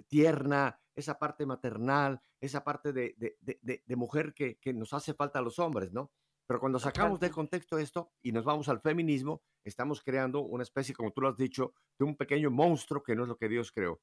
tierna, 0.08 0.78
esa 0.94 1.18
parte 1.18 1.46
maternal, 1.46 2.20
esa 2.40 2.64
parte 2.64 2.92
de, 2.92 3.14
de- 3.16 3.36
de- 3.40 3.58
de- 3.62 3.82
de 3.86 3.96
mujer 3.96 4.34
que, 4.34 4.58
que 4.58 4.72
nos 4.72 4.92
hace 4.92 5.14
falta 5.14 5.38
a 5.38 5.42
los 5.42 5.58
hombres, 5.58 5.92
¿no? 5.92 6.10
Pero 6.52 6.60
cuando 6.60 6.78
sacamos 6.78 7.18
de 7.18 7.28
Totalmente. 7.28 7.34
contexto 7.34 7.78
esto 7.78 8.12
y 8.20 8.30
nos 8.30 8.44
vamos 8.44 8.68
al 8.68 8.82
feminismo, 8.82 9.42
estamos 9.64 10.02
creando 10.02 10.42
una 10.42 10.64
especie, 10.64 10.94
como 10.94 11.10
tú 11.10 11.22
lo 11.22 11.28
has 11.28 11.36
dicho, 11.38 11.72
de 11.98 12.04
un 12.04 12.14
pequeño 12.14 12.50
monstruo 12.50 13.02
que 13.02 13.16
no 13.16 13.22
es 13.22 13.28
lo 13.30 13.38
que 13.38 13.48
Dios 13.48 13.72
creó. 13.72 14.02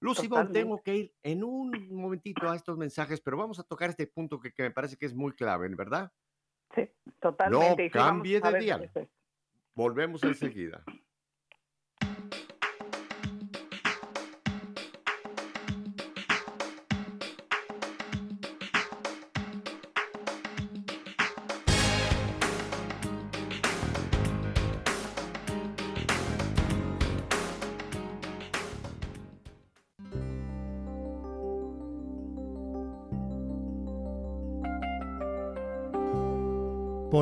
Lucy, 0.00 0.28
tengo 0.52 0.82
que 0.82 0.96
ir 0.96 1.14
en 1.22 1.44
un 1.44 1.70
momentito 1.94 2.50
a 2.50 2.56
estos 2.56 2.76
mensajes, 2.76 3.20
pero 3.20 3.36
vamos 3.36 3.60
a 3.60 3.62
tocar 3.62 3.90
este 3.90 4.08
punto 4.08 4.40
que, 4.40 4.52
que 4.52 4.64
me 4.64 4.72
parece 4.72 4.96
que 4.96 5.06
es 5.06 5.14
muy 5.14 5.34
clave, 5.34 5.68
¿verdad? 5.68 6.10
Sí, 6.74 6.90
totalmente. 7.20 7.88
vamos 7.94 8.10
cambie 8.10 8.40
de 8.40 8.84
esto. 8.86 9.08
Volvemos 9.76 10.24
enseguida. 10.24 10.82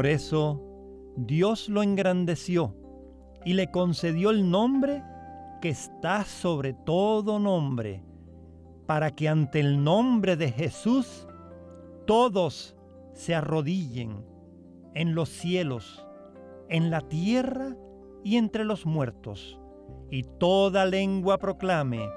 Por 0.02 0.08
eso 0.08 0.60
Dios 1.16 1.68
lo 1.68 1.80
engrandeció 1.80 2.74
y 3.44 3.52
le 3.52 3.70
concedió 3.70 4.30
el 4.30 4.50
nombre 4.50 5.04
que 5.60 5.68
está 5.68 6.24
sobre 6.24 6.74
todo 6.74 7.38
nombre, 7.38 8.02
para 8.86 9.12
que 9.12 9.28
ante 9.28 9.60
el 9.60 9.84
nombre 9.84 10.34
de 10.34 10.50
Jesús 10.50 11.28
todos 12.04 12.74
se 13.12 13.36
arrodillen 13.36 14.26
en 14.94 15.14
los 15.14 15.28
cielos, 15.28 16.04
en 16.68 16.90
la 16.90 17.02
tierra 17.02 17.76
y 18.24 18.38
entre 18.38 18.64
los 18.64 18.84
muertos, 18.84 19.60
y 20.10 20.24
toda 20.24 20.84
lengua 20.84 21.38
proclame 21.38 22.08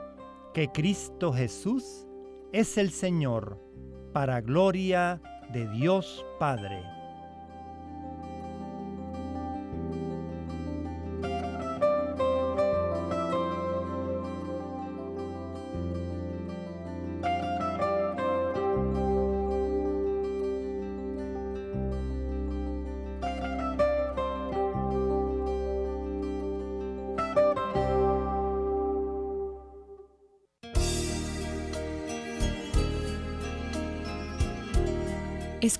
que 0.55 0.69
Cristo 0.69 1.31
Jesús 1.31 2.07
es 2.51 2.79
el 2.79 2.89
Señor, 2.89 3.61
para 4.11 4.41
gloria 4.41 5.21
de 5.53 5.69
Dios 5.69 6.25
Padre. 6.39 6.94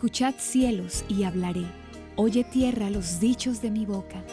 Escuchad 0.06 0.36
cielos 0.38 1.04
y 1.10 1.24
hablaré. 1.24 1.66
Oye 2.16 2.44
tierra 2.44 2.92
los 2.92 3.20
dichos 3.20 3.64
de 3.64 3.72
mi 3.72 3.88
boca. 3.88 4.24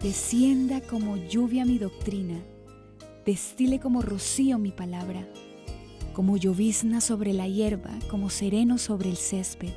Descienda 0.00 0.80
como 0.80 1.18
lluvia 1.18 1.66
mi 1.66 1.76
doctrina, 1.76 2.40
destile 3.26 3.80
como 3.80 4.00
rocío 4.00 4.58
mi 4.58 4.72
palabra, 4.72 5.28
como 6.14 6.38
llovizna 6.38 7.02
sobre 7.02 7.34
la 7.34 7.46
hierba, 7.46 7.90
como 8.08 8.30
sereno 8.30 8.78
sobre 8.78 9.10
el 9.10 9.18
césped. 9.18 9.74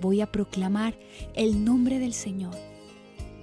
Voy 0.00 0.22
a 0.22 0.32
proclamar 0.32 0.98
el 1.34 1.66
nombre 1.66 1.98
del 1.98 2.14
Señor. 2.14 2.56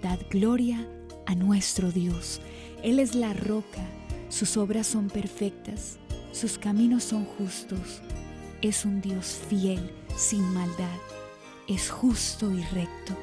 Dad 0.02 0.18
gloria 0.32 0.90
a 1.28 1.36
nuestro 1.36 1.92
Dios. 1.92 2.42
Él 2.82 2.98
es 2.98 3.14
la 3.14 3.34
roca, 3.34 3.88
sus 4.32 4.56
obras 4.56 4.88
son 4.88 5.10
perfectas, 5.10 5.98
sus 6.32 6.58
caminos 6.58 7.04
son 7.04 7.26
justos. 7.26 8.02
Es 8.62 8.86
un 8.86 9.02
Dios 9.02 9.42
fiel, 9.50 9.92
sin 10.16 10.42
maldad, 10.54 10.98
es 11.68 11.90
justo 11.90 12.50
y 12.50 12.64
recto. 12.64 13.18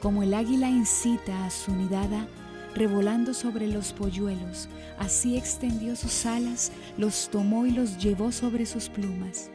Como 0.00 0.22
el 0.22 0.32
águila 0.32 0.70
incita 0.70 1.44
a 1.44 1.50
su 1.50 1.74
nidada, 1.76 2.26
revolando 2.74 3.34
sobre 3.34 3.66
los 3.66 3.92
polluelos, 3.92 4.68
así 4.98 5.36
extendió 5.36 5.96
sus 5.96 6.24
alas, 6.24 6.72
los 6.96 7.28
tomó 7.30 7.66
y 7.66 7.72
los 7.72 7.98
llevó 7.98 8.32
sobre 8.32 8.64
sus 8.64 8.88
plumas. 8.88 9.50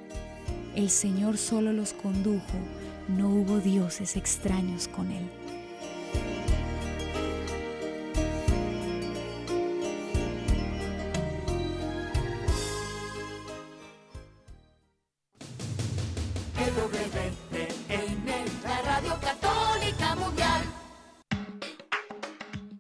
El 0.75 0.91
Señor 0.91 1.37
solo 1.37 1.73
los 1.73 1.93
condujo, 1.93 2.57
no 3.09 3.29
hubo 3.29 3.59
dioses 3.59 4.15
extraños 4.15 4.87
con 4.87 5.11
él. 5.11 5.29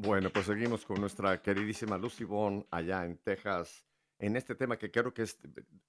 Bueno, 0.09 0.31
pues 0.31 0.47
seguimos 0.47 0.85
con 0.85 0.99
nuestra 0.99 1.41
queridísima 1.41 1.97
Lucy 1.97 2.23
Bond 2.23 2.65
allá 2.71 3.05
en 3.05 3.17
Texas, 3.17 3.85
en 4.19 4.35
este 4.35 4.53
tema 4.53 4.77
que 4.77 4.91
creo 4.91 5.13
que 5.13 5.23
es, 5.23 5.39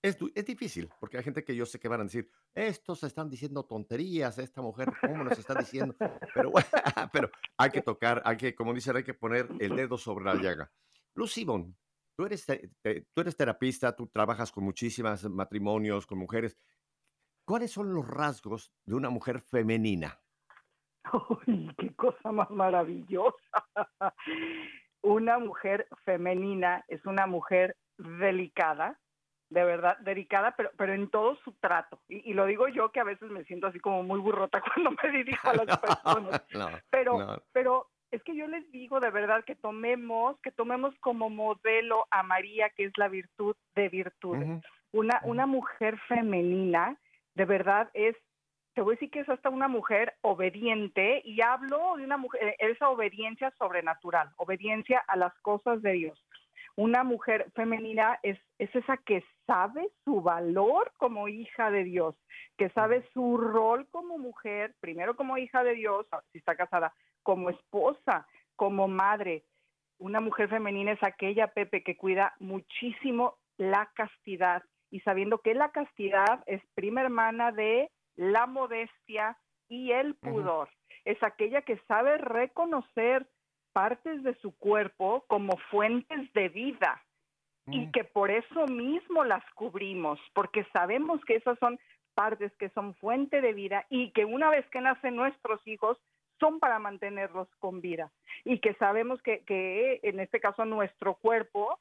es, 0.01 0.17
es 0.35 0.45
difícil, 0.47 0.89
porque 1.01 1.19
hay 1.19 1.25
gente 1.25 1.45
que 1.45 1.55
yo 1.55 1.67
sé 1.67 1.81
que 1.81 1.89
van 1.89 2.01
a 2.01 2.05
decir, 2.05 2.31
estos 2.55 3.03
están 3.03 3.29
diciendo 3.29 3.65
tonterías, 3.65 4.39
esta 4.39 4.63
mujer, 4.63 4.93
¿cómo 5.01 5.25
nos 5.25 5.39
está 5.39 5.55
diciendo? 5.55 5.97
Pero 6.33 6.53
pero 7.13 7.31
hay 7.57 7.71
que 7.71 7.83
tocar, 7.83 8.23
hay 8.25 8.37
que, 8.37 8.55
como 8.55 8.73
dicen, 8.73 8.97
hay 8.97 9.03
que 9.03 9.15
poner 9.15 9.49
el 9.59 9.75
dedo 9.75 9.99
sobre 9.99 10.25
la 10.25 10.37
llaga. 10.37 10.71
Lucy 11.15 11.45
Bond, 11.45 11.75
tú 12.17 12.25
eres, 12.25 12.47
tú 12.47 13.21
eres 13.21 13.37
terapista, 13.37 13.95
tú 13.97 14.07
trabajas 14.07 14.53
con 14.53 14.63
muchísimas 14.63 15.25
matrimonios, 15.25 16.07
con 16.07 16.19
mujeres. 16.19 16.57
¿Cuáles 17.45 17.73
son 17.73 17.93
los 17.93 18.07
rasgos 18.07 18.73
de 18.85 18.95
una 18.95 19.11
mujer 19.11 19.41
femenina? 19.41 20.21
Uy, 21.47 21.75
qué 21.77 21.93
cosa 21.97 22.31
más 22.31 22.49
maravillosa. 22.51 23.35
Una 25.03 25.39
mujer 25.39 25.89
femenina 26.05 26.85
es 26.87 27.05
una 27.07 27.27
mujer 27.27 27.75
delicada, 28.01 28.99
de 29.51 29.65
verdad, 29.65 29.99
delicada, 29.99 30.55
pero, 30.57 30.71
pero 30.77 30.95
en 30.95 31.11
todo 31.11 31.37
su 31.45 31.53
trato. 31.55 32.01
Y, 32.09 32.31
y 32.31 32.35
lo 32.35 32.47
digo 32.47 32.69
yo 32.69 32.93
que 32.93 33.01
a 33.01 33.05
veces 33.05 33.31
me 33.31 33.45
siento 33.45 33.67
así 33.67 33.81
como 33.81 34.03
muy 34.03 34.21
burrota 34.21 34.61
cuando 34.75 34.93
me 35.03 35.11
dirijo 35.11 35.49
a 35.49 35.55
las 35.65 35.79
personas. 35.79 36.43
No, 36.55 36.69
Pero, 36.91 37.19
no. 37.19 37.43
pero 37.53 37.89
es 38.11 38.23
que 38.25 38.35
yo 38.35 38.47
les 38.49 38.71
digo 38.73 39.01
de 39.01 39.11
verdad 39.11 39.45
que 39.45 39.55
tomemos, 39.55 40.39
que 40.41 40.51
tomemos 40.51 40.95
como 41.01 41.31
modelo 41.31 42.07
a 42.11 42.23
María, 42.23 42.71
que 42.71 42.85
es 42.85 42.93
la 42.97 43.09
virtud 43.09 43.57
de 43.75 43.89
virtudes. 43.89 44.63
Una, 44.93 45.21
una 45.25 45.47
mujer 45.47 45.99
femenina, 46.09 46.99
de 47.35 47.45
verdad, 47.45 47.89
es, 47.95 48.17
te 48.75 48.81
voy 48.83 48.93
a 48.93 48.97
decir 48.97 49.11
que 49.11 49.21
es 49.21 49.29
hasta 49.29 49.49
una 49.49 49.69
mujer 49.69 50.15
obediente, 50.23 51.23
y 51.25 51.41
hablo 51.41 51.95
de 51.97 52.05
una 52.05 52.17
mujer, 52.17 52.43
eh, 52.43 52.57
esa 52.59 52.89
obediencia 52.89 53.53
sobrenatural, 53.59 54.31
obediencia 54.37 54.99
a 55.07 55.17
las 55.17 55.33
cosas 55.41 55.81
de 55.83 55.93
Dios. 55.93 56.25
Una 56.81 57.05
mujer 57.05 57.51
femenina 57.55 58.19
es, 58.23 58.39
es 58.59 58.75
esa 58.75 58.97
que 58.97 59.23
sabe 59.47 59.91
su 60.03 60.23
valor 60.23 60.91
como 60.97 61.29
hija 61.29 61.71
de 61.71 61.85
Dios, 61.85 62.17
que 62.57 62.71
sabe 62.71 63.07
su 63.13 63.37
rol 63.37 63.87
como 63.91 64.17
mujer, 64.17 64.75
primero 64.81 65.15
como 65.15 65.37
hija 65.37 65.63
de 65.63 65.75
Dios, 65.75 66.07
si 66.33 66.39
está 66.39 66.57
casada, 66.57 66.95
como 67.23 67.51
esposa, 67.51 68.27
como 68.57 68.89
madre. 68.89 69.45
Una 69.99 70.21
mujer 70.21 70.49
femenina 70.49 70.93
es 70.93 71.03
aquella, 71.03 71.49
Pepe, 71.49 71.83
que 71.83 71.99
cuida 71.99 72.35
muchísimo 72.39 73.37
la 73.59 73.91
castidad 73.95 74.63
y 74.91 75.01
sabiendo 75.01 75.43
que 75.43 75.53
la 75.53 75.73
castidad 75.73 76.43
es 76.47 76.63
prima 76.75 77.03
hermana 77.03 77.53
de 77.53 77.91
la 78.17 78.47
modestia 78.47 79.37
y 79.69 79.93
el 79.93 80.15
pudor. 80.15 80.71
Es 81.05 81.23
aquella 81.23 81.61
que 81.61 81.77
sabe 81.87 82.17
reconocer 82.17 83.29
partes 83.73 84.23
de 84.23 84.35
su 84.37 84.57
cuerpo 84.57 85.25
como 85.29 85.57
fuentes 85.71 86.33
de 86.33 86.49
vida 86.49 87.03
y 87.67 87.87
Mm. 87.87 87.93
que 87.93 88.05
por 88.05 88.31
eso 88.31 88.67
mismo 88.67 89.25
las 89.25 89.45
cubrimos, 89.55 90.19
porque 90.35 90.65
sabemos 90.73 91.25
que 91.25 91.37
esas 91.37 91.59
son 91.59 91.79
partes 92.15 92.53
que 92.59 92.71
son 92.71 92.95
fuente 92.97 93.41
de 93.41 93.53
vida 93.53 93.87
y 93.89 94.11
que 94.11 94.25
una 94.25 94.51
vez 94.51 94.67
que 94.71 94.81
nacen 94.81 95.17
nuestros 95.17 95.65
hijos 95.67 95.99
son 96.39 96.59
para 96.59 96.79
mantenerlos 96.79 97.49
con 97.59 97.81
vida 97.81 98.11
y 98.45 98.59
que 98.59 98.75
sabemos 98.75 99.23
que, 99.23 99.45
que 99.45 100.01
en 100.03 100.21
este 100.21 100.41
caso 100.41 100.65
nuestro 100.65 101.15
cuerpo 101.15 101.79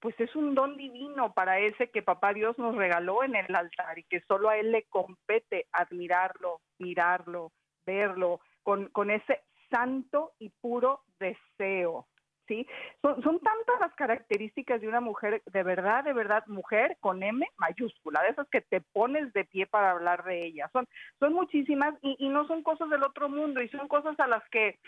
pues 0.00 0.18
es 0.20 0.34
un 0.36 0.54
don 0.54 0.76
divino 0.76 1.32
para 1.32 1.58
ese 1.58 1.90
que 1.90 2.02
papá 2.02 2.32
Dios 2.32 2.56
nos 2.58 2.76
regaló 2.76 3.24
en 3.24 3.34
el 3.34 3.54
altar 3.54 3.98
y 3.98 4.04
que 4.04 4.20
solo 4.22 4.48
a 4.48 4.56
él 4.56 4.70
le 4.72 4.84
compete 4.84 5.66
admirarlo, 5.72 6.60
mirarlo, 6.78 7.52
verlo 7.84 8.40
con, 8.62 8.88
con 8.88 9.10
ese 9.10 9.42
santo 9.70 10.32
y 10.38 10.50
puro 10.60 11.02
deseo. 11.18 12.06
¿sí? 12.46 12.66
Son, 13.02 13.22
son 13.22 13.38
tantas 13.40 13.80
las 13.80 13.94
características 13.94 14.80
de 14.80 14.88
una 14.88 15.00
mujer, 15.00 15.42
de 15.52 15.62
verdad, 15.62 16.02
de 16.02 16.14
verdad, 16.14 16.44
mujer 16.46 16.96
con 17.00 17.22
M 17.22 17.46
mayúscula, 17.58 18.22
de 18.22 18.30
esas 18.30 18.48
que 18.48 18.62
te 18.62 18.80
pones 18.80 19.32
de 19.32 19.44
pie 19.44 19.66
para 19.66 19.92
hablar 19.92 20.24
de 20.24 20.46
ella. 20.46 20.68
Son, 20.72 20.86
son 21.20 21.34
muchísimas 21.34 21.94
y, 22.02 22.16
y 22.18 22.28
no 22.28 22.46
son 22.46 22.62
cosas 22.62 22.88
del 22.90 23.04
otro 23.04 23.28
mundo 23.28 23.60
y 23.62 23.68
son 23.68 23.86
cosas 23.86 24.18
a 24.18 24.26
las 24.26 24.42
que 24.50 24.78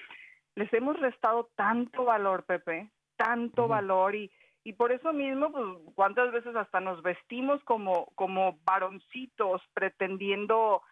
les 0.56 0.72
hemos 0.72 0.98
restado 0.98 1.48
tanto 1.54 2.04
valor, 2.04 2.44
Pepe, 2.44 2.90
tanto 3.16 3.68
valor 3.68 4.14
y, 4.16 4.32
y 4.64 4.72
por 4.72 4.92
eso 4.92 5.12
mismo, 5.12 5.52
pues, 5.52 5.94
cuántas 5.94 6.32
veces 6.32 6.56
hasta 6.56 6.80
nos 6.80 7.02
vestimos 7.02 7.62
como, 7.64 8.06
como 8.14 8.58
varoncitos 8.64 9.62
pretendiendo 9.74 10.82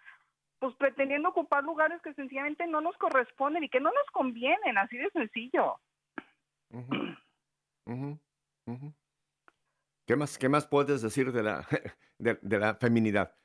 pues 0.58 0.74
pretendiendo 0.76 1.28
ocupar 1.28 1.64
lugares 1.64 2.00
que 2.02 2.14
sencillamente 2.14 2.66
no 2.66 2.80
nos 2.80 2.96
corresponden 2.96 3.64
y 3.64 3.68
que 3.68 3.80
no 3.80 3.90
nos 3.90 4.10
convienen, 4.12 4.78
así 4.78 4.96
de 4.96 5.10
sencillo. 5.10 5.78
¿Qué 10.06 10.16
más, 10.16 10.38
qué 10.38 10.48
más 10.48 10.66
puedes 10.66 11.02
decir 11.02 11.32
de 11.32 11.42
la, 11.42 11.66
de, 12.18 12.38
de 12.40 12.58
la 12.58 12.74
feminidad? 12.74 13.36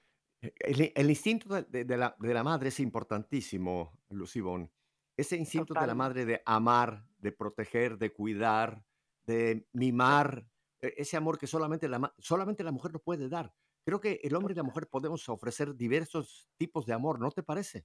El, 0.42 0.92
el 0.96 1.10
instinto 1.10 1.62
de, 1.62 1.98
la, 1.98 2.16
de 2.20 2.34
la 2.34 2.44
madre 2.44 2.70
es 2.70 2.80
importantísimo, 2.80 3.98
Lucibón. 4.10 4.72
Ese 5.16 5.38
instinto 5.38 5.74
de 5.74 5.88
la 5.88 5.96
madre 5.96 6.26
de 6.26 6.42
amar, 6.46 7.06
de 7.20 7.32
proteger, 7.32 7.98
de 7.98 8.12
cuidar, 8.12 8.84
de 9.26 9.68
mimar, 9.72 10.46
e- 10.82 10.96
ese 10.98 11.16
amor 11.16 11.38
que 11.38 11.48
solamente 11.48 11.88
la, 11.88 12.14
solamente 12.18 12.64
la 12.64 12.72
mujer 12.72 12.92
lo 12.92 13.00
puede 13.00 13.30
dar. 13.30 13.54
Creo 13.86 14.00
que 14.00 14.20
el 14.24 14.36
hombre 14.36 14.54
y 14.54 14.58
la 14.58 14.64
mujer 14.64 14.88
podemos 14.90 15.28
ofrecer 15.30 15.76
diversos 15.76 16.50
tipos 16.58 16.86
de 16.86 16.94
amor, 16.94 17.20
¿no 17.20 17.32
te 17.32 17.44
parece? 17.44 17.84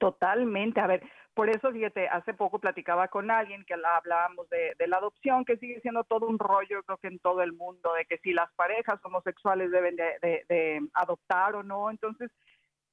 Totalmente. 0.00 0.80
A 0.80 0.86
ver, 0.86 1.02
por 1.34 1.50
eso, 1.50 1.70
fíjate, 1.70 2.08
hace 2.08 2.32
poco 2.32 2.58
platicaba 2.58 3.08
con 3.08 3.30
alguien 3.30 3.64
que 3.66 3.74
hablábamos 3.74 4.48
de, 4.48 4.72
de 4.78 4.86
la 4.88 4.96
adopción, 4.96 5.44
que 5.44 5.58
sigue 5.58 5.80
siendo 5.80 6.04
todo 6.04 6.26
un 6.26 6.38
rollo, 6.38 6.82
creo 6.84 6.98
que 6.98 7.08
en 7.08 7.18
todo 7.18 7.42
el 7.42 7.52
mundo, 7.52 7.92
de 7.92 8.06
que 8.06 8.18
si 8.18 8.32
las 8.32 8.52
parejas 8.54 8.98
homosexuales 9.04 9.70
deben 9.70 9.96
de, 9.96 10.04
de- 10.22 10.44
de 10.48 10.88
adoptar 10.94 11.54
o 11.54 11.62
no. 11.62 11.90
Entonces, 11.90 12.30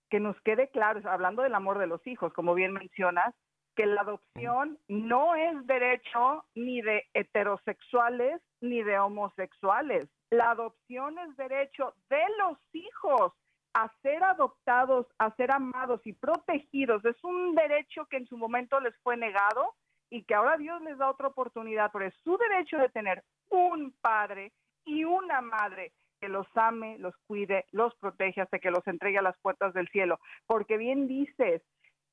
que 0.09 0.19
nos 0.19 0.39
quede 0.41 0.69
claro, 0.69 1.01
hablando 1.09 1.43
del 1.43 1.55
amor 1.55 1.79
de 1.79 1.87
los 1.87 2.05
hijos, 2.05 2.33
como 2.33 2.53
bien 2.53 2.73
mencionas, 2.73 3.33
que 3.75 3.85
la 3.85 4.01
adopción 4.01 4.77
no 4.89 5.35
es 5.35 5.65
derecho 5.65 6.43
ni 6.55 6.81
de 6.81 7.03
heterosexuales 7.13 8.41
ni 8.59 8.83
de 8.83 8.99
homosexuales. 8.99 10.09
La 10.31 10.51
adopción 10.51 11.19
es 11.19 11.35
derecho 11.35 11.93
de 12.09 12.23
los 12.39 12.57
hijos 12.71 13.33
a 13.73 13.91
ser 14.01 14.23
adoptados, 14.23 15.05
a 15.17 15.35
ser 15.35 15.51
amados 15.51 15.99
y 16.05 16.13
protegidos. 16.13 17.03
Es 17.03 17.21
un 17.23 17.53
derecho 17.53 18.05
que 18.05 18.15
en 18.15 18.25
su 18.27 18.37
momento 18.37 18.79
les 18.79 18.97
fue 18.99 19.17
negado 19.17 19.75
y 20.09 20.23
que 20.23 20.33
ahora 20.33 20.57
Dios 20.57 20.81
les 20.83 20.97
da 20.97 21.09
otra 21.09 21.27
oportunidad, 21.27 21.91
pero 21.91 22.05
es 22.05 22.15
su 22.23 22.37
derecho 22.37 22.77
de 22.77 22.87
tener 22.89 23.23
un 23.49 23.93
padre 24.01 24.53
y 24.85 25.03
una 25.03 25.41
madre 25.41 25.91
que 26.21 26.29
los 26.29 26.47
ame, 26.55 26.97
los 26.97 27.15
cuide, 27.27 27.65
los 27.71 27.93
protege 27.95 28.39
hasta 28.39 28.59
que 28.59 28.71
los 28.71 28.87
entregue 28.87 29.17
a 29.17 29.23
las 29.23 29.37
puertas 29.39 29.73
del 29.73 29.89
cielo. 29.89 30.19
Porque 30.45 30.77
bien 30.77 31.09
dices, 31.09 31.61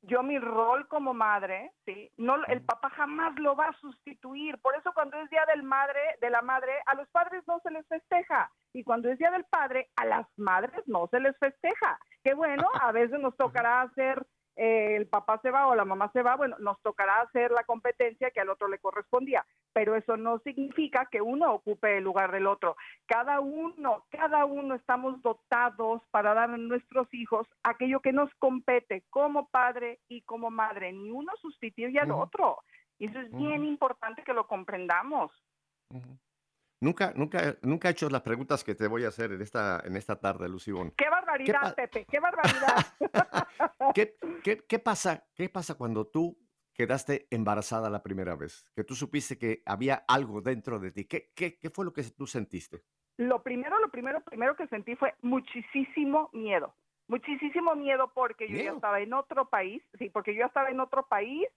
yo 0.03 0.23
mi 0.23 0.39
rol 0.39 0.87
como 0.89 1.13
madre, 1.13 1.73
sí, 1.85 2.11
no 2.17 2.37
el 2.47 2.63
papá 2.65 2.91
jamás 2.91 3.39
lo 3.39 3.57
va 3.57 3.67
a 3.67 3.79
sustituir. 3.79 4.59
Por 4.59 4.77
eso 4.77 4.93
cuando 4.95 5.17
es 5.19 5.29
día 5.31 5.45
del 5.47 5.63
madre, 5.63 6.01
de 6.21 6.31
la 6.31 6.43
madre, 6.43 6.73
a 6.87 6.95
los 6.95 7.09
padres 7.09 7.43
no 7.47 7.61
se 7.63 7.71
les 7.71 7.87
festeja 7.89 8.51
y 8.73 8.85
cuando 8.85 9.09
es 9.09 9.19
día 9.19 9.31
del 9.31 9.45
padre, 9.45 9.91
a 9.97 10.05
las 10.05 10.27
madres 10.37 10.83
no 10.87 11.09
se 11.11 11.21
les 11.21 11.37
festeja. 11.39 11.99
Que 12.23 12.35
bueno, 12.35 12.69
a 12.81 12.93
veces 12.93 13.19
nos 13.21 13.37
tocará 13.37 13.83
hacer 13.83 14.25
eh, 14.61 14.97
el 14.97 15.07
papá 15.07 15.39
se 15.41 15.53
va 15.53 15.69
o 15.69 15.77
la 15.77 15.85
mamá 15.85 16.11
se 16.13 16.21
va, 16.21 16.35
bueno, 16.35 16.57
nos 16.59 16.83
tocará 16.83 17.21
hacer 17.21 17.53
la 17.53 17.63
competencia 17.63 18.33
que 18.33 18.41
al 18.41 18.51
otro 18.51 18.67
le 18.67 18.81
correspondía, 18.81 19.47
pero 19.73 19.95
eso 19.95 20.17
no 20.17 20.41
significa 20.41 21.07
que 21.09 21.21
uno 21.21 21.53
ocupe 21.55 21.99
el 21.99 22.05
lugar 22.05 22.33
del 22.33 22.49
otro. 22.49 22.77
Cada 23.07 23.39
uno, 23.39 24.05
cada 24.11 24.45
uno 24.47 24.75
estamos 24.75 25.23
dotados 25.23 26.03
para 26.11 26.35
dar 26.35 26.51
a 26.51 26.57
nuestros 26.57 27.07
hijos 27.15 27.47
aquello 27.63 28.01
que 28.01 28.13
nos 28.13 28.35
compete 28.41 29.05
como 29.11 29.49
padre 29.49 30.01
y 30.09 30.23
como 30.23 30.51
madre. 30.51 30.93
Ni 30.93 31.11
uno 31.13 31.33
sustituye 31.41 32.01
al 32.01 32.11
otro. 32.11 32.59
Y 32.99 33.07
eso 33.07 33.21
es 33.21 33.31
bien 33.31 33.65
importante 33.65 34.25
que 34.25 34.33
lo 34.33 34.49
comprendamos. 34.49 35.31
Nunca, 36.81 37.13
nunca, 37.17 37.57
nunca 37.63 37.89
he 37.89 37.93
hecho 37.93 38.09
las 38.09 38.23
preguntas 38.23 38.63
que 38.63 38.75
te 38.75 38.87
voy 38.87 39.05
a 39.05 39.09
hacer 39.09 39.33
en 39.33 39.43
esta, 39.43 39.83
en 39.85 39.97
esta 39.97 40.21
tarde, 40.21 40.49
Lucibón. 40.49 40.93
¡Qué 40.97 41.09
barbaridad, 41.11 41.61
pa- 41.61 41.75
Pepe! 41.75 42.07
¡Qué 42.09 42.21
barbaridad! 42.21 42.77
¿Qué, 43.95 44.17
qué, 44.45 44.59
qué 44.59 44.79
pasa, 44.79 45.27
¿Qué 45.35 45.49
pasa 45.49 45.75
cuando 45.75 46.07
tú 46.07 46.39
quedaste 46.73 47.27
embarazada 47.31 47.91
la 47.91 48.03
primera 48.03 48.37
vez? 48.37 48.71
Que 48.77 48.85
tú 48.85 48.95
supiste 48.95 49.37
que 49.37 49.63
había 49.67 50.05
algo 50.07 50.41
dentro 50.41 50.79
de 50.79 50.93
ti. 50.93 51.05
¿Qué, 51.07 51.33
qué, 51.35 51.59
qué 51.59 51.71
fue 51.71 51.85
lo 51.85 51.93
que 51.93 52.03
tú 52.05 52.27
sentiste? 52.27 52.83
lo 53.17 53.43
primero, 53.43 53.81
lo 53.81 53.89
primero, 53.91 54.21
primero 54.21 54.55
que 54.55 54.69
sentí 54.69 54.95
fue 54.95 55.13
muchísimo 55.23 56.31
miedo. 56.33 56.73
Muchísimo 57.09 57.75
miedo 57.75 58.13
porque 58.15 58.47
yo 58.49 58.55
ya 58.55 58.63
¿Miedo? 58.63 58.77
estaba 58.77 59.01
en 59.01 59.13
otro 59.13 59.49
país, 59.49 59.83
sí, 59.99 60.09
porque 60.11 60.35
yo 60.35 60.41
ya 60.41 60.47
estaba 60.47 60.71
en 60.71 60.79
otro 60.79 61.05
país, 61.09 61.49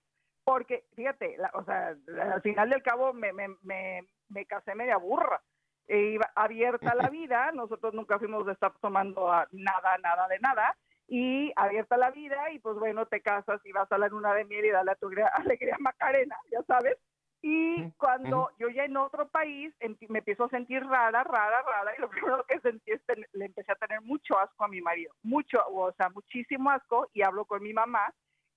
porque, 0.43 0.86
fíjate, 0.95 1.38
la- 1.38 1.51
o 1.53 1.63
sea, 1.63 1.95
al 2.34 2.41
final 2.41 2.71
del 2.71 2.81
cabo 2.81 3.13
me, 3.13 3.31
me, 3.31 3.49
me, 3.62 4.07
me 4.31 4.45
casé 4.45 4.75
media 4.75 4.97
burra. 4.97 5.41
E 5.87 5.97
iba 6.13 6.31
abierta 6.35 6.95
la 6.95 7.09
vida, 7.09 7.51
nosotros 7.51 7.93
nunca 7.93 8.17
fuimos 8.17 8.45
de 8.45 8.53
estar 8.53 8.71
tomando 8.81 9.31
a 9.31 9.47
nada, 9.51 9.97
nada 9.97 10.27
de 10.27 10.39
nada, 10.39 10.77
y 11.07 11.51
abierta 11.55 11.97
la 11.97 12.11
vida, 12.11 12.51
y 12.51 12.59
pues 12.59 12.77
bueno, 12.77 13.05
te 13.07 13.21
casas 13.21 13.59
y 13.65 13.71
vas 13.73 13.91
a 13.91 13.97
la 13.97 14.07
luna 14.07 14.33
de 14.33 14.45
miel 14.45 14.65
y 14.65 14.69
dale 14.69 14.91
a 14.91 14.95
tu 14.95 15.07
alegría, 15.07 15.75
Macarena, 15.79 16.37
ya 16.51 16.63
sabes. 16.63 16.97
Y 17.43 17.89
cuando 17.97 18.51
yo 18.59 18.69
ya 18.69 18.85
en 18.85 18.95
otro 18.95 19.27
país 19.27 19.73
enti- 19.79 20.07
me 20.07 20.19
empiezo 20.19 20.43
a 20.45 20.49
sentir 20.49 20.85
rara, 20.85 21.23
rara, 21.23 21.63
rara, 21.63 21.91
y 21.97 22.01
lo 22.01 22.09
primero 22.11 22.45
que 22.45 22.59
sentí 22.59 22.91
es 22.91 23.01
que 23.01 23.25
le 23.33 23.45
empecé 23.45 23.71
a 23.71 23.75
tener 23.75 23.99
mucho 24.01 24.39
asco 24.39 24.63
a 24.63 24.67
mi 24.67 24.79
marido, 24.79 25.13
mucho, 25.23 25.57
o 25.67 25.91
sea, 25.93 26.09
muchísimo 26.09 26.69
asco, 26.69 27.09
y 27.13 27.23
hablo 27.23 27.45
con 27.45 27.61
mi 27.63 27.73
mamá 27.73 28.13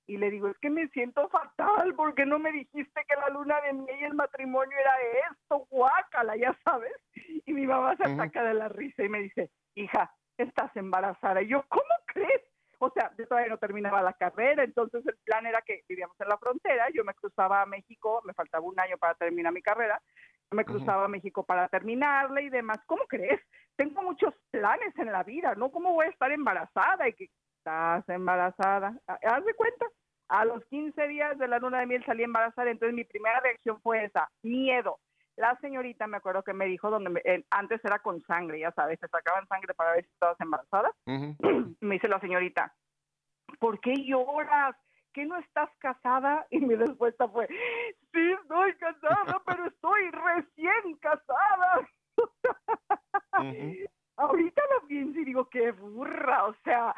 y 0.07 0.19
le 0.19 0.31
digo, 0.31 0.49
es 0.49 0.59
que 0.59 0.71
me 0.71 0.89
siento 0.89 1.29
fatal, 1.29 1.95
porque 1.95 2.27
no 2.27 2.39
me 2.39 2.53
dijiste 2.53 3.05
que 3.09 3.17
la 3.17 3.29
luna 3.31 3.61
de 3.63 3.73
miel 3.73 4.01
y 4.01 4.05
el 4.05 4.15
matrimonio 4.15 4.77
era 4.79 4.93
esto, 5.31 5.67
guácala, 5.71 6.37
ya 6.37 6.57
sabes? 6.65 6.93
Y 7.47 7.53
mi 7.53 7.67
mamá 7.67 7.97
se 7.97 8.05
ataca 8.05 8.45
de 8.45 8.55
la 8.55 8.69
risa 8.69 9.03
y 9.03 9.09
me 9.09 9.21
dice, 9.21 9.51
hija, 9.75 10.15
estás 10.37 10.75
embarazada. 10.77 11.43
Y 11.43 11.49
yo, 11.49 11.65
¿cómo 11.69 11.85
crees? 12.07 12.43
O 12.79 12.91
sea, 12.91 13.13
yo 13.17 13.27
todavía 13.27 13.51
no 13.51 13.59
terminaba 13.59 14.03
la 14.03 14.13
carrera, 14.13 14.63
entonces 14.63 15.07
el 15.07 15.17
plan 15.25 15.47
era 15.47 15.63
que 15.63 15.85
vivíamos 15.89 16.21
en 16.21 16.29
la 16.29 16.37
frontera, 16.37 16.89
yo 16.93 17.03
me 17.05 17.15
cruzaba 17.15 17.63
a 17.63 17.67
México, 17.67 18.21
me 18.25 18.35
faltaba 18.35 18.67
un 18.67 18.79
año 18.79 18.99
para 18.99 19.15
terminar 19.15 19.53
mi 19.53 19.63
carrera, 19.63 20.03
yo 20.51 20.57
me 20.57 20.67
cruzaba 20.67 21.07
a 21.07 21.09
México 21.09 21.45
para 21.45 21.69
terminarla 21.69 22.43
y 22.43 22.51
demás. 22.51 22.79
¿Cómo 22.87 23.05
crees? 23.07 23.41
Tengo 23.77 24.03
muchos 24.03 24.35
planes 24.51 24.93
en 24.99 25.11
la 25.11 25.23
vida, 25.23 25.55
¿no? 25.55 25.71
¿Cómo 25.71 25.93
voy 25.95 26.07
a 26.07 26.11
estar 26.11 26.31
embarazada? 26.31 27.09
Y 27.09 27.15
que 27.15 27.31
estás 27.65 28.07
embarazada. 28.11 28.95
Ah, 29.09 29.19
Haz 29.23 29.45
de 29.45 29.55
cuenta, 29.55 29.87
a 30.29 30.45
los 30.45 30.63
15 30.67 31.09
días 31.09 31.39
de 31.39 31.49
la 31.49 31.59
luna 31.59 31.81
de 31.81 31.87
miel 31.87 32.05
salí 32.05 32.23
embarazada, 32.23 32.71
entonces 32.71 32.95
mi 32.95 33.05
primera 33.05 33.41
reacción 33.41 33.81
fue 33.81 34.05
esa, 34.05 34.29
miedo. 34.43 34.99
La 35.37 35.57
señorita 35.61 36.07
me 36.07 36.19
acuerdo 36.19 36.43
que 36.43 36.53
me 36.53 36.67
dijo, 36.67 36.91
donde 36.91 37.11
me- 37.11 37.23
eh, 37.25 37.45
antes 37.51 37.83
era 37.85 37.99
con 38.01 38.21
sangre, 38.23 38.61
ya 38.61 38.71
sabes, 38.73 39.01
te 39.01 39.09
sacaban 39.09 39.49
sangre 39.49 39.73
para 39.75 39.93
ver 39.93 40.05
si 40.05 40.11
estabas 40.13 40.39
embarazada. 40.41 40.93
Ujú. 41.07 41.37
me 41.81 41.95
dice 41.95 42.09
la 42.09 42.21
señorita, 42.21 42.75
¿por 43.59 43.81
qué 43.81 43.95
lloras? 43.97 44.77
¿Que 45.15 45.25
no 45.25 45.39
estás 45.39 45.71
casada? 45.79 46.47
Y 46.51 46.59
mi 46.61 46.75
respuesta 46.75 47.27
fue, 47.29 47.47
sí, 47.49 48.33
estoy 48.43 48.75
casada, 48.77 49.41
pero 49.47 49.67
estoy 49.67 50.11
recién 50.11 50.97
casada. 51.01 51.89
Ujú. 53.39 53.73
Ahorita 54.17 54.63
lo 54.81 54.87
pienso 54.87 55.19
y 55.19 55.25
digo, 55.25 55.49
qué 55.49 55.73
burra, 55.73 56.45
o 56.47 56.55
sea, 56.63 56.95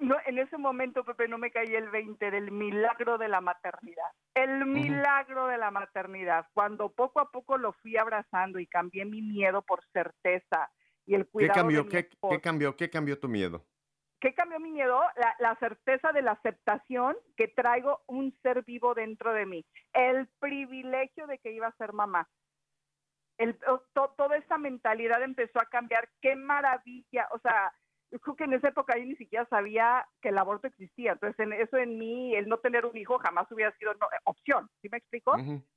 no, 0.00 0.16
en 0.26 0.38
ese 0.38 0.56
momento, 0.58 1.04
Pepe, 1.04 1.28
no 1.28 1.38
me 1.38 1.50
caí 1.50 1.74
el 1.74 1.90
20 1.90 2.30
del 2.30 2.50
milagro 2.50 3.18
de 3.18 3.28
la 3.28 3.40
maternidad. 3.40 4.10
El 4.34 4.64
milagro 4.66 5.46
de 5.46 5.58
la 5.58 5.70
maternidad. 5.70 6.46
Cuando 6.54 6.90
poco 6.92 7.20
a 7.20 7.30
poco 7.30 7.58
lo 7.58 7.72
fui 7.74 7.96
abrazando 7.96 8.58
y 8.58 8.66
cambié 8.66 9.04
mi 9.04 9.20
miedo 9.22 9.62
por 9.62 9.84
certeza 9.92 10.70
y 11.04 11.14
el 11.14 11.24
¿Qué 11.26 11.30
cuidado 11.30 11.54
cambió? 11.60 11.78
de 11.80 11.84
mi 11.84 11.90
¿Qué, 11.90 12.08
qué 12.30 12.40
cambió? 12.40 12.76
¿Qué 12.76 12.90
cambió 12.90 13.18
tu 13.20 13.28
miedo? 13.28 13.66
¿Qué 14.20 14.34
cambió 14.34 14.60
mi 14.60 14.70
miedo? 14.70 15.00
La, 15.16 15.34
la 15.40 15.56
certeza 15.56 16.12
de 16.12 16.22
la 16.22 16.32
aceptación 16.32 17.16
que 17.36 17.48
traigo 17.48 18.02
un 18.06 18.32
ser 18.42 18.62
vivo 18.64 18.94
dentro 18.94 19.32
de 19.32 19.46
mí. 19.46 19.66
El 19.92 20.28
privilegio 20.38 21.26
de 21.26 21.38
que 21.38 21.50
iba 21.52 21.66
a 21.66 21.76
ser 21.76 21.92
mamá. 21.92 22.28
El, 23.38 23.58
to- 23.58 24.14
toda 24.16 24.36
esa 24.36 24.58
mentalidad 24.58 25.22
empezó 25.22 25.60
a 25.60 25.66
cambiar. 25.66 26.08
¡Qué 26.20 26.36
maravilla! 26.36 27.28
O 27.32 27.38
sea, 27.40 27.72
yo 28.12 28.20
creo 28.20 28.36
que 28.36 28.44
en 28.44 28.52
esa 28.52 28.68
época 28.68 28.96
yo 28.98 29.04
ni 29.06 29.16
siquiera 29.16 29.46
sabía 29.46 30.06
que 30.20 30.28
el 30.28 30.38
aborto 30.38 30.66
existía. 30.68 31.12
Entonces, 31.12 31.38
en 31.40 31.52
eso 31.54 31.78
en 31.78 31.98
mí, 31.98 32.36
el 32.36 32.46
no 32.48 32.58
tener 32.58 32.84
un 32.86 32.96
hijo 32.96 33.18
jamás 33.18 33.50
hubiera 33.50 33.72
sido 33.78 33.94
no- 33.94 34.06
opción. 34.24 34.68
¿Sí 34.82 34.88
me 34.90 34.98
explico? 34.98 35.32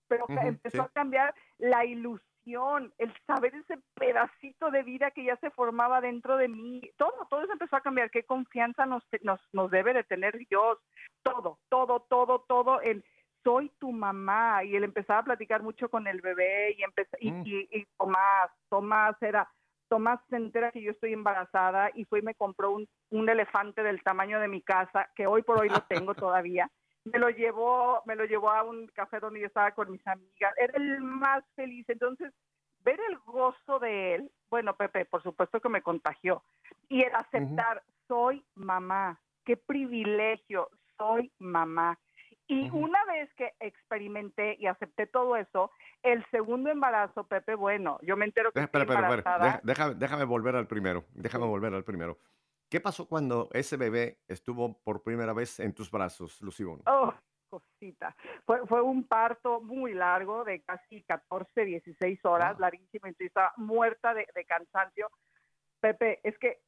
Pero 0.08 0.26
empezó 0.30 0.78
sí. 0.78 0.84
a 0.84 0.90
cambiar 0.90 1.34
la 1.58 1.86
ilusión, 1.86 2.94
el 2.98 3.12
saber 3.26 3.56
ese 3.56 3.80
pedacito 3.96 4.70
de 4.70 4.84
vida 4.84 5.12
que 5.12 5.24
ya 5.24 5.38
se 5.38 5.50
formaba 5.50 6.02
dentro 6.02 6.38
de 6.38 6.48
mí, 6.48 6.82
todo, 6.98 7.26
todo 7.30 7.42
eso 7.42 7.54
empezó 7.54 7.78
a 7.78 7.82
cambiar, 7.82 8.12
qué 8.12 8.24
confianza 8.24 8.86
nos, 8.86 9.04
nos, 9.22 9.40
nos 9.54 9.72
debe 9.72 9.94
de 9.94 10.04
tener 10.04 10.38
Dios, 10.50 10.78
todo, 11.24 11.58
todo, 11.70 12.02
todo, 12.02 12.42
todo, 12.48 12.82
en 12.84 13.04
soy 13.44 13.70
tu 13.80 13.92
mamá, 13.92 14.64
y 14.64 14.76
él 14.76 14.84
empezaba 14.84 15.20
a 15.20 15.24
platicar 15.24 15.62
mucho 15.62 15.88
con 15.90 16.08
el 16.08 16.20
bebé, 16.20 16.74
y 16.78 16.84
empezó, 16.84 17.16
y, 17.20 17.32
Mm. 17.32 17.44
y, 17.46 17.68
y 17.72 17.86
Tomás, 17.98 18.50
Tomás 18.70 19.16
era, 19.22 19.48
Tomás 19.88 20.20
se 20.30 20.36
entera 20.36 20.72
que 20.72 20.82
yo 20.82 20.92
estoy 20.92 21.14
embarazada, 21.14 21.92
y 21.94 22.06
fue 22.06 22.20
y 22.20 22.24
me 22.24 22.36
compró 22.36 22.72
un, 22.72 22.88
un 23.12 23.30
elefante 23.30 23.84
del 23.84 24.02
tamaño 24.04 24.40
de 24.40 24.48
mi 24.48 24.62
casa, 24.62 25.10
que 25.16 25.28
hoy 25.28 25.42
por 25.44 25.60
hoy 25.60 25.70
lo 25.70 25.82
tengo 25.90 26.16
todavía, 26.16 26.70
me 27.06 27.20
lo 27.20 27.30
llevó, 27.30 28.02
me 28.06 28.16
lo 28.16 28.26
llevó 28.26 28.50
a 28.50 28.64
un 28.64 28.88
café 28.88 29.20
donde 29.20 29.40
yo 29.40 29.48
estaba 29.48 29.72
con 29.72 29.92
mis 29.92 30.06
amigas. 30.08 30.54
Era 30.58 30.74
el 30.76 31.02
más 31.02 31.44
feliz. 31.56 31.88
Entonces, 31.88 32.34
ver 32.80 33.00
el 33.10 33.18
gozo 33.20 33.80
de 33.80 34.16
él, 34.16 34.32
bueno, 34.50 34.76
Pepe, 34.76 35.06
por 35.06 35.22
supuesto 35.22 35.62
que 35.62 35.70
me 35.70 35.84
contagió. 35.84 36.44
Y 36.90 37.04
el 37.04 37.14
aceptar, 37.14 37.84
soy 38.08 38.44
mamá, 38.56 39.20
qué 39.44 39.56
privilegio, 39.56 40.70
soy 40.98 41.32
mamá. 41.40 41.98
Y 42.48 42.68
Ujú. 42.68 42.78
una 42.78 43.04
vez 43.06 43.34
que 43.36 43.54
experimenté 43.60 44.56
y 44.60 44.68
acepté 44.68 45.08
todo 45.08 45.36
eso, 45.36 45.72
el 46.04 46.24
segundo 46.30 46.70
embarazo, 46.70 47.28
Pepe, 47.28 47.56
bueno, 47.56 47.98
yo 48.04 48.16
me 48.16 48.26
entero 48.26 48.52
que 48.52 48.60
espera, 48.60 48.84
espera, 48.84 49.16
espera. 49.16 49.62
déjame, 49.64 49.96
déjame 49.96 50.26
volver 50.26 50.56
al 50.56 50.68
primero. 50.68 51.06
Déjame 51.14 51.46
volver 51.46 51.74
al 51.74 51.84
primero. 51.84 52.20
¿Qué 52.70 52.80
pasó 52.80 53.08
cuando 53.08 53.50
ese 53.54 53.78
bebé 53.78 54.20
estuvo 54.28 54.80
por 54.84 55.02
primera 55.02 55.34
vez 55.34 55.60
en 55.60 55.74
tus 55.74 55.90
brazos, 55.90 56.42
Lucibón? 56.42 56.82
Oh, 56.86 57.14
cosita. 57.50 58.16
Fue, 58.46 58.66
fue 58.68 58.82
un 58.82 59.08
parto 59.08 59.62
muy 59.62 59.94
largo, 59.94 60.44
de 60.44 60.62
casi 60.62 61.04
14, 61.04 61.66
16 61.66 62.24
horas, 62.26 62.54
Wow. 62.54 62.62
larguísimo, 62.62 63.08
estaba 63.18 63.54
muerta 63.58 64.14
de, 64.14 64.28
de 64.36 64.46
cansancio. 64.46 65.10
Pepe, 65.80 66.20
es 66.24 66.38
que 66.38 66.62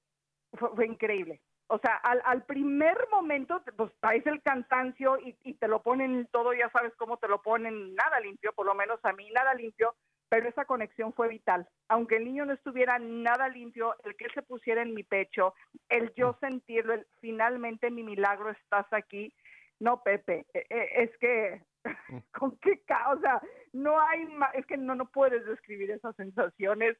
fue, 0.53 0.69
fue 0.75 0.85
increíble. 0.87 1.41
O 1.67 1.79
sea, 1.79 1.95
al, 1.95 2.21
al 2.25 2.43
primer 2.43 2.97
momento, 3.11 3.61
pues 3.75 3.91
traes 3.99 4.25
el 4.25 4.41
cansancio 4.41 5.19
y, 5.19 5.37
y 5.43 5.55
te 5.55 5.67
lo 5.67 5.83
ponen 5.83 6.27
todo, 6.31 6.53
ya 6.53 6.69
sabes 6.69 6.93
cómo 6.95 7.17
te 7.17 7.27
lo 7.27 7.41
ponen, 7.41 7.93
nada 7.93 8.19
limpio, 8.21 8.53
por 8.53 8.65
lo 8.65 8.73
menos 8.73 8.99
a 9.03 9.11
mí, 9.11 9.29
nada 9.31 9.53
limpio, 9.53 9.93
pero 10.29 10.49
esa 10.49 10.65
conexión 10.65 11.13
fue 11.13 11.27
vital. 11.27 11.67
Aunque 11.87 12.17
el 12.17 12.25
niño 12.25 12.45
no 12.45 12.53
estuviera 12.53 12.99
nada 12.99 13.47
limpio, 13.49 13.95
el 14.03 14.15
que 14.15 14.25
él 14.25 14.31
se 14.33 14.41
pusiera 14.41 14.81
en 14.81 14.93
mi 14.93 15.03
pecho, 15.03 15.53
el 15.89 16.13
yo 16.15 16.37
sentirlo, 16.39 16.93
el, 16.93 17.07
finalmente 17.21 17.91
mi 17.91 18.03
milagro 18.03 18.49
estás 18.51 18.85
aquí. 18.91 19.33
No, 19.79 20.01
Pepe, 20.03 20.45
eh, 20.53 20.65
eh, 20.69 20.89
es 20.95 21.17
que 21.17 21.61
con 22.31 22.57
qué 22.57 22.81
o 23.11 23.19
sea, 23.19 23.41
no 23.73 23.99
hay 24.01 24.27
es 24.53 24.65
que 24.65 24.77
no 24.77 24.95
no 24.95 25.05
puedes 25.09 25.45
describir 25.45 25.91
esas 25.91 26.15
sensaciones. 26.15 26.97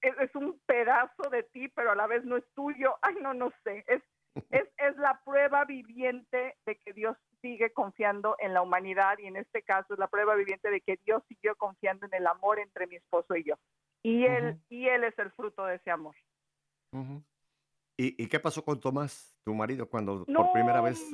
Es, 0.00 0.34
un 0.34 0.60
pedazo 0.66 1.28
de 1.30 1.42
ti, 1.42 1.68
pero 1.68 1.90
a 1.92 1.94
la 1.94 2.06
vez 2.06 2.24
no 2.24 2.36
es 2.36 2.44
tuyo. 2.54 2.96
Ay, 3.02 3.16
no, 3.20 3.34
no 3.34 3.50
sé. 3.64 3.84
Es, 3.88 4.02
es, 4.50 4.68
es 4.76 4.96
la 4.96 5.20
prueba 5.24 5.64
viviente 5.64 6.56
de 6.64 6.76
que 6.76 6.92
Dios 6.92 7.16
sigue 7.40 7.72
confiando 7.72 8.36
en 8.40 8.54
la 8.54 8.62
humanidad 8.62 9.18
y 9.18 9.26
en 9.26 9.36
este 9.36 9.62
caso 9.62 9.94
es 9.94 9.98
la 9.98 10.08
prueba 10.08 10.34
viviente 10.34 10.70
de 10.70 10.80
que 10.80 10.98
Dios 11.04 11.22
siguió 11.28 11.56
confiando 11.56 12.06
en 12.06 12.14
el 12.14 12.26
amor 12.26 12.58
entre 12.58 12.86
mi 12.86 12.96
esposo 12.96 13.36
y 13.36 13.44
yo. 13.44 13.54
Y 14.02 14.24
él, 14.26 14.60
y 14.68 14.88
él 14.88 15.04
es 15.04 15.18
el 15.18 15.30
fruto 15.32 15.66
de 15.66 15.76
ese 15.76 15.90
amor. 15.90 16.14
¿Y, 17.96 18.22
y 18.22 18.28
qué 18.28 18.38
pasó 18.38 18.64
con 18.64 18.80
Tomás, 18.80 19.36
tu 19.44 19.54
marido 19.54 19.88
cuando 19.88 20.24
No, 20.28 20.44
por 20.44 20.52
primera 20.52 20.80
vez? 20.80 21.04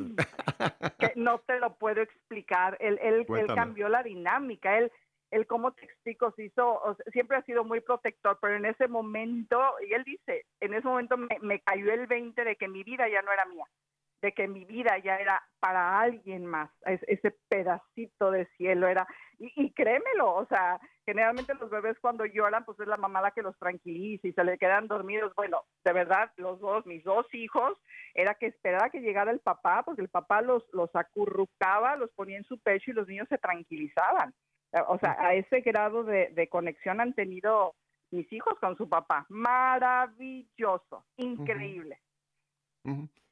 que 0.99 1.12
no 1.16 1.39
te 1.41 1.59
lo 1.59 1.76
puedo 1.76 2.03
explicar. 2.03 2.76
Él, 2.80 2.99
él, 3.03 3.26
él 3.26 3.47
cambió 3.55 3.89
la 3.89 4.03
dinámica. 4.03 4.76
Él, 4.78 4.93
él, 5.35 5.47
¿cómo 5.47 5.72
te 5.72 5.85
explico? 5.85 6.32
Se 6.32 6.45
hizo, 6.45 6.97
siempre 7.12 7.37
ha 7.37 7.43
sido 7.43 7.64
muy 7.64 7.80
protector, 7.80 8.39
pero 8.41 8.57
en 8.57 8.64
ese 8.66 8.89
momento, 8.89 9.61
y 9.89 9.93
él 9.95 10.05
dice, 10.05 10.47
en 10.61 10.74
ese 10.74 10.87
momento 10.87 11.16
me, 11.16 11.28
me 11.43 11.61
cayó 11.61 11.93
el 11.93 12.07
20 12.07 12.45
de 12.45 12.57
que 12.57 12.68
mi 12.68 12.82
vida 12.85 13.09
ya 13.09 13.22
no 13.22 13.32
era 13.32 13.45
mía, 13.47 13.64
de 14.22 14.32
que 14.32 14.49
mi 14.49 14.64
vida 14.64 14.97
ya 14.99 15.16
era 15.16 15.43
para 15.61 16.01
alguien 16.01 16.47
más, 16.47 16.70
es- 16.87 17.03
ese 17.09 17.32
pedacito 17.49 18.30
de 18.30 18.47
cielo 18.57 18.89
era, 18.89 19.07
y, 19.39 19.72
créemelo, 19.74 20.32
o 20.35 20.47
sea, 20.47 20.80
generalmente 21.05 21.55
los 21.55 21.68
bebés 21.68 21.99
cuando 22.01 22.24
lloran, 22.24 22.64
pues 22.64 22.78
es 22.80 22.87
la 22.87 22.97
mamá 22.97 23.20
la 23.20 23.32
que 23.32 23.43
los 23.43 23.59
tranquiliza 23.59 24.28
y 24.28 24.32
se 24.32 24.45
le 24.45 24.57
quedan 24.59 24.87
dormidos. 24.89 25.35
Bueno, 25.35 25.64
de 25.85 25.93
verdad, 25.93 26.30
los 26.37 26.61
dos, 26.61 26.87
mis 26.87 27.03
dos 27.05 27.26
hijos, 27.35 27.76
era 28.14 28.35
que 28.37 28.47
esperara 28.47 28.91
que 28.91 29.01
llegara 29.01 29.30
el 29.32 29.41
papá, 29.41 29.82
porque 29.85 30.03
el 30.03 30.09
papá 30.09 30.41
los, 30.41 30.64
los 30.72 30.89
acurrucaba, 30.95 31.97
los 31.97 32.11
ponía 32.12 32.39
en 32.39 32.45
su 32.45 32.59
pecho 32.61 32.91
y 32.93 32.95
los 32.95 33.09
niños 33.09 33.28
se 33.28 33.39
tranquilizaban. 33.39 34.32
Eh, 34.75 34.83
O 34.89 34.99
sea, 34.99 35.16
a 35.18 35.35
ese 35.35 35.61
grado 35.61 36.05
de, 36.05 36.31
de 36.35 36.49
conexión 36.49 37.01
han 37.01 37.14
tenido 37.14 37.75
mis 38.11 38.31
hijos 38.33 38.59
con 38.61 38.77
su 38.77 38.89
papá. 38.89 39.25
Maravilloso, 39.29 41.07
increíble. 41.16 42.01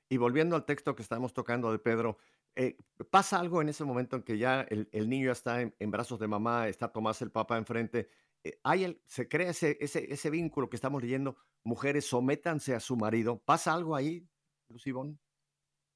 Y 0.09 0.17
volviendo 0.17 0.57
al 0.57 0.65
texto 0.65 0.95
que 0.95 1.03
estamos 1.03 1.35
tocando 1.35 1.71
de 1.71 1.79
Pedro, 1.79 2.17
eh, 2.57 2.77
¿pasa 3.11 3.39
algo 3.39 3.61
en 3.63 3.69
ese 3.69 3.85
momento 3.85 4.17
en 4.17 4.23
que 4.23 4.39
ya 4.39 4.63
el, 4.63 4.89
el 4.93 5.09
niño 5.09 5.27
ya 5.27 5.33
está 5.33 5.61
en, 5.61 5.75
en 5.79 5.91
brazos 5.91 6.19
de 6.19 6.29
mamá, 6.29 6.69
está 6.69 6.91
Tomás 6.91 7.23
el 7.23 7.31
papá 7.31 7.59
enfrente? 7.59 8.09
eh, 8.45 8.59
hay 8.65 8.85
el, 8.85 9.01
¿Se 9.07 9.29
crea 9.29 9.51
ese, 9.51 9.79
ese, 9.81 10.13
ese 10.13 10.31
vínculo 10.31 10.69
que 10.69 10.77
estamos 10.77 11.03
leyendo? 11.03 11.37
Mujeres, 11.65 12.07
sométanse 12.07 12.75
a 12.75 12.81
su 12.81 12.97
marido. 12.97 13.39
¿Pasa 13.39 13.73
algo 13.73 13.95
ahí, 13.95 14.27
Lucibón? 14.69 15.19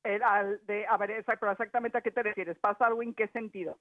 Al 0.05 0.64
de, 0.66 0.86
a 0.86 0.97
ver, 0.97 1.11
exactamente 1.11 1.99
a 1.99 2.01
qué 2.01 2.12
te 2.12 2.22
refieres. 2.22 2.59
¿Pasa 2.61 2.86
algo 2.86 3.03
en 3.03 3.12
qué 3.14 3.26
sentido? 3.28 3.80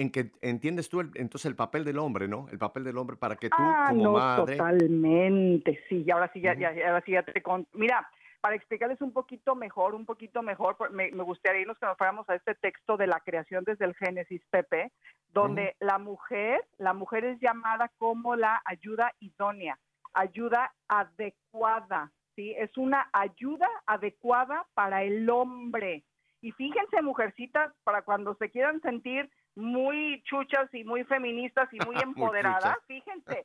En 0.00 0.10
que 0.10 0.30
entiendes 0.40 0.88
tú 0.88 1.00
el- 1.00 1.10
entonces 1.14 1.44
el 1.44 1.56
papel 1.56 1.84
del 1.84 1.98
hombre, 1.98 2.26
¿no? 2.26 2.46
El 2.50 2.58
papel 2.58 2.84
del 2.84 2.96
hombre 2.96 3.16
para 3.16 3.36
que 3.36 3.50
tú 3.50 3.56
ah, 3.58 3.88
como 3.90 4.02
no, 4.02 4.12
madre... 4.12 4.56
totalmente, 4.56 5.78
sí, 5.88 6.04
y 6.06 6.10
ahora 6.10 6.30
sí 6.32 6.40
ya, 6.40 6.54
ya, 6.54 6.68
ahora 6.88 7.02
sí 7.04 7.12
ya 7.12 7.22
te 7.22 7.42
con... 7.42 7.66
Mira, 7.74 8.08
para 8.40 8.54
explicarles 8.54 9.02
un 9.02 9.12
poquito 9.12 9.54
mejor, 9.54 9.94
un 9.94 10.06
poquito 10.06 10.42
mejor, 10.42 10.90
me, 10.90 11.10
me 11.10 11.22
gustaría 11.22 11.60
irnos 11.60 11.78
que 11.78 11.84
nos 11.84 11.98
fuéramos 11.98 12.26
a 12.30 12.34
este 12.34 12.54
texto 12.54 12.96
de 12.96 13.06
la 13.08 13.20
creación 13.20 13.64
desde 13.64 13.84
el 13.84 13.94
Génesis, 13.94 14.40
Pepe, 14.50 14.90
donde 15.34 15.76
la 15.80 15.98
mujer, 15.98 16.64
la 16.78 16.94
mujer 16.94 17.26
es 17.26 17.38
llamada 17.38 17.90
como 17.98 18.36
la 18.36 18.62
ayuda 18.64 19.12
idónea, 19.20 19.78
ayuda 20.14 20.72
adecuada, 20.88 22.10
¿sí? 22.34 22.54
Es 22.56 22.74
una 22.78 23.10
ayuda 23.12 23.68
adecuada 23.84 24.66
para 24.72 25.02
el 25.02 25.28
hombre. 25.28 26.04
Y 26.40 26.52
fíjense, 26.52 27.02
mujercitas, 27.02 27.70
para 27.84 28.00
cuando 28.00 28.34
se 28.36 28.48
quieran 28.50 28.80
sentir 28.80 29.30
muy 29.60 30.22
chuchas 30.24 30.72
y 30.74 30.84
muy 30.84 31.04
feministas 31.04 31.68
y 31.72 31.78
muy 31.86 31.96
empoderadas, 32.02 32.76
fíjense, 32.86 33.44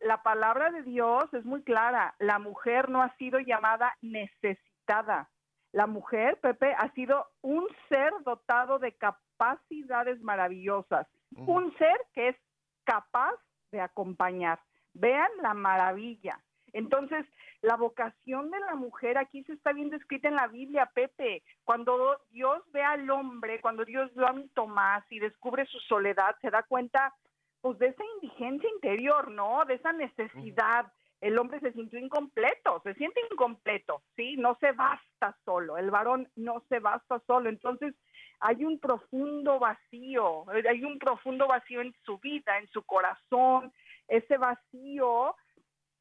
la 0.00 0.22
palabra 0.22 0.70
de 0.70 0.82
Dios 0.82 1.24
es 1.32 1.44
muy 1.44 1.62
clara. 1.62 2.14
La 2.18 2.38
mujer 2.38 2.88
no 2.88 3.02
ha 3.02 3.14
sido 3.16 3.38
llamada 3.38 3.96
necesitada. 4.02 5.30
La 5.72 5.86
mujer, 5.86 6.38
Pepe, 6.40 6.74
ha 6.74 6.90
sido 6.92 7.26
un 7.42 7.66
ser 7.88 8.12
dotado 8.24 8.78
de 8.78 8.92
capacidades 8.92 10.20
maravillosas. 10.22 11.06
Un 11.36 11.76
ser 11.76 11.96
que 12.14 12.28
es 12.28 12.36
capaz 12.84 13.34
de 13.72 13.80
acompañar. 13.80 14.60
Vean 14.94 15.30
la 15.42 15.54
maravilla. 15.54 16.40
Entonces, 16.72 17.26
la 17.62 17.76
vocación 17.76 18.50
de 18.50 18.60
la 18.60 18.74
mujer 18.74 19.18
aquí 19.18 19.42
se 19.44 19.54
está 19.54 19.72
bien 19.72 19.90
descrita 19.90 20.28
en 20.28 20.36
la 20.36 20.46
Biblia, 20.46 20.90
Pepe. 20.94 21.42
Cuando 21.64 22.20
Dios 22.30 22.62
ve 22.72 22.82
al 22.82 23.08
hombre, 23.10 23.60
cuando 23.60 23.84
Dios 23.84 24.14
ve 24.14 24.26
a 24.26 24.32
mi 24.32 24.48
Tomás 24.48 25.04
y 25.10 25.18
descubre 25.18 25.66
su 25.66 25.78
soledad, 25.80 26.36
se 26.40 26.50
da 26.50 26.62
cuenta 26.62 27.14
pues 27.60 27.78
de 27.78 27.88
esa 27.88 28.04
indigencia 28.16 28.68
interior, 28.70 29.30
¿no? 29.30 29.64
De 29.64 29.74
esa 29.74 29.92
necesidad. 29.92 30.92
El 31.20 31.38
hombre 31.38 31.60
se 31.60 31.72
sintió 31.72 31.98
incompleto, 31.98 32.80
se 32.84 32.94
siente 32.94 33.20
incompleto, 33.30 34.02
¿sí? 34.14 34.36
No 34.36 34.56
se 34.60 34.72
basta 34.72 35.36
solo, 35.44 35.78
el 35.78 35.90
varón 35.90 36.28
no 36.36 36.62
se 36.68 36.78
basta 36.78 37.20
solo. 37.26 37.48
Entonces, 37.48 37.94
hay 38.38 38.64
un 38.64 38.78
profundo 38.78 39.58
vacío, 39.58 40.44
hay 40.50 40.84
un 40.84 40.98
profundo 40.98 41.48
vacío 41.48 41.80
en 41.80 41.94
su 42.04 42.18
vida, 42.18 42.58
en 42.58 42.68
su 42.68 42.82
corazón. 42.82 43.72
Ese 44.08 44.36
vacío 44.36 45.34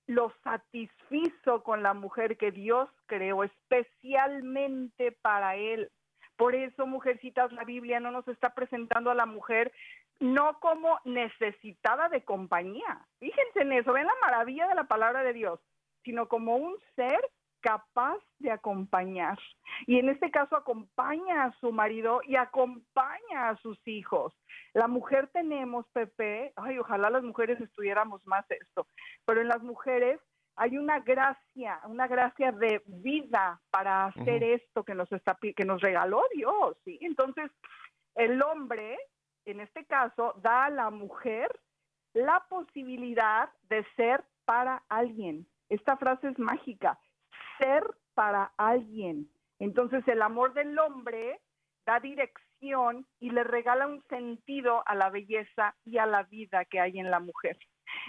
lo 0.08 0.32
satisfizo 0.44 1.64
con 1.64 1.84
la 1.84 1.94
mujer 1.94 2.38
que 2.38 2.52
Dios 2.52 2.90
creó 3.08 3.44
especialmente 3.44 5.12
para 5.12 5.56
él. 5.56 5.90
Por 6.38 6.54
eso, 6.54 6.86
mujercitas, 6.86 7.52
la 7.54 7.64
Biblia 7.64 8.00
no 8.00 8.12
nos 8.12 8.28
está 8.28 8.54
presentando 8.54 9.10
a 9.10 9.16
la 9.16 9.26
mujer 9.26 9.72
no 10.20 10.60
como 10.60 11.00
necesitada 11.04 12.10
de 12.10 12.24
compañía. 12.24 13.06
Fíjense 13.20 13.62
en 13.62 13.74
eso, 13.74 13.94
ven 13.94 14.06
la 14.06 14.14
maravilla 14.22 14.68
de 14.68 14.76
la 14.76 14.86
palabra 14.86 15.24
de 15.24 15.34
Dios, 15.34 15.60
sino 16.04 16.28
como 16.28 16.56
un 16.56 16.78
ser 16.96 17.20
capaz 17.66 18.20
de 18.38 18.52
acompañar. 18.52 19.40
Y 19.88 19.98
en 19.98 20.10
este 20.10 20.30
caso 20.30 20.56
acompaña 20.56 21.46
a 21.46 21.52
su 21.60 21.72
marido 21.72 22.22
y 22.24 22.36
acompaña 22.36 23.50
a 23.50 23.58
sus 23.58 23.80
hijos. 23.88 24.34
La 24.74 24.88
mujer 24.88 25.30
tenemos, 25.34 25.88
Pepe, 25.92 26.54
ay, 26.56 26.78
ojalá 26.78 27.10
las 27.10 27.24
mujeres 27.24 27.60
estudiáramos 27.60 28.26
más 28.28 28.46
esto, 28.52 28.86
pero 29.26 29.42
en 29.42 29.48
las 29.48 29.64
mujeres 29.64 30.20
hay 30.56 30.78
una 30.78 31.00
gracia, 31.00 31.80
una 31.86 32.08
gracia 32.08 32.52
de 32.52 32.84
vida 32.86 33.60
para 33.72 34.06
hacer 34.06 34.44
esto 34.44 34.84
que 34.84 34.94
nos 34.94 35.12
está 35.12 35.36
que 35.42 35.66
nos 35.66 35.82
regaló 35.82 36.22
Dios, 36.36 36.78
¿sí? 36.86 37.00
Entonces, 37.02 37.50
el 38.14 38.42
hombre 38.44 38.98
en 39.46 39.60
este 39.60 39.86
caso, 39.86 40.34
da 40.42 40.66
a 40.66 40.70
la 40.70 40.90
mujer 40.90 41.48
la 42.14 42.44
posibilidad 42.50 43.50
de 43.70 43.86
ser 43.96 44.24
para 44.46 44.84
alguien. 44.90 45.48
Esta 45.70 45.98
frase 45.98 46.30
es 46.30 46.40
mágica, 46.40 47.00
ser 47.58 47.84
para 48.14 48.52
alguien. 48.58 49.30
Entonces 49.60 50.08
el 50.08 50.22
amor 50.22 50.54
del 50.54 50.78
hombre 50.80 51.40
da 51.86 52.00
dirección 52.00 53.06
y 53.20 53.30
le 53.30 53.44
regala 53.44 53.88
un 53.88 54.02
sentido 54.10 54.84
a 54.88 54.96
la 54.96 55.10
belleza 55.10 55.76
y 55.86 55.98
a 55.98 56.06
la 56.06 56.24
vida 56.24 56.66
que 56.66 56.80
hay 56.80 57.00
en 57.00 57.12
la 57.12 57.20
mujer. 57.20 57.58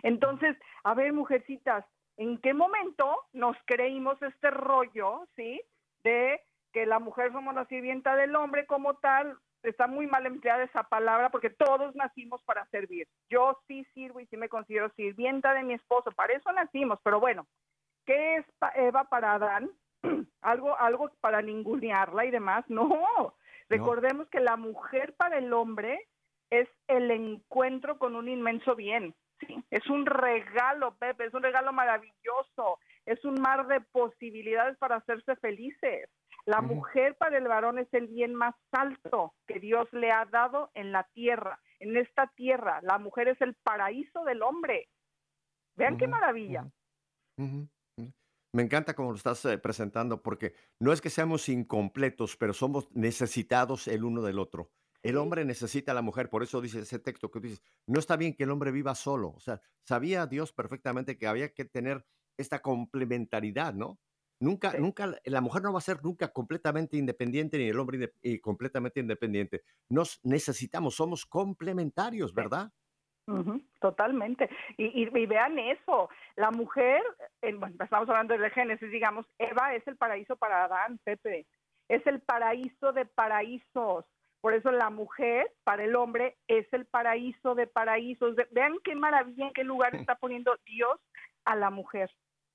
Entonces, 0.02 0.56
a 0.84 0.94
ver, 0.94 1.12
mujercitas, 1.12 1.84
¿en 2.16 2.38
qué 2.38 2.54
momento 2.54 3.24
nos 3.32 3.56
creímos 3.66 4.20
este 4.22 4.50
rollo, 4.50 5.26
sí? 5.36 5.60
De 6.02 6.40
que 6.72 6.86
la 6.86 6.98
mujer 6.98 7.32
somos 7.32 7.54
la 7.54 7.66
sirvienta 7.66 8.16
del 8.16 8.34
hombre 8.36 8.66
como 8.66 8.94
tal, 8.94 9.36
está 9.62 9.86
muy 9.86 10.06
mal 10.06 10.26
empleada 10.26 10.64
esa 10.64 10.84
palabra 10.84 11.30
porque 11.30 11.50
todos 11.50 11.94
nacimos 11.94 12.42
para 12.44 12.66
servir. 12.66 13.08
Yo 13.28 13.58
sí 13.66 13.84
sirvo 13.94 14.20
y 14.20 14.26
sí 14.26 14.36
me 14.36 14.48
considero 14.48 14.90
sirvienta 14.90 15.54
de 15.54 15.62
mi 15.62 15.74
esposo, 15.74 16.10
para 16.12 16.34
eso 16.34 16.52
nacimos, 16.52 16.98
pero 17.02 17.20
bueno, 17.20 17.46
¿qué 18.06 18.36
es 18.36 18.46
Eva 18.74 19.04
para 19.04 19.34
Adán? 19.34 19.70
algo, 20.40 20.78
algo 20.78 21.10
para 21.20 21.42
ningunearla 21.42 22.24
y 22.24 22.30
demás. 22.30 22.64
No, 22.70 23.34
recordemos 23.68 24.28
que 24.28 24.40
la 24.40 24.56
mujer 24.56 25.14
para 25.16 25.38
el 25.38 25.52
hombre 25.52 26.08
es 26.50 26.68
el 26.86 27.10
encuentro 27.10 27.98
con 27.98 28.14
un 28.14 28.28
inmenso 28.28 28.76
bien. 28.76 29.14
Sí, 29.40 29.62
es 29.70 29.86
un 29.90 30.06
regalo, 30.06 30.96
Pepe, 30.96 31.26
es 31.26 31.34
un 31.34 31.42
regalo 31.42 31.72
maravilloso, 31.72 32.78
es 33.04 33.22
un 33.24 33.34
mar 33.40 33.66
de 33.66 33.80
posibilidades 33.80 34.78
para 34.78 34.96
hacerse 34.96 35.36
felices. 35.36 36.08
La 36.46 36.62
mujer 36.62 37.16
para 37.16 37.36
el 37.36 37.48
varón 37.48 37.80
es 37.80 37.92
el 37.92 38.06
bien 38.06 38.34
más 38.34 38.54
alto 38.70 39.34
que 39.48 39.58
Dios 39.58 39.92
le 39.92 40.12
ha 40.12 40.24
dado 40.26 40.70
en 40.74 40.92
la 40.92 41.02
tierra. 41.12 41.58
En 41.80 41.96
esta 41.96 42.28
tierra, 42.28 42.80
la 42.82 42.98
mujer 42.98 43.28
es 43.28 43.40
el 43.40 43.54
paraíso 43.54 44.22
del 44.24 44.42
hombre. 44.42 44.88
Vean 45.74 45.98
qué 45.98 46.06
maravilla. 46.06 46.64
Me 48.52 48.62
encanta 48.62 48.94
cómo 48.94 49.10
lo 49.10 49.16
estás 49.16 49.44
eh, 49.44 49.58
presentando, 49.58 50.22
porque 50.22 50.54
no 50.80 50.92
es 50.92 51.00
que 51.00 51.10
seamos 51.10 51.48
incompletos, 51.48 52.36
pero 52.36 52.52
somos 52.54 52.88
necesitados 52.92 53.86
el 53.88 54.04
uno 54.04 54.22
del 54.22 54.38
otro. 54.38 54.72
El 55.02 55.18
hombre 55.18 55.44
necesita 55.44 55.92
a 55.92 55.94
la 55.94 56.02
mujer, 56.02 56.30
por 56.30 56.42
eso 56.42 56.60
dice 56.60 56.80
ese 56.80 56.98
texto 56.98 57.30
que 57.30 57.40
tú 57.40 57.48
dices, 57.48 57.62
no 57.86 57.98
está 58.00 58.16
bien 58.16 58.34
que 58.34 58.44
el 58.44 58.50
hombre 58.50 58.72
viva 58.72 58.94
solo. 58.94 59.30
O 59.36 59.40
sea, 59.40 59.60
sabía 59.84 60.26
Dios 60.26 60.52
perfectamente 60.52 61.18
que 61.18 61.26
había 61.26 61.52
que 61.52 61.64
tener 61.64 62.06
esta 62.38 62.60
complementariedad, 62.60 63.74
¿no? 63.74 64.00
Nunca, 64.40 64.72
Sí. 64.72 64.78
nunca, 64.78 65.18
la 65.24 65.40
mujer 65.40 65.62
no 65.62 65.72
va 65.72 65.78
a 65.78 65.82
ser 65.82 66.02
nunca 66.02 66.32
completamente 66.32 66.96
independiente, 66.96 67.58
ni 67.58 67.64
el 67.68 67.78
hombre 67.78 67.98
inde- 67.98 68.14
y 68.22 68.38
completamente 68.40 69.00
independiente. 69.00 69.62
Nos 69.88 70.20
necesitamos, 70.24 70.94
somos 70.96 71.24
complementarios, 71.26 72.34
¿verdad? 72.34 72.72
Totalmente. 73.80 74.48
Y, 74.76 74.86
y- 75.04 75.10
y 75.18 75.26
vean 75.26 75.58
eso, 75.58 76.08
la 76.36 76.50
mujer, 76.50 77.02
en- 77.42 77.58
bueno, 77.60 77.74
estamos 77.82 78.08
hablando 78.08 78.36
de 78.38 78.50
Génesis, 78.50 78.90
digamos, 78.90 79.26
Eva 79.38 79.74
es 79.74 79.86
el 79.86 79.96
paraíso 79.96 80.36
para 80.36 80.64
Adán, 80.64 80.98
Pepe, 81.04 81.46
es 81.88 82.06
el 82.06 82.20
paraíso 82.20 82.92
de 82.92 83.04
paraísos. 83.06 84.04
Por 84.40 84.54
eso 84.54 84.70
la 84.70 84.90
mujer 84.90 85.50
para 85.64 85.82
el 85.84 85.96
hombre 85.96 86.36
es 86.46 86.72
el 86.72 86.86
paraíso 86.86 87.54
de 87.56 87.66
paraísos. 87.66 88.36
Vean 88.52 88.74
qué 88.84 88.94
maravilla, 88.94 89.46
en 89.48 89.52
qué 89.52 89.64
lugar 89.64 89.94
está 89.96 90.14
poniendo 90.16 90.56
Dios 90.64 91.00
a 91.44 91.56
la 91.56 91.70
mujer. 91.70 92.10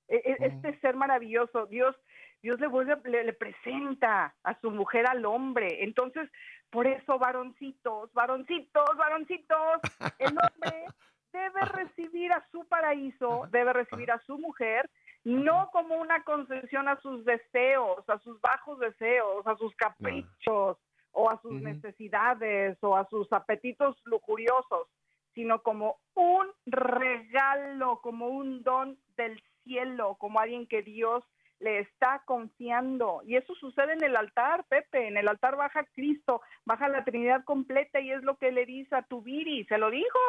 E- 0.08 0.22
e- 0.26 0.38
Este 0.46 0.80
ser 0.80 0.96
maravilloso, 0.96 1.66
Dios 1.66 1.96
Dios 2.42 2.60
le 2.60 2.68
vuelve, 2.68 2.98
le, 3.10 3.24
le 3.24 3.34
presenta 3.34 4.34
a 4.44 4.60
su 4.60 4.72
mujer 4.72 5.06
al 5.08 5.26
hombre. 5.26 5.84
Entonces, 5.84 6.30
por 6.72 6.88
eso, 6.88 7.20
varoncitos, 7.20 8.12
varoncitos, 8.14 8.98
varoncitos, 8.98 9.82
el 10.20 10.30
hombre 10.30 10.86
debe 11.34 11.62
recibir 11.66 12.32
a 12.32 12.46
su 12.52 12.66
paraíso, 12.66 13.48
debe 13.52 13.74
recibir 13.74 14.12
a 14.12 14.20
su 14.26 14.38
mujer, 14.38 14.90
no 15.24 15.70
como 15.72 15.96
una 15.96 16.24
concesión 16.24 16.88
a 16.88 17.00
sus 17.02 17.24
deseos, 17.26 18.08
a 18.10 18.18
sus 18.20 18.40
bajos 18.42 18.80
deseos, 18.80 19.46
a 19.46 19.56
sus 19.58 19.76
caprichos 19.76 20.78
o 21.12 21.30
a 21.30 21.40
sus 21.42 21.62
necesidades 21.62 22.78
o 22.82 22.96
a 22.96 23.08
sus 23.10 23.32
apetitos 23.34 24.02
lujuriosos, 24.06 24.88
sino 25.36 25.62
como 25.62 26.00
un 26.16 26.48
regalo, 26.66 28.00
como 28.02 28.28
un 28.30 28.64
don 28.64 28.98
del 29.16 29.42
cielo, 29.64 30.16
como 30.20 30.40
alguien 30.40 30.68
que 30.68 30.82
Dios 30.82 31.24
le 31.62 31.80
está 31.80 32.22
confiando. 32.26 33.22
Y 33.26 33.36
eso 33.36 33.54
sucede 33.56 33.94
en 33.94 34.04
el 34.04 34.16
altar, 34.16 34.66
Pepe. 34.68 35.08
En 35.08 35.18
el 35.18 35.28
altar 35.28 35.56
baja 35.56 35.86
Cristo, 35.94 36.42
baja 36.66 36.90
la 36.90 37.04
Trinidad 37.04 37.44
completa 37.46 38.00
y 38.00 38.12
es 38.12 38.24
lo 38.24 38.38
que 38.38 38.52
le 38.52 38.66
dice 38.66 38.96
a 38.96 39.04
tu 39.04 39.22
Viri. 39.22 39.64
Se 39.66 39.78
lo 39.78 39.90
dijo. 39.90 40.20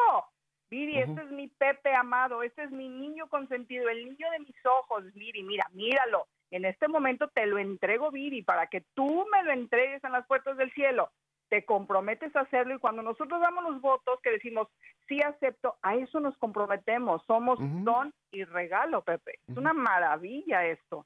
Viri, 0.69 0.97
este 0.97 1.21
es 1.21 1.29
mi 1.29 1.49
Pepe 1.49 1.93
amado, 1.93 2.41
este 2.41 2.63
es 2.63 2.71
mi 2.71 2.89
niño 2.89 3.27
consentido, 3.27 3.89
el 3.89 4.05
niño 4.05 4.31
de 4.31 4.39
mis 4.39 4.65
ojos. 4.65 5.03
Viri, 5.13 5.43
mira, 5.43 5.67
míralo. 5.71 6.25
En 6.49 6.65
este 6.65 6.87
momento 6.87 7.27
te 7.27 7.45
lo 7.45 7.57
entrego, 7.57 8.09
Viri, 8.11 8.41
para 8.41 8.67
que 8.67 8.81
tú 8.95 9.25
me 9.31 9.43
lo 9.43 9.51
entregues 9.51 10.03
en 10.03 10.11
las 10.11 10.25
puertas 10.25 10.57
del 10.57 10.71
cielo. 10.73 11.09
Te 11.49 11.63
comprometes 11.65 12.35
a 12.35 12.41
hacerlo 12.41 12.73
y 12.73 12.79
cuando 12.79 13.03
nosotros 13.03 13.39
damos 13.39 13.63
los 13.65 13.81
votos 13.81 14.19
que 14.23 14.31
decimos, 14.31 14.67
sí 15.07 15.19
acepto, 15.21 15.75
a 15.83 15.95
eso 15.95 16.19
nos 16.19 16.35
comprometemos. 16.37 17.23
Somos 17.27 17.59
don 17.83 18.11
y 18.31 18.43
regalo, 18.43 19.03
Pepe. 19.03 19.39
Es 19.47 19.55
una 19.55 19.73
maravilla 19.73 20.65
esto. 20.65 21.05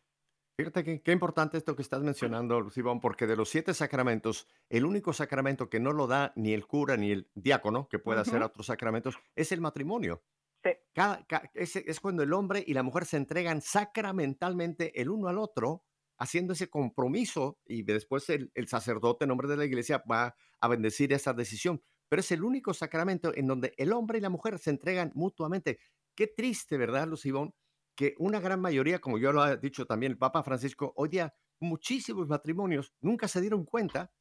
Fíjate 0.59 0.83
que, 0.83 1.01
qué 1.03 1.11
importante 1.11 1.55
esto 1.55 1.75
que 1.75 1.83
estás 1.83 2.01
mencionando, 2.01 2.59
Lucibón, 2.59 2.99
porque 2.99 3.27
de 3.27 3.35
los 3.35 3.47
siete 3.49 3.75
sacramentos, 3.75 4.47
el 4.69 4.85
único 4.85 5.13
sacramento 5.13 5.69
que 5.69 5.79
no 5.79 5.93
lo 5.93 6.07
da 6.07 6.33
ni 6.35 6.51
el 6.53 6.65
cura 6.65 6.97
ni 6.97 7.11
el 7.11 7.29
diácono, 7.35 7.87
que 7.87 7.99
puede 7.99 8.21
hacer 8.21 8.41
otros 8.41 8.65
sacramentos, 8.65 9.19
es 9.35 9.51
el 9.51 9.61
matrimonio. 9.61 10.23
Sí. 10.63 10.71
Cada- 10.95 11.23
es 11.53 11.99
cuando 11.99 12.23
el 12.23 12.33
hombre 12.33 12.63
y 12.65 12.73
la 12.73 12.81
mujer 12.81 13.05
se 13.05 13.17
entregan 13.17 13.61
sacramentalmente 13.61 14.99
el 14.99 15.11
uno 15.11 15.27
al 15.27 15.37
otro, 15.37 15.83
haciendo 16.17 16.53
ese 16.53 16.71
compromiso 16.71 17.59
y 17.63 17.83
después 17.83 18.27
el, 18.31 18.51
el 18.55 18.67
sacerdote 18.67 19.25
en 19.25 19.29
nombre 19.29 19.47
de 19.47 19.57
la 19.57 19.65
iglesia 19.65 20.03
va 20.09 20.35
a 20.59 20.67
bendecir 20.67 21.13
esa 21.13 21.33
decisión. 21.33 21.83
Pero 22.09 22.21
es 22.21 22.31
el 22.31 22.43
único 22.43 22.73
sacramento 22.73 23.31
en 23.35 23.45
donde 23.45 23.75
el 23.77 23.93
hombre 23.93 24.17
y 24.17 24.21
la 24.21 24.29
mujer 24.31 24.57
se 24.57 24.71
entregan 24.71 25.11
mutuamente. 25.13 25.77
Qué 26.15 26.25
triste, 26.25 26.77
¿verdad, 26.77 27.07
Lucibón? 27.07 27.53
Que 27.97 28.13
una 28.19 28.39
gran 28.39 28.61
mayoría, 28.61 28.99
como 28.99 29.17
yo 29.17 29.33
lo 29.33 29.41
ha 29.41 29.55
dicho 29.57 29.85
también 29.87 30.11
el 30.11 30.17
Papa 30.19 30.43
Francisco, 30.43 30.93
hoy 30.95 31.09
día 31.09 31.33
muchísimos 31.59 32.27
matrimonios 32.27 32.93
nunca 33.01 33.27
se 33.27 33.41
dieron 33.41 33.65
cuenta 33.65 34.11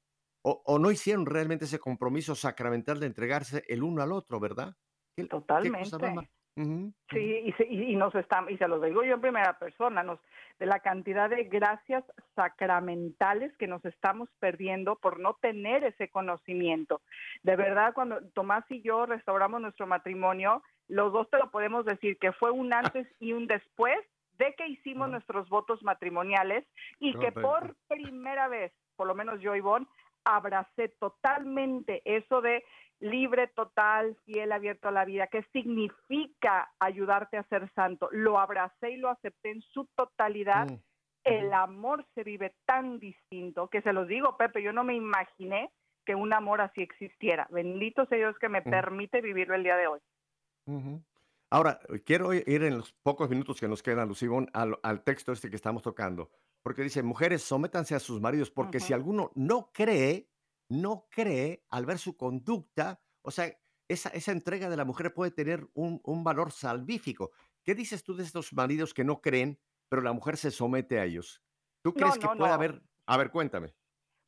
o, 0.43 0.63
o 0.65 0.79
no 0.79 0.91
hicieron 0.91 1.27
realmente 1.27 1.67
ese 1.67 1.79
compromiso 1.79 2.35
sacramental 2.35 2.99
de 2.99 3.07
entregarse 3.07 3.65
el 3.69 3.83
uno 3.83 4.03
al 4.03 4.13
otro, 4.13 4.41
¿verdad? 4.41 4.75
¿Qué- 5.15 5.25
qué 5.25 5.29
cosa 5.29 5.41
Totalmente. 5.41 6.11
ma- 6.15 6.23
Ujú, 6.59 6.95
Sí, 7.11 7.19
y, 7.45 7.53
se- 7.53 7.67
y, 7.69 7.93
y 7.93 7.97
nos 7.97 8.15
estamos, 8.15 8.51
y 8.51 8.57
se 8.57 8.67
los 8.67 8.83
digo 8.83 9.05
yo 9.05 9.15
en 9.17 9.21
primera 9.21 9.59
persona, 9.59 10.03
nos, 10.03 10.19
de 10.59 10.65
la 10.65 10.81
cantidad 10.81 11.29
de 11.29 11.45
gracias 11.45 12.03
sacramentales 12.35 13.55
que 13.59 13.67
nos 13.67 13.85
estamos 13.85 14.29
perdiendo 14.39 14.97
por 14.97 15.21
no 15.21 15.35
tener 15.35 15.85
ese 15.85 16.09
conocimiento. 16.09 17.03
De 17.43 17.57
verdad, 17.57 17.93
cuando 17.95 18.27
Tomás 18.31 18.65
y 18.71 18.81
yo 18.83 19.05
restauramos 19.07 19.61
nuestro 19.61 19.87
matrimonio, 19.87 20.63
los 20.89 21.13
dos 21.13 21.29
te 21.31 21.39
lo 21.39 21.51
podemos 21.51 21.85
decir 21.85 22.19
que 22.19 22.33
fue 22.33 22.51
un 22.51 22.73
antes 22.73 23.07
y 23.21 23.33
un 23.33 23.47
después 23.47 23.99
de 24.39 24.55
que 24.55 24.69
hicimos 24.69 25.09
nuestros 25.09 25.49
votos 25.49 25.83
matrimoniales 25.83 26.65
y 27.01 27.15
que 27.15 27.33
por 27.33 27.75
primera 27.89 28.49
vez, 28.49 28.73
por 28.97 29.07
lo 29.07 29.15
menos 29.15 29.41
yo, 29.41 29.55
Ivonne, 29.55 29.87
abracé 30.25 30.89
totalmente 31.01 32.03
eso 32.05 32.41
de 32.43 32.65
libre, 33.01 33.49
total, 33.49 34.17
fiel, 34.25 34.53
abierto 34.53 34.89
a 34.89 34.93
la 34.93 35.05
vida. 35.05 35.27
¿Qué 35.29 35.43
significa 35.53 36.71
ayudarte 36.81 37.37
a 37.37 37.45
ser 37.45 37.71
santo? 37.75 38.09
Lo 38.13 38.39
abracé 38.39 38.91
y 38.91 38.97
lo 38.97 39.11
acepté 39.11 39.51
en 39.51 39.63
su 39.63 39.87
totalidad. 39.97 40.69
Mm, 40.71 40.77
El 41.25 41.53
amor 41.53 42.07
se 42.15 42.23
vive 42.23 42.55
tan 42.67 42.99
distinto 42.99 43.69
que 43.69 43.83
se 43.83 43.93
los 43.93 44.07
digo, 44.07 44.37
Pepe, 44.37 44.63
yo 44.63 44.73
no 44.73 44.85
me 44.85 44.95
imaginé 44.95 45.71
que 46.05 46.15
un 46.15 46.33
amor 46.33 46.61
así 46.61 46.83
existiera. 46.83 47.49
Bendito 47.51 48.07
sea 48.07 48.19
Dios 48.19 48.39
que 48.39 48.49
me 48.49 48.61
Ujú. 48.61 48.71
permite 48.71 49.21
vivirlo 49.21 49.55
el 49.57 49.65
día 49.65 49.77
de 49.77 49.89
hoy. 49.89 50.01
Ahora, 51.51 51.81
eh, 51.89 52.03
quiero 52.05 52.35
ir 52.35 52.63
en 52.65 52.79
los 52.79 52.93
pocos 52.93 53.31
minutos 53.31 53.61
que 53.61 53.69
nos 53.69 53.83
quedan, 53.83 54.09
Lucibón, 54.09 54.49
al, 54.53 54.79
al 54.83 55.05
texto 55.05 55.33
este 55.33 55.49
que 55.49 55.57
estamos 55.57 55.83
tocando, 55.83 56.31
porque 56.63 56.83
dice, 56.83 57.03
mujeres, 57.03 57.43
sométanse 57.43 57.95
a 57.95 58.01
sus 58.01 58.21
maridos, 58.21 58.51
porque 58.51 58.81
si 58.81 58.93
alguno 58.93 59.31
no 59.35 59.71
cree, 59.73 60.29
no 60.69 61.07
cree 61.11 61.65
al 61.71 61.87
ver 61.87 61.99
su 61.99 62.17
conducta, 62.17 63.01
o 63.23 63.31
sea, 63.31 63.57
esa, 63.89 64.09
esa 64.09 64.33
entrega 64.33 64.69
de 64.69 64.77
la 64.77 64.85
mujer 64.85 65.15
puede 65.15 65.31
tener 65.31 65.69
un, 65.75 66.01
un 66.03 66.25
valor 66.25 66.51
salvífico. 66.51 67.31
¿Qué 67.63 67.75
dices 67.77 68.03
tú 68.03 68.17
de 68.17 68.25
estos 68.25 68.53
maridos 68.53 68.93
que 68.93 69.05
no 69.05 69.21
creen, 69.21 69.61
pero 69.89 70.03
la 70.03 70.13
mujer 70.13 70.37
se 70.37 70.51
somete 70.51 70.99
a 70.99 71.05
ellos? 71.05 71.45
¿Tú 71.83 71.91
No, 71.91 71.95
crees 71.95 72.19
que 72.19 72.27
puede 72.27 72.49
no. 72.49 72.55
haber... 72.55 72.83
A 73.07 73.17
ver, 73.17 73.31
cuéntame. 73.31 73.77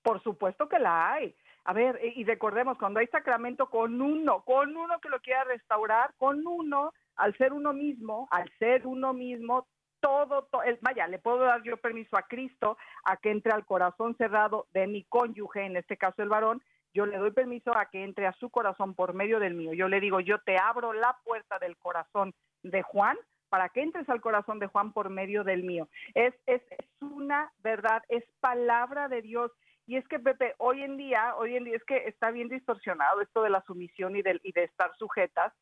Por 0.03 0.23
supuesto 0.23 0.69
que 0.69 0.79
la 0.79 1.13
hay. 1.15 1.37
A 1.69 1.75
ver, 1.75 2.01
y 2.03 2.23
y 2.23 2.25
recordemos, 2.25 2.79
cuando 2.79 2.99
hay 3.01 3.07
sacramento 3.09 3.69
con 3.69 4.01
uno, 4.01 4.43
con 4.45 4.75
uno 4.75 4.99
que 5.01 5.11
lo 5.11 5.21
quiera 5.21 5.45
restaurar, 5.45 6.15
con 6.17 6.47
uno, 6.47 6.93
al 7.17 7.37
ser 7.37 7.53
uno 7.53 7.75
mismo, 7.75 8.27
al 8.31 8.51
ser 8.59 8.87
uno 8.87 9.13
mismo, 9.13 9.67
todo, 10.01 10.45
to- 10.51 10.63
el- 10.63 10.79
vaya, 10.81 11.07
le 11.09 11.19
puedo 11.19 11.41
dar 11.41 11.63
yo 11.63 11.77
permiso 11.77 12.17
a 12.17 12.23
Cristo 12.23 12.79
a 13.05 13.19
que 13.19 13.31
entre 13.31 13.53
al 13.53 13.67
corazón 13.67 14.17
cerrado 14.17 14.67
de 14.73 14.87
mi 14.87 15.05
cónyuge, 15.05 15.67
en 15.67 15.77
este 15.77 15.99
caso 15.99 16.23
el 16.23 16.31
varón, 16.31 16.63
yo 16.95 17.05
le 17.05 17.19
doy 17.19 17.33
permiso 17.33 17.77
a 17.77 17.87
que 17.87 18.03
entre 18.03 18.27
a 18.27 18.33
su 18.33 18.49
corazón 18.49 18.95
por 18.95 19.13
medio 19.13 19.39
del 19.39 19.55
mío. 19.55 19.75
Yo 19.75 19.89
le 19.89 20.01
digo, 20.01 20.21
yo 20.21 20.39
te 20.39 20.57
abro 20.57 20.95
la 20.95 21.19
puerta 21.25 21.59
del 21.59 21.77
corazón 21.77 22.33
de 22.63 22.81
Juan 22.83 23.19
para 23.51 23.69
que 23.69 23.83
entres 23.83 24.09
al 24.09 24.21
corazón 24.23 24.59
de 24.59 24.69
Juan 24.69 24.93
por 24.93 25.11
medio 25.11 25.45
del 25.45 25.65
mío. 25.65 25.89
Es, 26.15 26.35
es, 26.47 26.63
es 26.71 26.87
una 27.03 27.53
verdad, 27.63 28.03
es 28.09 28.25
palabra 28.41 29.09
de 29.09 29.21
Dios. 29.21 29.53
Y 29.89 29.97
es 29.97 30.07
que, 30.07 30.19
Pepe, 30.19 30.55
hoy 30.59 30.83
en 30.83 30.99
día, 30.99 31.35
hoy 31.37 31.57
en 31.57 31.65
día 31.65 31.75
es 31.75 31.85
que 31.85 31.97
está 32.07 32.31
bien 32.31 32.49
distorsionado 32.49 33.23
esto 33.23 33.43
de 33.43 33.49
la 33.49 33.63
sumisión 33.63 34.17
y 34.17 34.23
de, 34.23 34.39
y 34.43 34.53
de 34.53 34.65
estar 34.65 34.95
sujetas. 34.99 35.55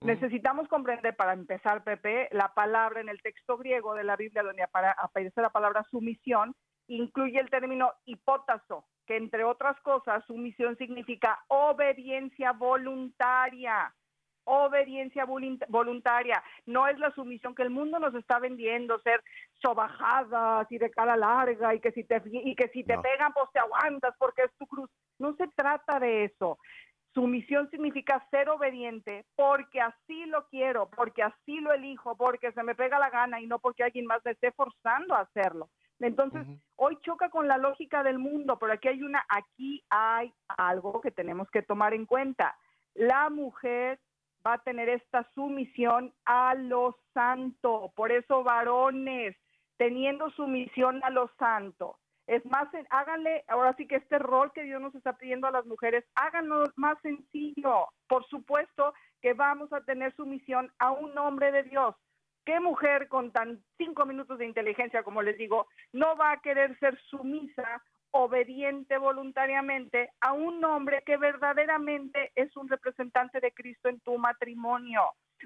Ujú. 0.00 0.06
Necesitamos 0.06 0.66
comprender, 0.68 1.14
para 1.14 1.34
empezar, 1.34 1.84
Pepe, 1.84 2.30
la 2.32 2.54
palabra 2.54 3.02
en 3.02 3.10
el 3.10 3.20
texto 3.20 3.58
griego 3.58 3.94
de 3.94 4.04
la 4.04 4.16
Biblia 4.16 4.42
donde 4.42 4.62
aparece 4.62 5.42
la 5.42 5.50
palabra 5.50 5.84
sumisión, 5.90 6.54
incluye 6.88 7.38
el 7.38 7.50
término 7.50 7.92
hipótaso, 8.06 8.86
que 9.06 9.18
entre 9.18 9.44
otras 9.44 9.78
cosas, 9.82 10.24
sumisión 10.24 10.78
significa 10.78 11.38
obediencia 11.48 12.52
voluntaria. 12.52 13.94
Obediencia 14.48 15.26
volun- 15.26 15.64
voluntaria. 15.68 16.42
No 16.66 16.86
es 16.86 16.98
la 16.98 17.10
sumisión 17.10 17.54
que 17.54 17.62
el 17.62 17.70
mundo 17.70 17.98
nos 17.98 18.14
está 18.14 18.38
vendiendo, 18.38 18.98
ser 19.00 19.22
sobajadas 19.60 20.70
y 20.70 20.78
de 20.78 20.90
cara 20.90 21.16
larga 21.16 21.74
y 21.74 21.80
que 21.80 21.92
si 21.92 22.04
te, 22.04 22.22
y 22.24 22.54
que 22.54 22.68
si 22.68 22.84
te 22.84 22.96
No. 22.96 23.02
pegan, 23.02 23.32
pues 23.32 23.50
te 23.52 23.58
aguantas 23.58 24.14
porque 24.18 24.42
es 24.42 24.52
tu 24.56 24.66
cruz. 24.66 24.90
No 25.18 25.34
se 25.34 25.48
trata 25.48 25.98
de 25.98 26.24
eso. 26.24 26.58
Sumisión 27.12 27.68
significa 27.70 28.24
ser 28.30 28.48
obediente 28.50 29.24
porque 29.36 29.80
así 29.80 30.26
lo 30.26 30.46
quiero, 30.48 30.90
porque 30.90 31.22
así 31.22 31.60
lo 31.60 31.72
elijo, 31.72 32.16
porque 32.16 32.52
se 32.52 32.62
me 32.62 32.74
pega 32.74 32.98
la 32.98 33.10
gana 33.10 33.40
y 33.40 33.46
no 33.46 33.58
porque 33.58 33.84
alguien 33.84 34.06
más 34.06 34.22
me 34.24 34.32
esté 34.32 34.52
forzando 34.52 35.14
a 35.14 35.20
hacerlo. 35.20 35.68
Entonces, 35.98 36.46
hoy 36.76 36.98
choca 37.00 37.30
con 37.30 37.48
la 37.48 37.56
lógica 37.56 38.02
del 38.02 38.18
mundo, 38.18 38.58
pero 38.58 38.74
aquí 38.74 38.88
hay 38.88 39.02
una, 39.02 39.24
aquí 39.30 39.82
hay 39.88 40.30
algo 40.58 41.00
que 41.00 41.10
tenemos 41.10 41.48
que 41.50 41.62
tomar 41.62 41.94
en 41.94 42.04
cuenta. 42.04 42.54
La 42.94 43.30
mujer 43.30 43.98
va 44.46 44.54
a 44.54 44.62
tener 44.62 44.88
esta 44.88 45.28
sumisión 45.34 46.14
a 46.24 46.54
lo 46.54 46.96
santo. 47.12 47.92
Por 47.96 48.12
eso, 48.12 48.44
varones, 48.44 49.36
teniendo 49.76 50.30
sumisión 50.30 51.00
a 51.02 51.10
lo 51.10 51.28
santo. 51.38 51.98
Es 52.26 52.44
más, 52.46 52.68
háganle, 52.90 53.44
ahora 53.48 53.74
sí 53.76 53.86
que 53.86 53.96
este 53.96 54.18
rol 54.18 54.52
que 54.52 54.64
Dios 54.64 54.80
nos 54.80 54.94
está 54.94 55.16
pidiendo 55.16 55.46
a 55.46 55.52
las 55.52 55.66
mujeres, 55.66 56.04
háganlo 56.14 56.64
más 56.76 56.98
sencillo. 57.00 57.88
Por 58.08 58.26
supuesto 58.26 58.94
que 59.20 59.32
vamos 59.32 59.72
a 59.72 59.82
tener 59.82 60.14
sumisión 60.14 60.72
a 60.78 60.90
un 60.90 61.16
hombre 61.18 61.52
de 61.52 61.64
Dios. 61.64 61.94
¿Qué 62.44 62.60
mujer 62.60 63.08
con 63.08 63.32
tan 63.32 63.60
cinco 63.76 64.06
minutos 64.06 64.38
de 64.38 64.46
inteligencia, 64.46 65.02
como 65.02 65.22
les 65.22 65.36
digo, 65.36 65.66
no 65.92 66.16
va 66.16 66.32
a 66.32 66.40
querer 66.40 66.78
ser 66.78 66.96
sumisa, 67.10 67.82
obediente 68.18 68.98
voluntariamente 68.98 70.10
a 70.20 70.32
un 70.32 70.64
hombre 70.64 71.02
que 71.04 71.16
verdaderamente 71.16 72.32
es 72.34 72.56
un 72.56 72.68
representante 72.68 73.40
de 73.40 73.52
Cristo 73.52 73.88
en 73.88 74.00
tu 74.00 74.18
matrimonio? 74.18 75.02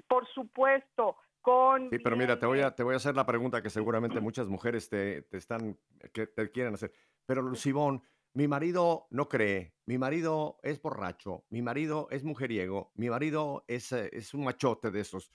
Por 0.07 0.27
supuesto, 0.27 1.17
con... 1.41 1.89
Sí, 1.89 1.99
pero 1.99 2.15
mira, 2.15 2.39
te 2.39 2.45
voy 2.45 2.61
a, 2.61 2.73
te 2.73 2.83
voy 2.83 2.93
a 2.93 2.97
hacer 2.97 3.15
la 3.15 3.25
pregunta 3.25 3.61
que 3.61 3.69
seguramente 3.69 4.19
muchas 4.19 4.47
mujeres 4.47 4.89
te, 4.89 5.23
te 5.23 5.37
están, 5.37 5.77
que 6.13 6.27
te 6.27 6.51
quieren 6.51 6.73
hacer. 6.73 6.91
Pero 7.25 7.41
Lucibón, 7.41 8.01
mi 8.33 8.47
marido 8.47 9.07
no 9.09 9.27
cree, 9.27 9.73
mi 9.85 9.97
marido 9.97 10.59
es 10.63 10.81
borracho, 10.81 11.43
mi 11.49 11.61
marido 11.61 12.07
es 12.11 12.23
mujeriego, 12.23 12.91
mi 12.95 13.09
marido 13.09 13.65
es, 13.67 13.91
eh, 13.91 14.09
es 14.13 14.33
un 14.33 14.45
machote 14.45 14.89
de 14.89 15.01
esos. 15.01 15.31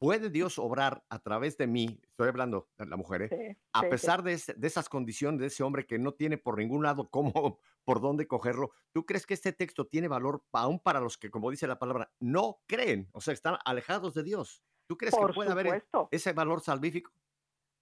¿Puede 0.00 0.30
Dios 0.30 0.58
obrar 0.58 1.04
a 1.10 1.20
través 1.20 1.56
de 1.58 1.68
mí? 1.68 2.00
Estoy 2.02 2.28
hablando 2.28 2.68
de 2.78 2.86
la 2.86 2.96
mujer, 2.96 3.22
¿eh? 3.22 3.28
Sí, 3.28 3.56
a 3.72 3.80
sí, 3.80 3.86
sí. 3.86 3.90
pesar 3.90 4.22
de, 4.22 4.32
esas 4.32 4.88
condiciones 4.88 5.40
de 5.40 5.46
ese 5.46 5.62
hombre 5.62 5.86
que 5.86 5.98
no 5.98 6.12
tiene 6.12 6.38
por 6.38 6.58
ningún 6.58 6.82
lado 6.82 7.08
cómo, 7.10 7.32
por 7.84 8.00
dónde 8.00 8.26
cogerlo. 8.26 8.72
¿Tú 8.92 9.06
crees 9.06 9.26
que 9.26 9.34
este 9.34 9.52
texto 9.52 9.86
tiene 9.86 10.08
valor 10.08 10.42
aún 10.52 10.80
para 10.80 11.00
los 11.00 11.18
que, 11.18 11.30
como 11.30 11.50
dice 11.50 11.68
la 11.68 11.78
palabra, 11.78 12.10
no 12.18 12.60
creen? 12.66 13.08
O 13.12 13.20
sea, 13.20 13.34
están 13.34 13.58
alejados 13.64 14.14
de 14.14 14.24
Dios. 14.24 14.64
¿Tú 14.88 14.96
crees 14.96 15.14
Por 15.14 15.28
que 15.28 15.34
puede 15.34 15.52
haber 15.52 15.84
ese 16.10 16.32
valor 16.32 16.62
salvífico? 16.62 17.12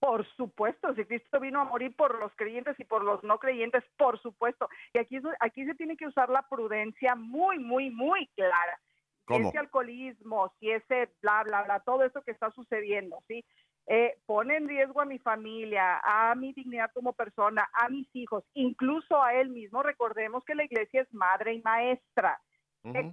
Por 0.00 0.26
supuesto, 0.36 0.94
si 0.94 1.04
Cristo 1.04 1.40
vino 1.40 1.60
a 1.60 1.64
morir 1.64 1.94
por 1.96 2.18
los 2.20 2.32
creyentes 2.36 2.78
y 2.78 2.84
por 2.84 3.02
los 3.02 3.22
no 3.24 3.38
creyentes, 3.38 3.82
por 3.96 4.20
supuesto. 4.20 4.68
Y 4.92 4.98
aquí, 4.98 5.18
aquí 5.40 5.64
se 5.64 5.74
tiene 5.74 5.96
que 5.96 6.06
usar 6.06 6.28
la 6.28 6.42
prudencia 6.48 7.14
muy, 7.14 7.58
muy, 7.58 7.90
muy 7.90 8.26
clara. 8.36 8.80
Si 9.28 9.34
¿Cómo? 9.34 9.48
ese 9.50 9.58
alcoholismo, 9.58 10.52
si 10.58 10.70
ese 10.70 11.10
bla, 11.22 11.44
bla, 11.44 11.62
bla, 11.62 11.80
todo 11.80 12.02
eso 12.04 12.22
que 12.22 12.30
está 12.30 12.50
sucediendo, 12.50 13.22
¿sí? 13.28 13.44
Eh, 13.86 14.18
pone 14.26 14.56
en 14.56 14.68
riesgo 14.68 15.00
a 15.00 15.06
mi 15.06 15.18
familia, 15.18 16.00
a 16.02 16.34
mi 16.34 16.52
dignidad 16.52 16.90
como 16.92 17.12
persona, 17.14 17.68
a 17.72 17.88
mis 17.88 18.08
hijos, 18.14 18.44
incluso 18.54 19.22
a 19.22 19.34
él 19.34 19.48
mismo. 19.48 19.82
Recordemos 19.82 20.44
que 20.44 20.54
la 20.54 20.64
iglesia 20.64 21.02
es 21.02 21.14
madre 21.14 21.54
y 21.54 21.62
maestra 21.62 22.38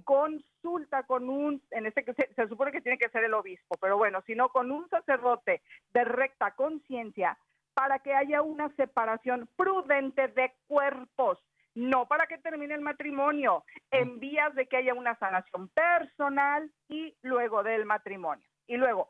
consulta 0.04 1.02
con 1.04 1.28
un, 1.28 1.62
en 1.70 1.86
este 1.86 2.04
que 2.04 2.14
se, 2.14 2.32
se 2.34 2.48
supone 2.48 2.72
que 2.72 2.80
tiene 2.80 2.98
que 2.98 3.08
ser 3.10 3.24
el 3.24 3.34
obispo, 3.34 3.76
pero 3.80 3.96
bueno, 3.96 4.22
sino 4.26 4.48
con 4.48 4.70
un 4.70 4.88
sacerdote 4.88 5.62
de 5.92 6.04
recta 6.04 6.52
conciencia 6.52 7.38
para 7.74 7.98
que 7.98 8.14
haya 8.14 8.42
una 8.42 8.74
separación 8.76 9.48
prudente 9.56 10.28
de 10.28 10.52
cuerpos, 10.66 11.38
no 11.76 12.08
para 12.08 12.26
que 12.26 12.38
termine 12.38 12.74
el 12.74 12.80
matrimonio, 12.80 13.64
en 13.90 14.18
vías 14.18 14.54
de 14.54 14.66
que 14.66 14.78
haya 14.78 14.94
una 14.94 15.16
sanación 15.18 15.68
personal 15.68 16.70
y 16.88 17.14
luego 17.22 17.62
del 17.62 17.84
matrimonio. 17.84 18.48
Y 18.66 18.78
luego, 18.78 19.08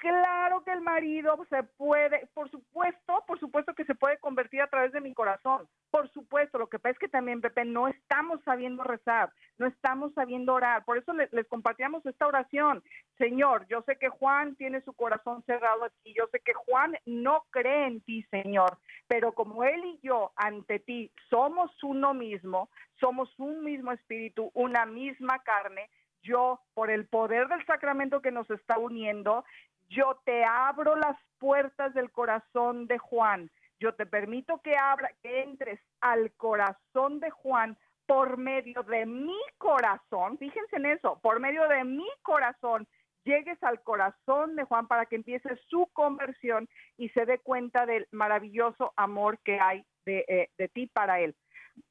Claro 0.00 0.64
que 0.64 0.72
el 0.72 0.80
marido 0.80 1.38
se 1.50 1.62
puede, 1.62 2.26
por 2.32 2.50
supuesto, 2.50 3.22
por 3.26 3.38
supuesto 3.38 3.74
que 3.74 3.84
se 3.84 3.94
puede 3.94 4.16
convertir 4.18 4.62
a 4.62 4.66
través 4.66 4.92
de 4.92 5.00
mi 5.02 5.12
corazón. 5.12 5.68
Por 5.90 6.10
supuesto, 6.12 6.56
lo 6.56 6.68
que 6.70 6.78
pasa 6.78 6.92
es 6.92 6.98
que 6.98 7.08
también, 7.08 7.42
Pepe, 7.42 7.66
no 7.66 7.86
estamos 7.86 8.42
sabiendo 8.42 8.82
rezar, 8.82 9.30
no 9.58 9.66
estamos 9.66 10.14
sabiendo 10.14 10.54
orar. 10.54 10.86
Por 10.86 10.96
eso 10.96 11.12
le- 11.12 11.28
les, 11.32 11.46
compartíamos 11.48 12.04
esta 12.06 12.26
oración. 12.26 12.82
Señor, 13.18 13.66
yo 13.68 13.82
sé 13.82 13.98
que 13.98 14.08
Juan 14.08 14.56
tiene 14.56 14.80
su 14.80 14.94
corazón 14.94 15.42
cerrado 15.44 15.84
a 15.84 15.90
ti, 15.90 16.14
yo 16.16 16.26
sé 16.32 16.40
que 16.40 16.54
Juan 16.54 16.96
no 17.04 17.44
cree 17.50 17.86
en 17.88 18.00
ti, 18.00 18.22
Señor, 18.30 18.78
pero 19.06 19.32
como 19.32 19.64
él 19.64 19.84
y 19.84 20.00
yo 20.02 20.32
ante 20.34 20.78
ti 20.78 21.12
somos 21.28 21.70
uno 21.84 22.14
mismo, 22.14 22.70
somos 22.98 23.38
un 23.38 23.62
mismo 23.62 23.92
espíritu, 23.92 24.50
una 24.54 24.86
misma 24.86 25.42
carne, 25.42 25.90
yo, 26.22 26.60
por 26.74 26.90
el 26.90 27.06
poder 27.06 27.48
del 27.48 27.64
sacramento 27.66 28.20
que 28.22 28.30
nos 28.30 28.48
está 28.50 28.78
uniendo, 28.78 29.44
yo 29.90 30.20
te 30.24 30.44
abro 30.44 30.96
las 30.96 31.16
puertas 31.38 31.92
del 31.94 32.10
corazón 32.10 32.86
de 32.86 32.98
Juan. 32.98 33.50
Yo 33.78 33.94
te 33.94 34.06
permito 34.06 34.60
que 34.62 34.76
abra, 34.76 35.10
que 35.22 35.42
entres 35.42 35.80
al 36.00 36.32
corazón 36.32 37.20
de 37.20 37.30
Juan 37.30 37.76
por 38.06 38.36
medio 38.36 38.82
de 38.84 39.04
mi 39.06 39.38
corazón. 39.58 40.38
Fíjense 40.38 40.76
en 40.76 40.86
eso, 40.86 41.18
por 41.22 41.40
medio 41.40 41.68
de 41.68 41.84
mi 41.84 42.08
corazón 42.22 42.86
llegues 43.24 43.62
al 43.62 43.82
corazón 43.82 44.56
de 44.56 44.64
Juan 44.64 44.86
para 44.86 45.06
que 45.06 45.16
empiece 45.16 45.48
su 45.68 45.86
conversión 45.92 46.68
y 46.96 47.10
se 47.10 47.26
dé 47.26 47.38
cuenta 47.38 47.86
del 47.86 48.06
maravilloso 48.10 48.92
amor 48.96 49.38
que 49.44 49.60
hay 49.60 49.84
de, 50.06 50.24
eh, 50.28 50.50
de 50.56 50.68
ti 50.68 50.86
para 50.86 51.20
él. 51.20 51.34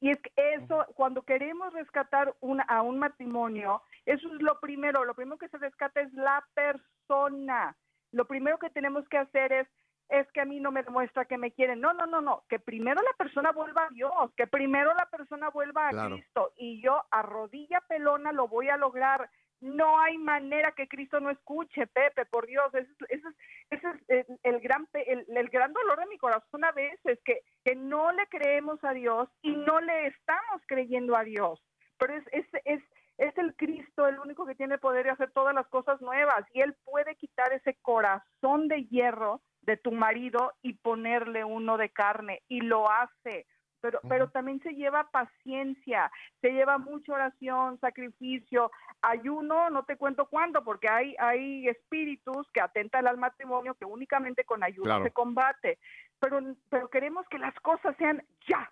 Y 0.00 0.10
es 0.10 0.18
que 0.20 0.32
eso, 0.54 0.86
cuando 0.94 1.22
queremos 1.22 1.72
rescatar 1.72 2.34
una, 2.40 2.62
a 2.64 2.82
un 2.82 2.98
matrimonio, 2.98 3.82
eso 4.06 4.28
es 4.28 4.42
lo 4.42 4.58
primero, 4.60 5.04
lo 5.04 5.14
primero 5.14 5.38
que 5.38 5.48
se 5.48 5.58
rescata 5.58 6.00
es 6.00 6.12
la 6.12 6.44
persona. 6.54 7.76
Lo 8.12 8.24
primero 8.26 8.58
que 8.58 8.70
tenemos 8.70 9.08
que 9.08 9.18
hacer 9.18 9.52
es, 9.52 9.68
es 10.08 10.30
que 10.32 10.40
a 10.40 10.44
mí 10.44 10.58
no 10.60 10.72
me 10.72 10.82
demuestra 10.82 11.24
que 11.24 11.38
me 11.38 11.52
quieren. 11.52 11.80
No, 11.80 11.92
no, 11.92 12.06
no, 12.06 12.20
no, 12.20 12.42
que 12.48 12.58
primero 12.58 13.00
la 13.02 13.12
persona 13.16 13.52
vuelva 13.52 13.84
a 13.84 13.90
Dios, 13.90 14.12
que 14.36 14.46
primero 14.46 14.92
la 14.94 15.06
persona 15.06 15.50
vuelva 15.50 15.86
a 15.88 15.90
Claro. 15.90 16.16
Cristo 16.16 16.52
y 16.56 16.82
yo 16.82 17.04
a 17.10 17.22
rodilla 17.22 17.80
pelona 17.88 18.32
lo 18.32 18.48
voy 18.48 18.68
a 18.68 18.76
lograr. 18.76 19.30
No 19.60 20.00
hay 20.00 20.16
manera 20.16 20.72
que 20.72 20.88
Cristo 20.88 21.20
no 21.20 21.28
escuche, 21.30 21.86
Pepe, 21.86 22.24
por 22.24 22.46
Dios. 22.46 22.74
Ese, 22.74 22.90
es- 23.10 23.20
ese 23.20 23.28
es, 23.28 23.34
ese 23.70 23.88
es 24.20 24.28
el, 24.28 24.38
el 24.54 24.60
gran, 24.60 24.88
el, 24.94 25.26
el 25.36 25.48
gran 25.50 25.72
dolor 25.74 25.98
de 26.00 26.06
mi 26.06 26.16
corazón 26.18 26.64
a 26.64 26.72
veces, 26.72 27.20
que, 27.24 27.42
que 27.62 27.76
no 27.76 28.10
le 28.12 28.26
creemos 28.28 28.82
a 28.82 28.92
Dios 28.92 29.28
y 29.42 29.54
no 29.54 29.80
le 29.80 30.06
estamos 30.06 30.62
creyendo 30.66 31.14
a 31.14 31.24
Dios. 31.24 31.62
Pero 31.98 32.14
es, 32.14 32.24
es, 32.32 32.46
es, 32.64 32.82
es 33.20 33.36
el 33.36 33.54
Cristo 33.54 34.06
el 34.06 34.18
único 34.18 34.46
que 34.46 34.54
tiene 34.54 34.74
el 34.74 34.80
poder 34.80 35.04
de 35.04 35.10
hacer 35.10 35.30
todas 35.32 35.54
las 35.54 35.68
cosas 35.68 36.00
nuevas 36.00 36.44
y 36.54 36.62
Él 36.62 36.74
puede 36.84 37.14
quitar 37.16 37.52
ese 37.52 37.76
corazón 37.82 38.66
de 38.66 38.84
hierro 38.86 39.42
de 39.60 39.76
tu 39.76 39.92
marido 39.92 40.54
y 40.62 40.72
ponerle 40.74 41.44
uno 41.44 41.76
de 41.76 41.90
carne 41.90 42.42
y 42.48 42.62
lo 42.62 42.90
hace. 42.90 43.46
Pero, 43.82 44.00
pero 44.08 44.28
también 44.28 44.60
se 44.60 44.74
lleva 44.74 45.10
paciencia, 45.10 46.10
se 46.42 46.50
lleva 46.50 46.76
mucha 46.76 47.14
oración, 47.14 47.78
sacrificio, 47.80 48.70
ayuno, 49.00 49.70
no 49.70 49.84
te 49.84 49.96
cuento 49.96 50.26
cuánto, 50.26 50.62
porque 50.62 50.88
hay, 50.90 51.14
hay 51.18 51.66
espíritus 51.66 52.46
que 52.52 52.60
atentan 52.60 53.06
al 53.06 53.16
matrimonio 53.16 53.74
que 53.74 53.86
únicamente 53.86 54.44
con 54.44 54.62
ayuno 54.62 54.84
Claro. 54.84 55.04
se 55.04 55.10
combate. 55.12 55.78
Pero, 56.18 56.40
pero 56.68 56.88
queremos 56.90 57.26
que 57.28 57.38
las 57.38 57.54
cosas 57.60 57.96
sean 57.96 58.22
ya, 58.46 58.70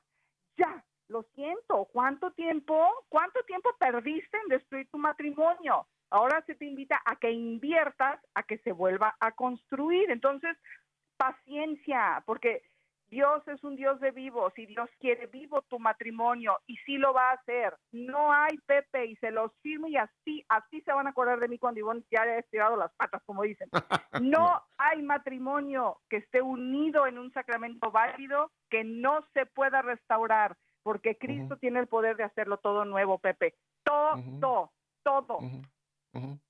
ya. 0.59 0.85
Lo 1.09 1.23
siento, 1.35 1.87
¿cuánto 1.93 2.31
tiempo, 2.33 2.87
cuánto 3.09 3.41
tiempo 3.45 3.71
perdiste 3.79 4.37
en 4.39 4.49
destruir 4.49 4.89
tu 4.91 4.99
matrimonio? 4.99 5.87
Ahora 6.11 6.43
se 6.47 6.55
te 6.55 6.65
invita 6.65 7.01
a 7.05 7.17
que 7.17 7.31
inviertas 7.31 8.21
a 8.35 8.43
que 8.43 8.59
se 8.59 8.73
vuelva 8.73 9.17
a 9.21 9.33
construir. 9.33 10.11
Entonces, 10.11 10.57
paciencia, 11.17 12.23
porque 12.27 12.63
Dios 13.11 13.47
es 13.49 13.65
un 13.65 13.77
Dios 13.77 14.01
de 14.01 14.11
vivos 14.11 14.53
y 14.59 14.67
Dios 14.67 14.91
quiere 15.01 15.27
vivo 15.27 15.63
tu 15.63 15.79
matrimonio 15.79 16.59
y 16.67 16.77
sí 16.79 16.99
lo 16.99 17.15
va 17.15 17.31
a 17.31 17.35
hacer. 17.35 17.75
No 17.91 18.33
hay 18.33 18.59
Pepe 18.67 19.07
y 19.07 19.17
se 19.17 19.31
los 19.31 19.51
firmo 19.63 19.89
y 19.89 19.97
así, 19.97 20.45
así 20.49 20.83
se 20.83 20.93
van 20.93 21.07
a 21.07 21.11
acordar 21.11 21.41
de 21.41 21.49
mí 21.49 21.59
cuando 21.59 21.81
Ivonne 21.81 22.05
ya 22.11 22.23
haya 22.23 22.39
estirado 22.39 22.77
las 22.77 22.93
patas, 22.95 23.23
como 23.25 23.43
dicen. 23.43 23.69
No 24.23 24.63
hay 24.79 25.03
matrimonio 25.03 26.01
que 26.11 26.17
esté 26.17 26.43
unido 26.43 27.07
en 27.07 27.19
un 27.19 27.33
sacramento 27.33 27.91
válido 27.91 28.51
que 28.69 28.83
no 28.85 29.25
se 29.33 29.47
pueda 29.47 29.81
restaurar, 29.81 30.57
porque 30.89 31.19
Cristo 31.19 31.59
tiene 31.59 31.81
el 31.81 31.87
poder 31.87 32.17
de 32.17 32.25
hacerlo 32.25 32.61
todo 32.61 32.87
nuevo, 32.87 33.19
Pepe. 33.19 33.59
Todo, 33.85 34.73
todo. 35.03 35.37
Ujú, 35.37 35.61
ujú. 36.15 36.41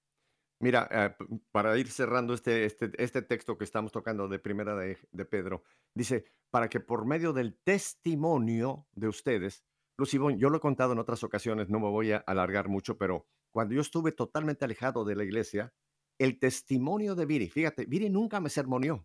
Mira, 0.61 0.89
eh, 0.93 1.17
para 1.51 1.77
ir 1.77 1.89
cerrando 1.89 2.35
este, 2.35 2.65
este, 2.65 2.93
este 3.03 3.23
texto 3.23 3.59
que 3.59 3.65
estamos 3.65 3.91
tocando 3.91 4.29
de 4.29 4.39
primera 4.39 4.77
de, 4.77 4.97
de 5.11 5.25
Pedro, 5.25 5.65
dice, 5.93 6.27
para 6.53 6.69
que 6.69 6.79
por 6.79 7.05
medio 7.05 7.33
del 7.33 7.59
testimonio 7.65 8.87
de 8.93 9.09
ustedes, 9.09 9.65
Lucibón, 9.99 10.39
yo 10.39 10.51
lo 10.51 10.59
he 10.59 10.61
contado 10.61 10.93
en 10.93 11.01
otras 11.01 11.25
ocasiones, 11.25 11.69
no 11.69 11.81
me 11.81 11.89
voy 11.89 12.13
a 12.13 12.19
alargar 12.19 12.69
mucho, 12.69 12.97
pero 12.97 13.27
cuando 13.53 13.75
yo 13.75 13.81
estuve 13.81 14.13
totalmente 14.13 14.65
alejado 14.65 15.05
de 15.05 15.17
la 15.17 15.25
iglesia, 15.25 15.75
el 16.17 16.39
testimonio 16.39 17.17
de 17.17 17.27
Viri, 17.27 17.49
fíjate, 17.49 17.87
Viri 17.87 18.09
nunca 18.09 18.39
me 18.39 18.51
sermoneó, 18.51 19.05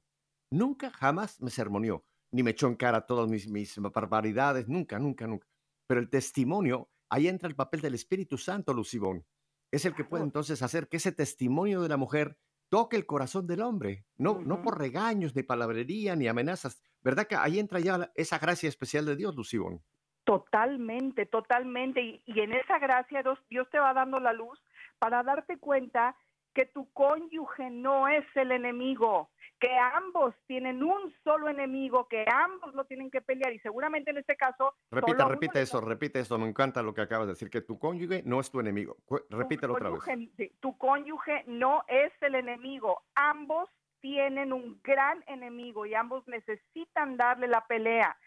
nunca 0.51 0.91
jamás 0.91 1.41
me 1.41 1.49
sermoneó, 1.49 2.05
ni 2.33 2.43
me 2.43 2.51
echó 2.51 2.67
en 2.67 2.75
cara 2.75 3.05
todas 3.05 3.29
mis, 3.29 3.47
mis 3.47 3.77
barbaridades, 3.79 4.67
nunca, 4.67 4.99
nunca, 4.99 5.25
nunca. 5.25 5.47
Pero 5.87 6.01
el 6.01 6.09
testimonio, 6.09 6.89
ahí 7.07 7.29
entra 7.29 7.47
el 7.47 7.55
papel 7.55 7.79
del 7.79 7.93
Espíritu 7.93 8.37
Santo, 8.37 8.73
Lucibón 8.73 9.25
es 9.73 9.85
el 9.85 9.95
que 9.95 10.05
puede 10.05 10.23
entonces 10.23 10.61
hacer 10.61 10.87
que 10.87 10.97
ese 10.97 11.11
testimonio 11.11 11.81
de 11.81 11.89
la 11.89 11.97
mujer 11.97 12.37
toque 12.69 12.95
el 12.95 13.07
corazón 13.07 13.47
del 13.47 13.61
hombre, 13.61 14.05
no, 14.17 14.39
no 14.39 14.61
por 14.61 14.77
regaños, 14.77 15.35
ni 15.35 15.41
palabrería, 15.41 16.15
ni 16.15 16.27
amenazas. 16.27 16.83
¿Verdad 17.01 17.25
que 17.25 17.35
ahí 17.35 17.57
entra 17.57 17.79
ya 17.79 18.11
esa 18.13 18.37
gracia 18.37 18.69
especial 18.69 19.07
de 19.07 19.15
Dios, 19.15 19.35
Lucibón? 19.35 19.81
Totalmente, 20.25 21.25
totalmente. 21.25 22.03
Y, 22.03 22.21
y 22.27 22.39
en 22.41 22.53
esa 22.53 22.77
gracia 22.77 23.23
Dios, 23.23 23.39
Dios 23.49 23.67
te 23.71 23.79
va 23.79 23.95
dando 23.95 24.19
la 24.19 24.31
luz 24.31 24.61
para 24.99 25.23
darte 25.23 25.57
cuenta 25.57 26.15
que 26.53 26.65
tu 26.65 26.91
cónyuge 26.93 27.69
no 27.69 28.07
es 28.07 28.25
el 28.35 28.51
enemigo, 28.51 29.29
que 29.59 29.69
ambos 29.77 30.35
tienen 30.45 30.83
un 30.83 31.13
solo 31.23 31.49
enemigo, 31.49 32.07
que 32.07 32.25
ambos 32.31 32.73
lo 32.75 32.85
tienen 32.85 33.09
que 33.09 33.21
pelear 33.21 33.53
y 33.53 33.59
seguramente 33.59 34.11
en 34.11 34.17
este 34.17 34.35
caso... 34.35 34.73
Repita, 34.91 35.27
repite 35.27 35.61
eso, 35.61 35.79
repite 35.81 36.19
eso. 36.19 36.37
Me 36.37 36.47
encanta 36.47 36.81
lo 36.81 36.93
que 36.93 37.01
acabas 37.01 37.27
de 37.27 37.33
decir, 37.33 37.49
que 37.49 37.61
tu 37.61 37.79
cónyuge 37.79 38.23
no 38.25 38.39
es 38.39 38.51
tu 38.51 38.59
enemigo. 38.59 38.97
Repítelo 39.29 39.73
otra 39.73 39.89
vez. 39.89 40.01
sí, 40.37 40.53
tu 40.59 40.77
cónyuge 40.77 41.43
no 41.47 41.83
es 41.87 42.11
el 42.21 42.35
enemigo. 42.35 43.03
Ambos 43.15 43.69
tienen 44.03 44.51
un 44.51 44.81
gran 44.83 45.23
enemigo 45.27 45.85
y 45.85 45.95
ambos 45.95 46.27
necesitan 46.27 47.15
darle 47.15 47.47
la 47.47 47.65
pelea. 47.65 48.17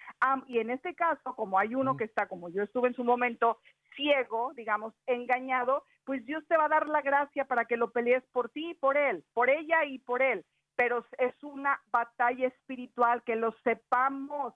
Y 0.46 0.58
en 0.58 0.70
este 0.70 0.94
caso, 0.94 1.34
como 1.36 1.58
hay 1.58 1.74
uno 1.74 1.98
que 1.98 2.04
está, 2.04 2.28
como 2.28 2.48
yo 2.48 2.62
estuve 2.62 2.88
en 2.88 2.94
su 2.94 3.04
momento, 3.04 3.58
ciego, 3.96 4.52
digamos, 4.54 4.94
engañado, 5.06 5.84
pues 6.04 6.24
Dios 6.24 6.44
te 6.48 6.56
va 6.56 6.66
a 6.66 6.68
dar 6.68 6.86
la 6.88 7.02
gracia 7.02 7.46
para 7.46 7.64
que 7.64 7.76
lo 7.76 7.90
pelees 7.90 8.22
por 8.32 8.50
ti 8.50 8.70
y 8.70 8.74
por 8.74 8.96
él, 8.96 9.24
por 9.34 9.50
ella 9.50 9.84
y 9.84 9.98
por 9.98 10.22
él. 10.22 10.44
Pero 10.76 11.04
es 11.18 11.34
una 11.42 11.80
batalla 11.90 12.46
espiritual, 12.46 13.22
que 13.24 13.34
lo 13.34 13.52
sepamos. 13.64 14.54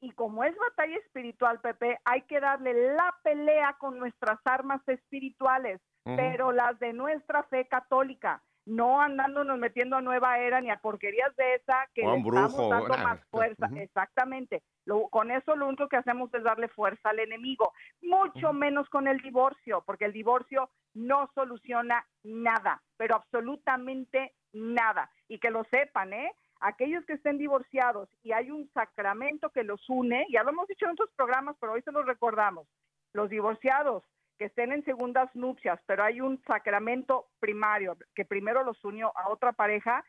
Y 0.00 0.12
como 0.12 0.44
es 0.44 0.56
batalla 0.56 0.96
espiritual, 0.98 1.60
Pepe, 1.60 1.98
hay 2.04 2.22
que 2.22 2.40
darle 2.40 2.94
la 2.94 3.16
pelea 3.22 3.76
con 3.78 3.98
nuestras 3.98 4.38
armas 4.44 4.86
espirituales, 4.86 5.80
pero 6.04 6.52
las 6.52 6.78
de 6.78 6.92
nuestra 6.92 7.44
fe 7.44 7.66
católica. 7.68 8.42
No 8.64 9.00
andándonos 9.00 9.58
metiendo 9.58 9.96
a 9.96 10.00
nueva 10.00 10.38
era 10.38 10.60
ni 10.60 10.70
a 10.70 10.76
porquerías 10.76 11.34
de 11.36 11.54
esa 11.56 11.88
que 11.94 12.02
le 12.02 12.08
estamos 12.18 12.70
dando 12.70 12.88
más 13.04 13.20
fuerza. 13.30 13.66
Ujú. 13.66 13.76
Exactamente. 13.78 14.62
Lo- 14.84 15.08
con 15.08 15.30
eso 15.30 15.56
lo 15.56 15.66
único 15.66 15.88
que 15.88 15.96
hacemos 15.96 16.32
es 16.34 16.42
darle 16.42 16.68
fuerza 16.68 17.10
al 17.10 17.18
enemigo, 17.18 17.72
mucho 18.00 18.52
menos 18.52 18.88
con 18.88 19.08
el 19.08 19.18
divorcio, 19.18 19.82
porque 19.86 20.04
el 20.04 20.12
divorcio 20.12 20.70
no 20.94 21.30
soluciona 21.34 22.06
nada, 22.22 22.82
pero 22.96 23.16
absolutamente 23.16 24.34
nada. 24.52 25.10
Y 25.28 25.38
que 25.38 25.50
lo 25.50 25.64
sepan, 25.64 26.12
¿eh? 26.12 26.32
Aquellos 26.60 27.04
que 27.06 27.14
estén 27.14 27.38
divorciados 27.38 28.08
y 28.22 28.32
hay 28.32 28.50
un 28.52 28.70
sacramento 28.72 29.50
que 29.50 29.64
los 29.64 29.88
une, 29.88 30.26
ya 30.30 30.44
lo 30.44 30.50
hemos 30.50 30.68
dicho 30.68 30.84
en 30.84 30.92
otros 30.92 31.10
programas, 31.16 31.56
pero 31.60 31.72
hoy 31.72 31.82
se 31.82 31.90
los 31.90 32.06
recordamos, 32.06 32.68
los 33.12 33.28
divorciados 33.30 34.04
que 34.42 34.46
estén 34.46 34.72
en 34.72 34.84
segundas 34.84 35.30
nupcias, 35.36 35.78
pero 35.86 36.02
hay 36.02 36.20
un 36.20 36.42
sacramento 36.48 37.28
primario 37.38 37.96
que 38.12 38.24
primero 38.24 38.64
los 38.64 38.84
unió 38.84 39.16
a 39.16 39.28
otra 39.28 39.52
pareja, 39.52 40.04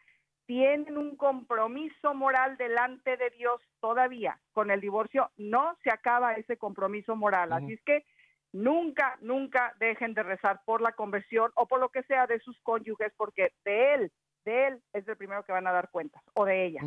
tienen 0.47 0.97
un 0.97 1.15
compromiso 1.17 2.15
moral 2.15 2.57
delante 2.57 3.15
de 3.15 3.29
Dios 3.29 3.61
todavía. 3.79 4.39
Con 4.51 4.71
el 4.71 4.81
divorcio 4.81 5.29
no 5.37 5.77
se 5.83 5.91
acaba 5.91 6.33
ese 6.33 6.57
compromiso 6.57 7.15
moral. 7.15 7.53
Así 7.53 7.73
es 7.73 7.81
que 7.83 8.05
nunca, 8.51 9.19
nunca 9.21 9.75
dejen 9.79 10.15
de 10.15 10.23
rezar 10.23 10.61
por 10.65 10.81
la 10.81 10.93
conversión 10.93 11.51
o 11.53 11.67
por 11.67 11.79
lo 11.79 11.89
que 11.89 12.01
sea 12.01 12.25
de 12.25 12.39
sus 12.39 12.59
cónyuges, 12.61 13.13
porque 13.15 13.53
de 13.63 13.93
él, 13.93 14.11
de 14.45 14.67
él 14.67 14.81
es 14.93 15.07
el 15.07 15.15
primero 15.15 15.43
que 15.43 15.51
van 15.51 15.67
a 15.67 15.71
dar 15.71 15.91
cuentas, 15.91 16.23
o 16.33 16.43
de 16.43 16.65
ella. 16.65 16.81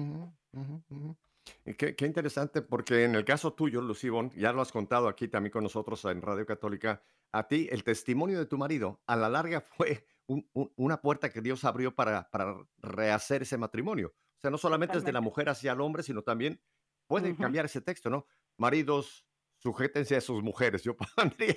Y 1.65 1.75
Qué, 1.75 1.95
qué 1.95 2.07
interesante, 2.07 2.61
porque 2.61 3.05
en 3.05 3.15
el 3.15 3.25
caso 3.25 3.53
tuyo, 3.53 3.81
Lucibón, 3.81 4.31
ya 4.31 4.53
lo 4.53 4.63
has 4.63 4.73
contado 4.73 5.07
aquí 5.07 5.29
también 5.29 5.53
con 5.53 5.63
nosotros 5.63 6.05
en 6.07 6.21
Radio 6.23 6.45
Católica, 6.45 7.03
a 7.39 7.47
ti 7.49 7.68
el 7.70 7.84
testimonio 7.84 8.39
de 8.39 8.47
tu 8.47 8.59
marido 8.59 9.01
a 9.07 9.16
la 9.16 9.28
larga 9.28 9.61
fue 9.78 10.05
un- 10.26 10.49
un- 10.55 10.72
una 10.76 11.01
puerta 11.01 11.30
que 11.30 11.41
Dios 11.41 11.64
abrió 11.64 11.95
para, 11.95 12.28
para 12.30 12.57
rehacer 12.78 13.43
ese 13.43 13.59
matrimonio. 13.59 14.09
O 14.09 14.41
sea, 14.41 14.51
no 14.51 14.59
solamente 14.59 14.99
es 14.99 15.05
de 15.05 15.12
la 15.12 15.20
mujer 15.20 15.49
hacia 15.49 15.72
el 15.72 15.80
hombre, 15.80 16.03
sino 16.03 16.22
también 16.22 16.61
puede 17.07 17.30
Ujú. 17.32 17.43
cambiar 17.43 17.64
ese 17.64 17.80
texto, 17.80 18.11
¿no? 18.11 18.26
Maridos, 18.59 19.26
sujétense 19.59 20.16
a 20.16 20.20
sus 20.20 20.43
mujeres, 20.43 20.82
yo 20.82 20.95
pondría. 21.16 21.57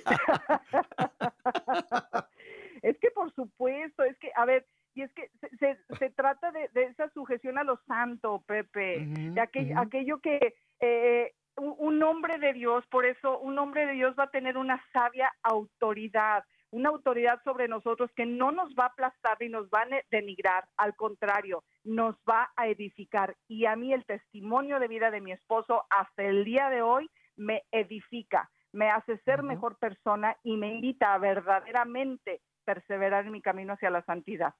es 2.82 2.98
que 2.98 3.10
por 3.10 3.32
supuesto, 3.34 4.02
es 4.04 4.16
que, 4.18 4.30
a 4.34 4.44
ver, 4.44 4.66
y 4.94 5.02
es 5.02 5.12
que 5.12 5.30
se, 5.40 5.48
se- 5.58 5.96
se 5.98 6.10
trata 6.10 6.50
de, 6.52 6.68
de 6.72 6.84
esa 6.84 7.08
sujeción 7.10 7.58
a 7.58 7.64
lo 7.64 7.76
santo, 7.86 8.42
Pepe, 8.46 9.04
de 9.06 9.40
aquel- 9.40 9.76
aquello 9.76 10.20
que 10.20 10.54
eh, 10.80 11.34
un, 11.56 12.02
hombre 12.02 12.38
de 12.38 12.52
Dios, 12.52 12.84
por 12.90 13.06
eso 13.06 13.38
un 13.38 13.58
hombre 13.58 13.86
de 13.86 13.92
Dios 13.92 14.14
va 14.18 14.24
a 14.24 14.30
tener 14.30 14.56
una 14.56 14.82
sabia 14.92 15.32
autoridad, 15.42 16.44
una 16.70 16.90
autoridad 16.90 17.40
sobre 17.44 17.68
nosotros 17.68 18.10
que 18.14 18.26
no 18.26 18.52
nos 18.52 18.74
va 18.74 18.84
a 18.84 18.88
aplastar 18.88 19.36
ni 19.40 19.48
nos 19.48 19.68
va 19.68 19.82
a 19.82 20.02
denigrar, 20.10 20.68
al 20.76 20.94
contrario, 20.96 21.64
nos 21.84 22.16
va 22.28 22.50
a 22.56 22.68
edificar. 22.68 23.36
Y 23.48 23.66
a 23.66 23.76
mí 23.76 23.92
el 23.92 24.04
testimonio 24.04 24.78
de 24.78 24.88
vida 24.88 25.10
de 25.10 25.20
mi 25.20 25.32
esposo 25.32 25.84
hasta 25.90 26.22
el 26.22 26.44
día 26.44 26.70
de 26.70 26.82
hoy 26.82 27.10
me 27.36 27.64
edifica, 27.72 28.50
me 28.72 28.88
hace 28.90 29.18
ser 29.18 29.42
mejor 29.42 29.76
persona 29.78 30.36
y 30.42 30.56
me 30.56 30.74
invita 30.74 31.14
a 31.14 31.18
verdaderamente 31.18 32.40
perseverar 32.64 33.26
en 33.26 33.32
mi 33.32 33.42
camino 33.42 33.72
hacia 33.72 33.90
la 33.90 34.04
santidad. 34.04 34.54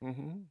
Ujú. 0.00 0.44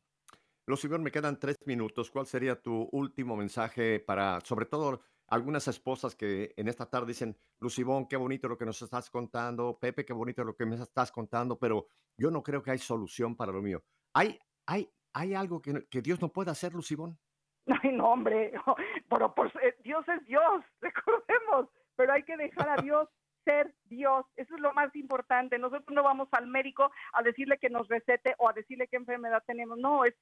Lucibón, 0.68 1.04
me 1.04 1.12
quedan 1.12 1.38
tres 1.38 1.58
minutos. 1.66 2.12
¿Cuál 2.12 2.28
sería 2.28 2.62
tu 2.62 2.88
último 2.91 3.36
mensaje 3.36 3.99
para, 3.99 4.39
sobre 4.41 4.66
todo, 4.66 5.02
algunas 5.32 5.65
esposas 5.69 6.13
que 6.13 6.53
en 6.57 6.67
esta 6.67 6.89
tarde 6.89 7.07
dicen, 7.07 7.38
Lucibón, 7.59 8.07
qué 8.07 8.17
bonito 8.17 8.49
lo 8.49 8.57
que 8.57 8.65
nos 8.65 8.82
estás 8.82 9.09
contando, 9.09 9.79
Pepe, 9.79 10.05
qué 10.05 10.11
bonito 10.11 10.43
lo 10.43 10.55
que 10.55 10.65
me 10.65 10.75
estás 10.75 11.11
contando, 11.11 11.57
pero 11.57 11.88
yo 12.17 12.29
no 12.29 12.43
creo 12.43 12.61
que 12.61 12.71
hay 12.71 12.77
solución 12.77 13.36
para 13.36 13.53
lo 13.53 13.61
mío. 13.61 13.82
¿Hay, 14.13 14.38
hay, 14.65 14.91
hay 15.13 15.34
algo 15.34 15.61
que, 15.61 15.88
que 15.89 16.01
Dios 16.01 16.21
no 16.21 16.29
pueda 16.29 16.51
hacer, 16.51 16.73
Lucibón? 16.73 17.17
Ay, 17.82 17.93
no, 17.93 18.11
hombre, 18.11 18.51
pero 19.09 19.34
por, 19.34 19.47
eh, 19.63 19.75
Dios 19.84 20.05
es 20.09 20.25
Dios, 20.25 20.63
recordemos, 20.82 21.69
pero 21.95 22.11
hay 22.11 22.23
que 22.23 22.36
dejar 22.36 22.69
a 22.69 22.82
Dios 22.82 23.07
ser 23.44 23.74
Dios, 23.86 24.26
eso 24.36 24.56
es 24.56 24.62
lo 24.62 24.74
más 24.74 24.96
importante. 24.96 25.58
Nosotros 25.60 25.94
no 25.94 26.04
vamos 26.04 26.30
al 26.32 26.48
médico 26.48 26.92
a 27.14 27.22
decirle 27.22 27.58
que 27.58 27.70
nos 27.70 27.88
recete 27.88 28.36
o 28.38 28.50
a 28.50 28.54
decirle 28.54 28.88
qué 28.88 28.98
enfermedad 28.98 29.44
tenemos, 29.46 29.78
no, 29.78 30.06
es, 30.06 30.16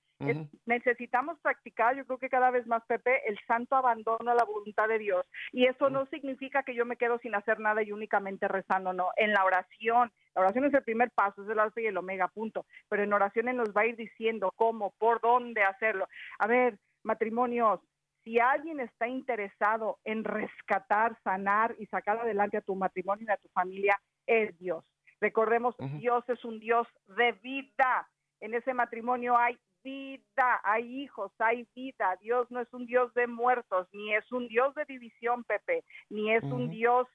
necesitamos 0.65 1.39
practicar, 1.39 1.95
yo 1.95 2.05
creo 2.05 2.17
que 2.17 2.29
cada 2.29 2.51
vez 2.51 2.65
más, 2.67 2.83
Pepe, 2.85 3.27
el 3.27 3.37
santo 3.47 3.75
abandono 3.75 4.31
a 4.31 4.35
la 4.35 4.43
voluntad 4.43 4.87
de 4.87 4.99
Dios. 4.99 5.25
Y 5.51 5.65
eso 5.65 5.89
no 5.89 6.05
significa 6.07 6.63
que 6.63 6.75
yo 6.75 6.85
me 6.85 6.97
quedo 6.97 7.19
sin 7.19 7.35
hacer 7.35 7.59
nada 7.59 7.83
y 7.83 7.91
únicamente 7.91 8.47
rezando, 8.47 8.93
no. 8.93 9.09
En 9.17 9.33
la 9.33 9.45
oración, 9.45 10.11
la 10.35 10.41
oración 10.41 10.65
es 10.65 10.73
el 10.73 10.83
primer 10.83 11.11
paso, 11.11 11.43
es 11.43 11.49
el 11.49 11.59
alfa 11.59 11.81
y 11.81 11.87
el 11.87 11.97
omega, 11.97 12.27
punto. 12.27 12.65
Pero 12.89 13.03
en 13.03 13.13
oración 13.13 13.47
Él 13.47 13.57
nos 13.57 13.69
va 13.69 13.81
a 13.81 13.87
ir 13.87 13.95
diciendo 13.95 14.53
cómo, 14.55 14.93
por 14.97 15.21
dónde 15.21 15.63
hacerlo. 15.63 16.07
A 16.39 16.47
ver, 16.47 16.77
matrimonios, 17.03 17.79
si 18.23 18.39
alguien 18.39 18.79
está 18.79 19.07
interesado 19.07 19.99
en 20.03 20.23
rescatar, 20.23 21.17
sanar 21.23 21.75
y 21.79 21.85
sacar 21.87 22.17
adelante 22.17 22.57
a 22.57 22.61
tu 22.61 22.75
matrimonio 22.75 23.25
y 23.27 23.31
a 23.31 23.37
tu 23.37 23.49
familia, 23.49 23.99
es 24.27 24.57
Dios. 24.59 24.83
Recordemos. 25.21 25.75
Dios 25.99 26.23
es 26.29 26.43
un 26.45 26.59
Dios 26.59 26.87
de 27.07 27.33
vida. 27.33 28.09
En 28.39 28.53
ese 28.53 28.73
matrimonio 28.73 29.37
hay 29.37 29.57
vida, 29.83 30.61
hay 30.63 31.01
hijos, 31.01 31.31
hay 31.39 31.67
vida. 31.75 32.17
Dios 32.21 32.49
no 32.51 32.61
es 32.61 32.73
un 32.73 32.85
Dios 32.85 33.13
de 33.13 33.27
muertos, 33.27 33.87
ni 33.91 34.13
es 34.13 34.31
un 34.31 34.47
Dios 34.47 34.73
de 34.75 34.85
división, 34.85 35.43
Pepe, 35.43 35.83
ni 36.09 36.33
es 36.33 36.43
un. 36.43 36.69
Dios 36.69 37.07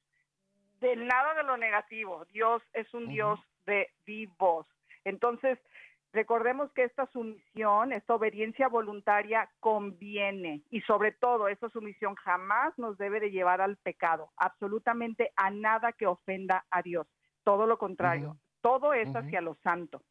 de 0.81 0.97
nada 0.97 1.35
de 1.35 1.45
lo 1.45 1.57
negativo. 1.57 2.25
Dios 2.27 2.63
es 2.73 2.93
un. 2.93 3.09
Dios 3.09 3.41
de 3.67 3.89
vivos. 4.05 4.67
Entonces, 5.05 5.59
recordemos 6.15 6.71
que 6.73 6.85
esta 6.85 7.07
sumisión, 7.13 7.93
esta 7.93 8.15
obediencia 8.15 8.69
voluntaria 8.69 9.51
conviene 9.61 10.63
y 10.71 10.81
sobre 10.83 11.13
todo 11.13 11.49
esta 11.49 11.69
sumisión 11.69 12.15
jamás 12.15 12.73
nos 12.79 12.97
debe 12.97 13.21
de 13.21 13.31
llevar 13.31 13.61
al 13.61 13.77
pecado, 13.77 14.33
absolutamente 14.37 15.33
a 15.37 15.51
nada 15.51 15.93
que 15.93 16.07
ofenda 16.07 16.65
a 16.71 16.81
Dios. 16.83 17.07
Todo 17.43 17.67
lo 17.67 17.77
contrario, 17.77 18.39
todo 18.63 18.95
es 18.95 19.15
hacia 19.15 19.43
lo 19.43 19.57
santo. 19.63 20.03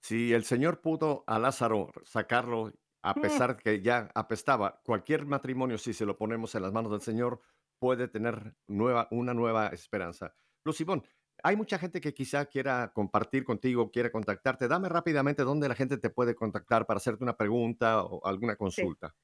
Si 0.00 0.32
el 0.32 0.44
Señor 0.44 0.80
pudo 0.80 1.22
a 1.26 1.38
Lázaro 1.38 1.90
sacarlo, 2.04 2.72
a 3.02 3.14
Mm. 3.14 3.20
pesar 3.20 3.56
que 3.56 3.80
ya 3.80 4.10
apestaba, 4.14 4.80
cualquier 4.84 5.26
matrimonio, 5.26 5.78
si 5.78 5.92
se 5.92 6.06
lo 6.06 6.16
ponemos 6.16 6.54
en 6.54 6.62
las 6.62 6.72
manos 6.72 6.90
del 6.90 7.00
Señor, 7.00 7.40
puede 7.78 8.08
tener 8.08 8.54
nueva, 8.66 9.06
una 9.12 9.34
nueva 9.34 9.68
esperanza. 9.68 10.34
Lucibón, 10.64 11.04
hay 11.42 11.56
mucha 11.56 11.78
gente 11.78 12.00
que 12.00 12.14
quizá 12.14 12.46
quiera 12.46 12.90
compartir 12.92 13.44
contigo, 13.44 13.90
quiera 13.90 14.10
contactarte. 14.10 14.68
Dame 14.68 14.88
rápidamente 14.88 15.42
dónde 15.42 15.68
la 15.68 15.74
gente 15.74 15.98
te 15.98 16.10
puede 16.10 16.34
contactar 16.34 16.86
para 16.86 16.98
hacerte 16.98 17.24
una 17.24 17.36
pregunta 17.36 18.02
o 18.02 18.24
alguna 18.26 18.56
consulta. 18.56 19.14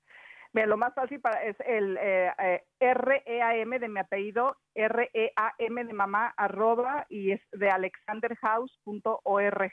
Mira, 0.52 0.66
lo 0.68 0.76
más 0.76 0.94
fácil 0.94 1.20
para, 1.20 1.42
es 1.42 1.56
el 1.66 1.96
eh, 2.00 2.30
eh, 2.38 2.64
R-E-A-M 2.78 3.78
de 3.80 3.88
mi 3.88 3.98
apellido, 3.98 4.56
R-E-A-M 4.74 5.84
de 5.84 5.92
mamá, 5.92 6.32
arroba, 6.36 7.06
y 7.08 7.32
es 7.32 7.40
de 7.50 7.70
alexanderhouse.org. 7.70 9.72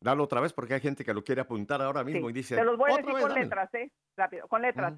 Dalo 0.00 0.22
otra 0.24 0.40
vez 0.40 0.52
porque 0.52 0.74
hay 0.74 0.80
gente 0.80 1.04
que 1.04 1.14
lo 1.14 1.24
quiere 1.24 1.40
apuntar 1.40 1.80
ahora 1.82 2.04
mismo 2.04 2.28
Sí, 2.28 2.30
y 2.30 2.32
dice, 2.34 2.54
Te 2.56 2.64
los 2.64 2.76
voy 2.76 2.90
a 2.90 2.94
"Otra 2.94 3.02
decir 3.02 3.14
vez, 3.14 3.22
con 3.22 3.28
dámelo". 3.30 3.44
letras, 3.46 3.74
¿eh? 3.74 3.90
Rápido, 4.16 4.46
con 4.48 4.62
letras. 4.62 4.94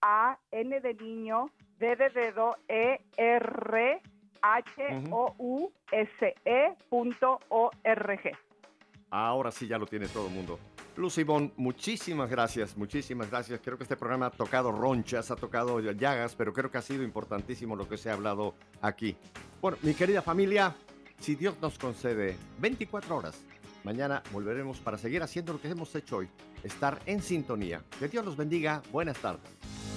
T-H-E-A-L-E-X-A-N 0.00 0.80
de 0.80 0.94
niño, 0.94 1.50
D 1.78 1.96
de 1.96 2.10
dedo, 2.10 2.56
E-R, 2.68 4.00
H-O-U-S-E 4.42 5.56
punto 6.88 7.40
O-R-G. 7.48 8.32
Ahora 9.10 9.50
sí 9.50 9.66
ya 9.66 9.78
lo 9.78 9.86
tiene 9.86 10.06
todo 10.08 10.28
el 10.28 10.34
mundo. 10.34 10.58
Lucibón, 10.96 11.52
muchísimas 11.56 12.28
gracias, 12.28 12.76
muchísimas 12.76 13.30
gracias. 13.30 13.60
Creo 13.62 13.78
que 13.78 13.84
este 13.84 13.96
programa 13.96 14.26
ha 14.26 14.30
tocado 14.30 14.72
ronchas, 14.72 15.30
ha 15.30 15.36
tocado 15.36 15.78
llagas, 15.80 16.34
pero 16.34 16.52
creo 16.52 16.70
que 16.70 16.78
ha 16.78 16.82
sido 16.82 17.04
importantísimo 17.04 17.76
lo 17.76 17.88
que 17.88 17.96
se 17.96 18.10
ha 18.10 18.14
hablado 18.14 18.54
aquí. 18.82 19.16
Bueno, 19.60 19.78
mi 19.82 19.94
querida 19.94 20.22
familia, 20.22 20.74
si 21.18 21.36
Dios 21.36 21.56
nos 21.62 21.78
concede 21.78 22.36
24 22.58 23.16
horas, 23.16 23.44
mañana 23.84 24.24
volveremos 24.32 24.80
para 24.80 24.98
seguir 24.98 25.22
haciendo 25.22 25.52
lo 25.52 25.60
que 25.60 25.68
hemos 25.68 25.94
hecho 25.94 26.16
hoy, 26.16 26.28
estar 26.64 26.98
en 27.06 27.22
sintonía. 27.22 27.80
Que 28.00 28.08
Dios 28.08 28.24
los 28.24 28.36
bendiga. 28.36 28.82
Buenas 28.90 29.18
tardes. 29.18 29.87